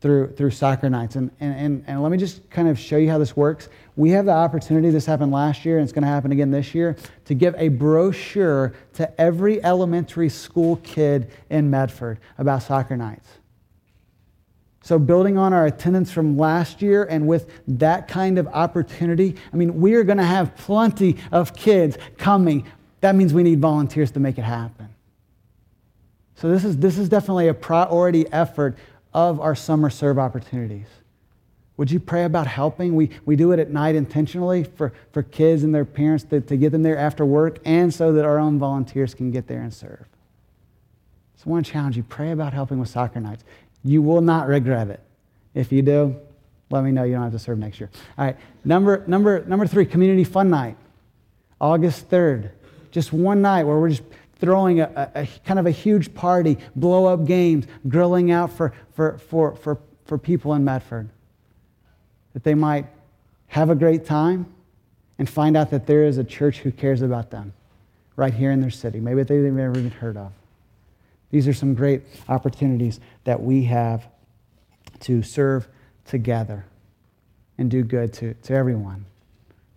through, 0.00 0.32
through 0.32 0.50
soccer 0.50 0.88
nights. 0.88 1.16
And, 1.16 1.30
and, 1.40 1.84
and, 1.86 2.02
let 2.02 2.10
me 2.10 2.16
just 2.16 2.48
kind 2.48 2.68
of 2.68 2.78
show 2.78 2.96
you 2.96 3.10
how 3.10 3.18
this 3.18 3.36
works. 3.36 3.68
We 3.96 4.10
have 4.10 4.26
the 4.26 4.32
opportunity, 4.32 4.90
this 4.90 5.06
happened 5.06 5.30
last 5.30 5.64
year 5.64 5.78
and 5.78 5.84
it's 5.84 5.92
going 5.92 6.02
to 6.02 6.08
happen 6.08 6.32
again 6.32 6.50
this 6.50 6.74
year, 6.74 6.96
to 7.26 7.34
give 7.34 7.54
a 7.56 7.68
brochure 7.68 8.74
to 8.94 9.20
every 9.20 9.62
elementary 9.62 10.28
school 10.28 10.76
kid 10.76 11.30
in 11.48 11.70
Medford 11.70 12.18
about 12.36 12.62
soccer 12.62 12.96
nights. 12.96 13.28
So, 14.82 14.98
building 14.98 15.38
on 15.38 15.54
our 15.54 15.64
attendance 15.64 16.12
from 16.12 16.36
last 16.36 16.82
year 16.82 17.04
and 17.04 17.26
with 17.26 17.50
that 17.66 18.06
kind 18.06 18.36
of 18.36 18.46
opportunity, 18.48 19.34
I 19.50 19.56
mean, 19.56 19.80
we 19.80 19.94
are 19.94 20.04
going 20.04 20.18
to 20.18 20.24
have 20.24 20.54
plenty 20.56 21.16
of 21.32 21.56
kids 21.56 21.96
coming. 22.18 22.66
That 23.00 23.14
means 23.14 23.32
we 23.32 23.42
need 23.42 23.60
volunteers 23.60 24.10
to 24.10 24.20
make 24.20 24.36
it 24.36 24.42
happen. 24.42 24.90
So, 26.34 26.50
this 26.50 26.64
is, 26.64 26.76
this 26.76 26.98
is 26.98 27.08
definitely 27.08 27.48
a 27.48 27.54
priority 27.54 28.30
effort 28.30 28.76
of 29.14 29.40
our 29.40 29.54
summer 29.54 29.88
serve 29.88 30.18
opportunities. 30.18 30.88
Would 31.76 31.90
you 31.90 31.98
pray 31.98 32.24
about 32.24 32.46
helping? 32.46 32.94
We, 32.94 33.10
we 33.24 33.34
do 33.34 33.52
it 33.52 33.58
at 33.58 33.70
night 33.70 33.96
intentionally 33.96 34.64
for, 34.64 34.92
for 35.12 35.22
kids 35.22 35.64
and 35.64 35.74
their 35.74 35.84
parents 35.84 36.24
to, 36.24 36.40
to 36.40 36.56
get 36.56 36.70
them 36.70 36.82
there 36.82 36.96
after 36.96 37.24
work 37.24 37.58
and 37.64 37.92
so 37.92 38.12
that 38.12 38.24
our 38.24 38.38
own 38.38 38.58
volunteers 38.58 39.12
can 39.14 39.32
get 39.32 39.48
there 39.48 39.60
and 39.60 39.74
serve. 39.74 40.06
So 41.36 41.44
I 41.46 41.50
want 41.50 41.66
to 41.66 41.72
challenge 41.72 41.96
you 41.96 42.04
pray 42.04 42.30
about 42.30 42.52
helping 42.52 42.78
with 42.78 42.88
soccer 42.88 43.20
nights. 43.20 43.44
You 43.82 44.02
will 44.02 44.20
not 44.20 44.46
regret 44.46 44.88
it. 44.88 45.00
If 45.52 45.72
you 45.72 45.82
do, 45.82 46.16
let 46.70 46.84
me 46.84 46.92
know. 46.92 47.02
You 47.02 47.14
don't 47.14 47.24
have 47.24 47.32
to 47.32 47.38
serve 47.38 47.58
next 47.58 47.80
year. 47.80 47.90
All 48.16 48.24
right, 48.24 48.36
number, 48.64 49.04
number, 49.06 49.44
number 49.44 49.66
three, 49.66 49.84
Community 49.84 50.24
Fun 50.24 50.50
Night, 50.50 50.76
August 51.60 52.08
3rd. 52.08 52.50
Just 52.92 53.12
one 53.12 53.42
night 53.42 53.64
where 53.64 53.78
we're 53.78 53.90
just 53.90 54.04
throwing 54.36 54.80
a, 54.80 55.10
a, 55.14 55.22
a, 55.22 55.28
kind 55.44 55.58
of 55.58 55.66
a 55.66 55.70
huge 55.70 56.14
party, 56.14 56.58
blow 56.76 57.06
up 57.06 57.26
games, 57.26 57.66
grilling 57.88 58.30
out 58.30 58.52
for, 58.52 58.72
for, 58.94 59.18
for, 59.18 59.56
for, 59.56 59.78
for 60.04 60.18
people 60.18 60.54
in 60.54 60.64
Medford. 60.64 61.10
That 62.34 62.44
they 62.44 62.54
might 62.54 62.86
have 63.48 63.70
a 63.70 63.74
great 63.74 64.04
time 64.04 64.46
and 65.18 65.28
find 65.28 65.56
out 65.56 65.70
that 65.70 65.86
there 65.86 66.04
is 66.04 66.18
a 66.18 66.24
church 66.24 66.58
who 66.58 66.70
cares 66.70 67.02
about 67.02 67.30
them 67.30 67.52
right 68.16 68.34
here 68.34 68.52
in 68.52 68.60
their 68.60 68.70
city, 68.70 69.00
maybe 69.00 69.22
they've 69.22 69.52
never 69.52 69.76
even 69.76 69.90
heard 69.90 70.16
of. 70.16 70.32
These 71.30 71.48
are 71.48 71.54
some 71.54 71.74
great 71.74 72.02
opportunities 72.28 73.00
that 73.24 73.42
we 73.42 73.64
have 73.64 74.06
to 75.00 75.22
serve 75.22 75.66
together 76.04 76.64
and 77.58 77.70
do 77.70 77.82
good 77.82 78.12
to, 78.14 78.34
to 78.34 78.54
everyone 78.54 79.04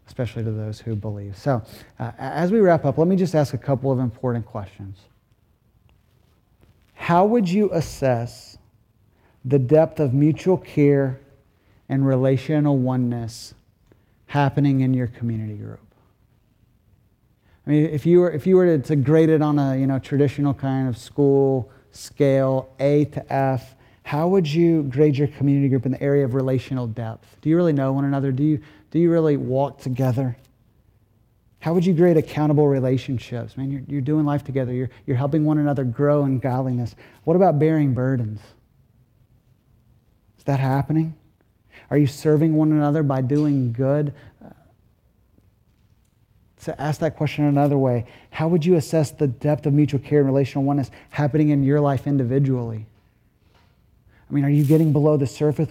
especially 0.08 0.44
to 0.44 0.52
those 0.52 0.80
who 0.80 0.96
believe. 0.96 1.38
So, 1.38 1.62
uh, 2.00 2.12
as 2.18 2.52
we 2.52 2.60
wrap 2.60 2.86
up, 2.86 2.98
let 2.98 3.08
me 3.08 3.16
just 3.16 3.36
ask 3.36 3.54
a 3.54 3.58
couple 3.58 3.92
of 3.92 4.00
important 4.00 4.46
questions. 4.46 4.98
How 6.94 7.26
would 7.26 7.48
you 7.48 7.70
assess 7.74 8.58
the 9.46 9.60
depth 9.60 10.00
of 10.00 10.14
mutual 10.14 10.58
care 10.58 11.20
and 11.90 12.06
relational 12.06 12.78
oneness 12.78 13.54
happening 14.28 14.82
in 14.82 14.94
your 14.94 15.08
community 15.08 15.56
group? 15.56 15.80
I 17.66 17.70
mean, 17.70 17.86
if 17.88 18.06
you 18.06 18.22
were, 18.22 18.32
if 18.32 18.48
you 18.48 18.56
were 18.56 18.78
to, 18.78 18.84
to 18.88 18.96
grade 18.96 19.30
it 19.30 19.42
on 19.42 19.60
a 19.60 19.76
you 19.76 19.88
know, 19.88 20.00
traditional 20.00 20.54
kind 20.54 20.88
of 20.88 20.98
school 20.98 21.70
scale, 21.92 22.70
A 22.80 23.06
to 23.06 23.34
F, 23.34 23.76
how 24.04 24.30
would 24.30 24.48
you 24.48 24.84
grade 24.84 25.18
your 25.18 25.28
community 25.28 25.68
group 25.68 25.86
in 25.86 25.92
the 25.92 26.02
area 26.02 26.24
of 26.24 26.34
relational 26.34 26.88
depth? 26.88 27.36
Do 27.42 27.50
you 27.50 27.58
really 27.58 27.74
know 27.74 27.92
one 27.92 28.06
another? 28.06 28.32
Do 28.32 28.44
you, 28.44 28.62
do 28.92 29.00
you 29.00 29.12
really 29.12 29.36
walk 29.36 29.82
together? 29.82 30.38
How 31.60 31.74
would 31.74 31.86
you 31.86 31.94
grade 31.94 32.16
accountable 32.16 32.70
relationships? 32.70 33.58
Man, 33.58 33.70
you're, 33.70 33.82
you're 33.88 34.02
doing 34.02 34.26
life 34.26 34.46
together. 34.46 34.72
You're, 34.72 34.90
you're 35.06 35.18
helping 35.18 35.44
one 35.44 35.58
another 35.58 35.84
grow 35.84 36.24
in 36.24 36.40
godliness. 36.40 36.96
What 37.26 37.36
about 37.36 37.60
bearing 37.60 37.94
burdens? 37.94 38.40
Is 40.38 40.46
that 40.46 40.62
happening? 40.62 41.16
Are 41.90 41.98
you 41.98 42.08
serving 42.08 42.56
one 42.56 42.72
another 42.72 43.04
by 43.04 43.22
doing 43.22 43.72
good? 43.72 44.14
Uh, 44.44 44.50
to 46.64 46.82
ask 46.82 47.00
that 47.00 47.16
question 47.16 47.46
another 47.46 47.78
way, 47.78 48.06
how 48.30 48.48
would 48.48 48.66
you 48.66 48.76
assess 48.76 49.12
the 49.12 49.28
depth 49.28 49.66
of 49.66 49.74
mutual 49.74 50.00
care 50.00 50.20
and 50.20 50.28
relational 50.28 50.64
oneness 50.64 50.92
happening 51.10 51.50
in 51.50 51.64
your 51.64 51.80
life 51.80 52.08
individually? 52.08 52.86
I 54.30 54.34
mean, 54.34 54.44
are 54.44 54.50
you 54.50 54.66
getting 54.66 54.92
below 54.92 55.16
the 55.16 55.28
surface, 55.28 55.70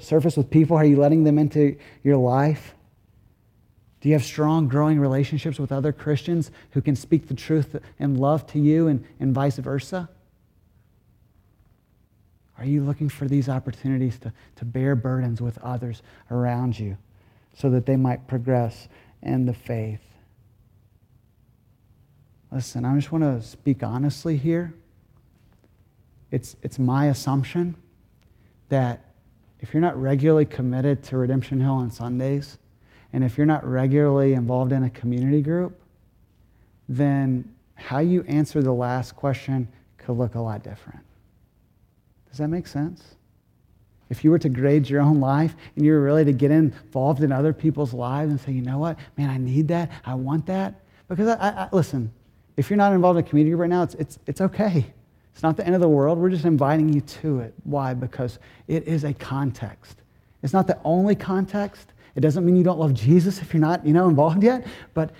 surface 0.00 0.36
with 0.36 0.50
people? 0.50 0.76
Are 0.76 0.84
you 0.84 0.96
letting 0.96 1.24
them 1.24 1.38
into 1.38 1.76
your 2.02 2.16
life? 2.16 2.74
Do 4.02 4.10
you 4.10 4.14
have 4.14 4.24
strong, 4.24 4.68
growing 4.68 5.00
relationships 5.00 5.58
with 5.58 5.72
other 5.72 5.90
Christians 5.90 6.50
who 6.72 6.82
can 6.82 6.94
speak 6.94 7.28
the 7.28 7.34
truth 7.34 7.74
and 7.98 8.20
love 8.20 8.46
to 8.48 8.58
you 8.58 8.86
and, 8.88 9.02
and 9.18 9.32
vice 9.32 9.56
versa? 9.56 10.10
Are 12.58 12.64
you 12.64 12.84
looking 12.84 13.08
for 13.08 13.26
these 13.26 13.48
opportunities 13.48 14.18
to, 14.20 14.32
to 14.56 14.64
bear 14.64 14.94
burdens 14.94 15.40
with 15.40 15.58
others 15.58 16.02
around 16.30 16.78
you 16.78 16.96
so 17.56 17.70
that 17.70 17.86
they 17.86 17.96
might 17.96 18.26
progress 18.26 18.88
in 19.22 19.46
the 19.46 19.54
faith? 19.54 20.00
Listen, 22.52 22.84
I 22.84 22.94
just 22.94 23.10
want 23.10 23.24
to 23.24 23.42
speak 23.42 23.82
honestly 23.82 24.36
here. 24.36 24.74
It's, 26.30 26.56
it's 26.62 26.78
my 26.78 27.06
assumption 27.06 27.74
that 28.68 29.04
if 29.60 29.74
you're 29.74 29.80
not 29.80 30.00
regularly 30.00 30.44
committed 30.44 31.02
to 31.04 31.16
Redemption 31.16 31.60
Hill 31.60 31.72
on 31.72 31.90
Sundays, 31.90 32.58
and 33.12 33.24
if 33.24 33.36
you're 33.36 33.46
not 33.46 33.66
regularly 33.66 34.34
involved 34.34 34.72
in 34.72 34.84
a 34.84 34.90
community 34.90 35.42
group, 35.42 35.80
then 36.88 37.54
how 37.74 37.98
you 37.98 38.22
answer 38.24 38.62
the 38.62 38.72
last 38.72 39.16
question 39.16 39.68
could 39.96 40.12
look 40.12 40.34
a 40.34 40.40
lot 40.40 40.62
different. 40.62 41.00
Does 42.34 42.40
that 42.40 42.48
make 42.48 42.66
sense? 42.66 43.00
If 44.10 44.24
you 44.24 44.32
were 44.32 44.40
to 44.40 44.48
grade 44.48 44.90
your 44.90 45.00
own 45.00 45.20
life 45.20 45.54
and 45.76 45.84
you 45.84 45.92
were 45.92 46.02
really 46.02 46.24
to 46.24 46.32
get 46.32 46.50
involved 46.50 47.22
in 47.22 47.30
other 47.30 47.52
people's 47.52 47.94
lives 47.94 48.32
and 48.32 48.40
say, 48.40 48.50
you 48.50 48.60
know 48.60 48.76
what, 48.76 48.98
man, 49.16 49.30
I 49.30 49.38
need 49.38 49.68
that, 49.68 49.92
I 50.04 50.16
want 50.16 50.44
that. 50.46 50.74
Because 51.06 51.28
I, 51.28 51.48
I, 51.50 51.68
listen, 51.70 52.10
if 52.56 52.70
you're 52.70 52.76
not 52.76 52.92
involved 52.92 53.20
in 53.20 53.24
a 53.24 53.28
community 53.28 53.54
right 53.54 53.70
now, 53.70 53.84
it's, 53.84 53.94
it's, 53.94 54.18
it's 54.26 54.40
okay. 54.40 54.84
It's 55.32 55.44
not 55.44 55.56
the 55.56 55.64
end 55.64 55.76
of 55.76 55.80
the 55.80 55.88
world. 55.88 56.18
We're 56.18 56.28
just 56.28 56.44
inviting 56.44 56.92
you 56.92 57.02
to 57.02 57.38
it. 57.38 57.54
Why? 57.62 57.94
Because 57.94 58.40
it 58.66 58.88
is 58.88 59.04
a 59.04 59.14
context. 59.14 60.02
It's 60.42 60.52
not 60.52 60.66
the 60.66 60.80
only 60.82 61.14
context. 61.14 61.92
It 62.16 62.20
doesn't 62.20 62.44
mean 62.44 62.56
you 62.56 62.64
don't 62.64 62.80
love 62.80 62.94
Jesus 62.94 63.40
if 63.42 63.54
you're 63.54 63.60
not, 63.60 63.86
you 63.86 63.92
know, 63.92 64.08
involved 64.08 64.42
yet, 64.42 64.66
but, 64.92 65.12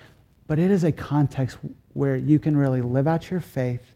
but 0.48 0.58
it 0.58 0.72
is 0.72 0.82
a 0.82 0.90
context 0.90 1.58
where 1.92 2.16
you 2.16 2.40
can 2.40 2.56
really 2.56 2.82
live 2.82 3.06
out 3.06 3.30
your 3.30 3.38
faith 3.38 3.93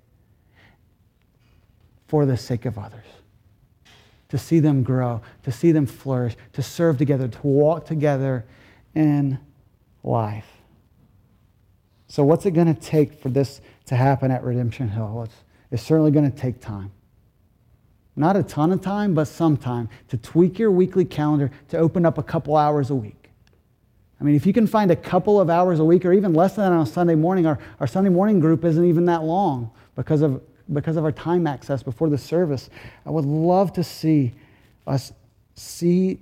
for 2.09 2.27
the 2.27 2.37
sake 2.37 2.65
of 2.65 2.79
others. 2.79 3.05
To 4.31 4.39
see 4.39 4.61
them 4.61 4.83
grow, 4.83 5.23
to 5.45 5.53
see 5.53 5.73
them 5.73 5.87
flourish, 5.87 6.37
to 6.55 6.63
serve 6.63 6.99
together, 6.99 7.29
to 7.29 7.47
walk 7.47 7.87
together 7.87 8.45
in 8.95 9.39
life. 10.03 10.49
So, 12.09 12.25
what's 12.25 12.45
it 12.47 12.53
going 12.53 12.75
to 12.75 12.81
take 12.81 13.23
for 13.23 13.29
this 13.29 13.61
to 13.87 13.95
happen 13.95 14.31
at 14.31 14.43
Redemption 14.43 14.89
Hill? 14.89 15.15
Let's, 15.21 15.35
it's 15.71 15.83
certainly 15.83 16.11
going 16.11 16.31
to 16.31 16.37
take 16.37 16.61
time. 16.61 16.91
not 18.17 18.37
a 18.37 18.43
ton 18.43 18.73
of 18.73 18.81
time, 18.81 19.15
but 19.15 19.27
some 19.27 19.57
time 19.57 19.89
to 20.09 20.17
tweak 20.17 20.59
your 20.59 20.71
weekly 20.71 21.05
calendar 21.05 21.51
to 21.69 21.79
open 21.79 22.05
up 22.05 22.19
a 22.19 22.23
couple 22.23 22.57
hours 22.57 22.91
a 22.91 22.95
week. 22.95 23.31
I 24.21 24.25
mean, 24.25 24.35
if 24.35 24.47
you 24.47 24.53
can 24.53 24.67
find 24.67 24.91
a 24.91 24.97
couple 24.97 25.41
of 25.41 25.49
hours 25.49 25.79
a 25.79 25.85
week 25.85 26.05
or 26.05 26.13
even 26.13 26.35
less 26.35 26.57
than 26.57 26.65
that 26.65 26.75
on 26.75 26.83
a 26.83 26.87
Sunday 26.87 27.15
morning, 27.15 27.47
our, 27.47 27.59
our 27.79 27.87
Sunday 27.87 28.11
morning 28.11 28.41
group 28.41 28.65
isn't 28.65 28.85
even 28.85 29.05
that 29.05 29.23
long 29.23 29.71
because 29.95 30.23
of, 30.23 30.43
because 30.73 30.97
of 30.97 31.05
our 31.05 31.13
time 31.13 31.47
access 31.47 31.83
before 31.83 32.09
the 32.09 32.19
service. 32.19 32.71
I 33.07 33.11
would 33.11 33.25
love 33.25 33.73
to 33.75 33.85
see 33.85 34.35
us 34.87 35.13
see 35.55 36.21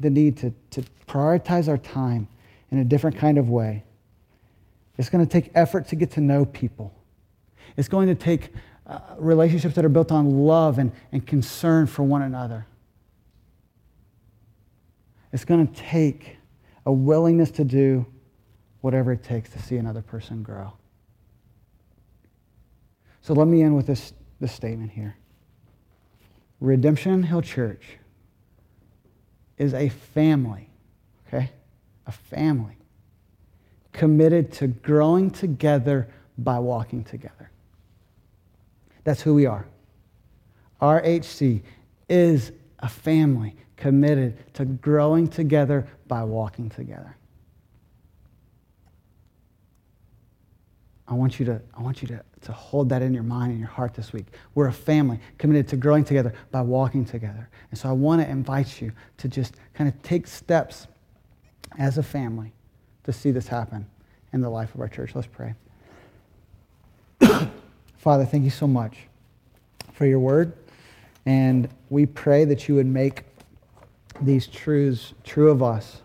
the 0.00 0.10
need 0.10 0.36
to, 0.38 0.54
to 0.70 0.82
prioritize 1.06 1.68
our 1.68 1.78
time 1.78 2.28
in 2.70 2.78
a 2.78 2.84
different 2.84 3.16
kind 3.16 3.38
of 3.38 3.48
way. 3.48 3.84
It's 4.96 5.08
going 5.08 5.24
to 5.24 5.30
take 5.30 5.50
effort 5.54 5.88
to 5.88 5.96
get 5.96 6.12
to 6.12 6.20
know 6.20 6.44
people. 6.44 6.94
It's 7.76 7.88
going 7.88 8.08
to 8.08 8.14
take 8.14 8.52
uh, 8.86 9.00
relationships 9.18 9.74
that 9.74 9.84
are 9.84 9.90
built 9.90 10.10
on 10.10 10.44
love 10.46 10.78
and, 10.78 10.92
and 11.12 11.26
concern 11.26 11.86
for 11.86 12.02
one 12.02 12.22
another. 12.22 12.66
It's 15.32 15.44
going 15.44 15.66
to 15.66 15.74
take 15.74 16.38
a 16.86 16.92
willingness 16.92 17.50
to 17.52 17.64
do 17.64 18.06
whatever 18.80 19.12
it 19.12 19.22
takes 19.22 19.50
to 19.50 19.62
see 19.62 19.76
another 19.76 20.02
person 20.02 20.42
grow. 20.42 20.72
So 23.28 23.34
let 23.34 23.46
me 23.46 23.62
end 23.62 23.76
with 23.76 23.86
this, 23.86 24.14
this 24.40 24.52
statement 24.52 24.90
here 24.90 25.14
Redemption 26.62 27.22
Hill 27.22 27.42
Church 27.42 27.98
is 29.58 29.74
a 29.74 29.90
family, 29.90 30.70
okay? 31.26 31.50
A 32.06 32.12
family 32.12 32.78
committed 33.92 34.50
to 34.52 34.68
growing 34.68 35.30
together 35.30 36.08
by 36.38 36.58
walking 36.58 37.04
together. 37.04 37.50
That's 39.04 39.20
who 39.20 39.34
we 39.34 39.44
are. 39.44 39.66
RHC 40.80 41.60
is 42.08 42.52
a 42.78 42.88
family 42.88 43.56
committed 43.76 44.54
to 44.54 44.64
growing 44.64 45.28
together 45.28 45.86
by 46.06 46.24
walking 46.24 46.70
together. 46.70 47.14
I 51.08 51.14
want 51.14 51.40
you 51.40 51.46
to, 51.46 51.60
I 51.74 51.80
want 51.80 52.02
you 52.02 52.08
to, 52.08 52.22
to 52.42 52.52
hold 52.52 52.90
that 52.90 53.00
in 53.00 53.14
your 53.14 53.22
mind 53.22 53.52
and 53.52 53.58
your 53.58 53.68
heart 53.68 53.94
this 53.94 54.12
week. 54.12 54.26
We're 54.54 54.68
a 54.68 54.72
family 54.72 55.18
committed 55.38 55.66
to 55.68 55.76
growing 55.76 56.04
together 56.04 56.34
by 56.50 56.60
walking 56.60 57.06
together. 57.06 57.48
And 57.70 57.78
so 57.78 57.88
I 57.88 57.92
want 57.92 58.20
to 58.20 58.28
invite 58.28 58.80
you 58.82 58.92
to 59.18 59.28
just 59.28 59.54
kind 59.72 59.88
of 59.88 60.00
take 60.02 60.26
steps 60.26 60.86
as 61.78 61.96
a 61.96 62.02
family 62.02 62.52
to 63.04 63.12
see 63.12 63.30
this 63.30 63.48
happen 63.48 63.86
in 64.34 64.42
the 64.42 64.50
life 64.50 64.74
of 64.74 64.82
our 64.82 64.88
church. 64.88 65.14
Let's 65.14 65.28
pray. 65.28 65.54
Father, 67.96 68.26
thank 68.26 68.44
you 68.44 68.50
so 68.50 68.66
much 68.66 68.98
for 69.94 70.04
your 70.04 70.20
word. 70.20 70.52
And 71.24 71.70
we 71.88 72.04
pray 72.04 72.44
that 72.44 72.68
you 72.68 72.74
would 72.74 72.86
make 72.86 73.24
these 74.20 74.46
truths 74.46 75.14
true 75.24 75.50
of 75.50 75.62
us, 75.62 76.02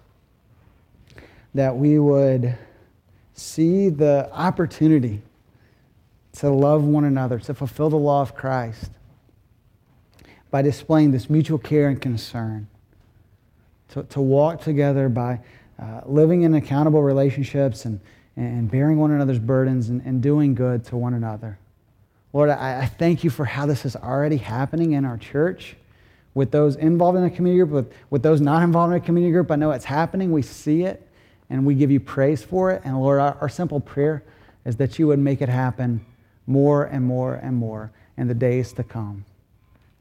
that 1.53 1.75
we 1.75 1.99
would 1.99 2.57
see 3.33 3.89
the 3.89 4.29
opportunity 4.31 5.21
to 6.33 6.49
love 6.49 6.83
one 6.83 7.03
another, 7.03 7.39
to 7.39 7.53
fulfill 7.53 7.89
the 7.89 7.97
law 7.97 8.21
of 8.21 8.35
Christ 8.35 8.89
by 10.49 10.61
displaying 10.61 11.11
this 11.11 11.29
mutual 11.29 11.57
care 11.57 11.87
and 11.87 12.01
concern, 12.01 12.67
to, 13.89 14.03
to 14.03 14.21
walk 14.21 14.61
together 14.61 15.09
by 15.09 15.39
uh, 15.79 16.01
living 16.05 16.43
in 16.43 16.53
accountable 16.53 17.01
relationships 17.01 17.85
and, 17.85 17.99
and 18.35 18.69
bearing 18.69 18.97
one 18.97 19.11
another's 19.11 19.39
burdens 19.39 19.89
and, 19.89 20.01
and 20.05 20.21
doing 20.21 20.55
good 20.55 20.85
to 20.85 20.97
one 20.97 21.13
another. 21.13 21.57
Lord, 22.33 22.49
I, 22.49 22.81
I 22.81 22.85
thank 22.85 23.23
you 23.23 23.29
for 23.29 23.45
how 23.45 23.65
this 23.65 23.85
is 23.85 23.95
already 23.95 24.37
happening 24.37 24.93
in 24.93 25.05
our 25.05 25.17
church 25.17 25.75
with 26.33 26.51
those 26.51 26.75
involved 26.75 27.17
in 27.17 27.23
a 27.23 27.29
community 27.29 27.63
group, 27.63 27.69
with, 27.69 27.93
with 28.09 28.23
those 28.23 28.41
not 28.41 28.63
involved 28.63 28.91
in 28.93 28.97
a 28.97 29.05
community 29.05 29.31
group. 29.31 29.51
I 29.51 29.55
know 29.55 29.71
it's 29.71 29.85
happening. 29.85 30.31
We 30.31 30.41
see 30.41 30.83
it, 30.83 31.07
and 31.53 31.67
we 31.67 31.75
give 31.75 31.91
you 31.91 31.99
praise 31.99 32.43
for 32.43 32.71
it. 32.71 32.81
And 32.83 32.99
Lord, 32.99 33.19
our, 33.19 33.37
our 33.39 33.47
simple 33.47 33.79
prayer 33.79 34.23
is 34.65 34.77
that 34.77 34.97
you 34.97 35.05
would 35.05 35.19
make 35.19 35.39
it 35.39 35.49
happen 35.49 36.03
more 36.47 36.83
and 36.83 37.05
more 37.05 37.35
and 37.35 37.55
more 37.55 37.91
in 38.17 38.27
the 38.27 38.33
days 38.33 38.73
to 38.73 38.83
come. 38.83 39.23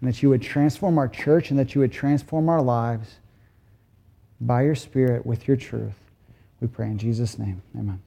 And 0.00 0.08
that 0.08 0.22
you 0.22 0.30
would 0.30 0.40
transform 0.40 0.96
our 0.96 1.08
church 1.08 1.50
and 1.50 1.58
that 1.58 1.74
you 1.74 1.82
would 1.82 1.92
transform 1.92 2.48
our 2.48 2.62
lives 2.62 3.16
by 4.40 4.62
your 4.62 4.74
Spirit 4.74 5.26
with 5.26 5.46
your 5.46 5.58
truth. 5.58 5.92
We 6.62 6.68
pray 6.68 6.86
in 6.86 6.96
Jesus' 6.96 7.38
name. 7.38 7.60
Amen. 7.78 8.00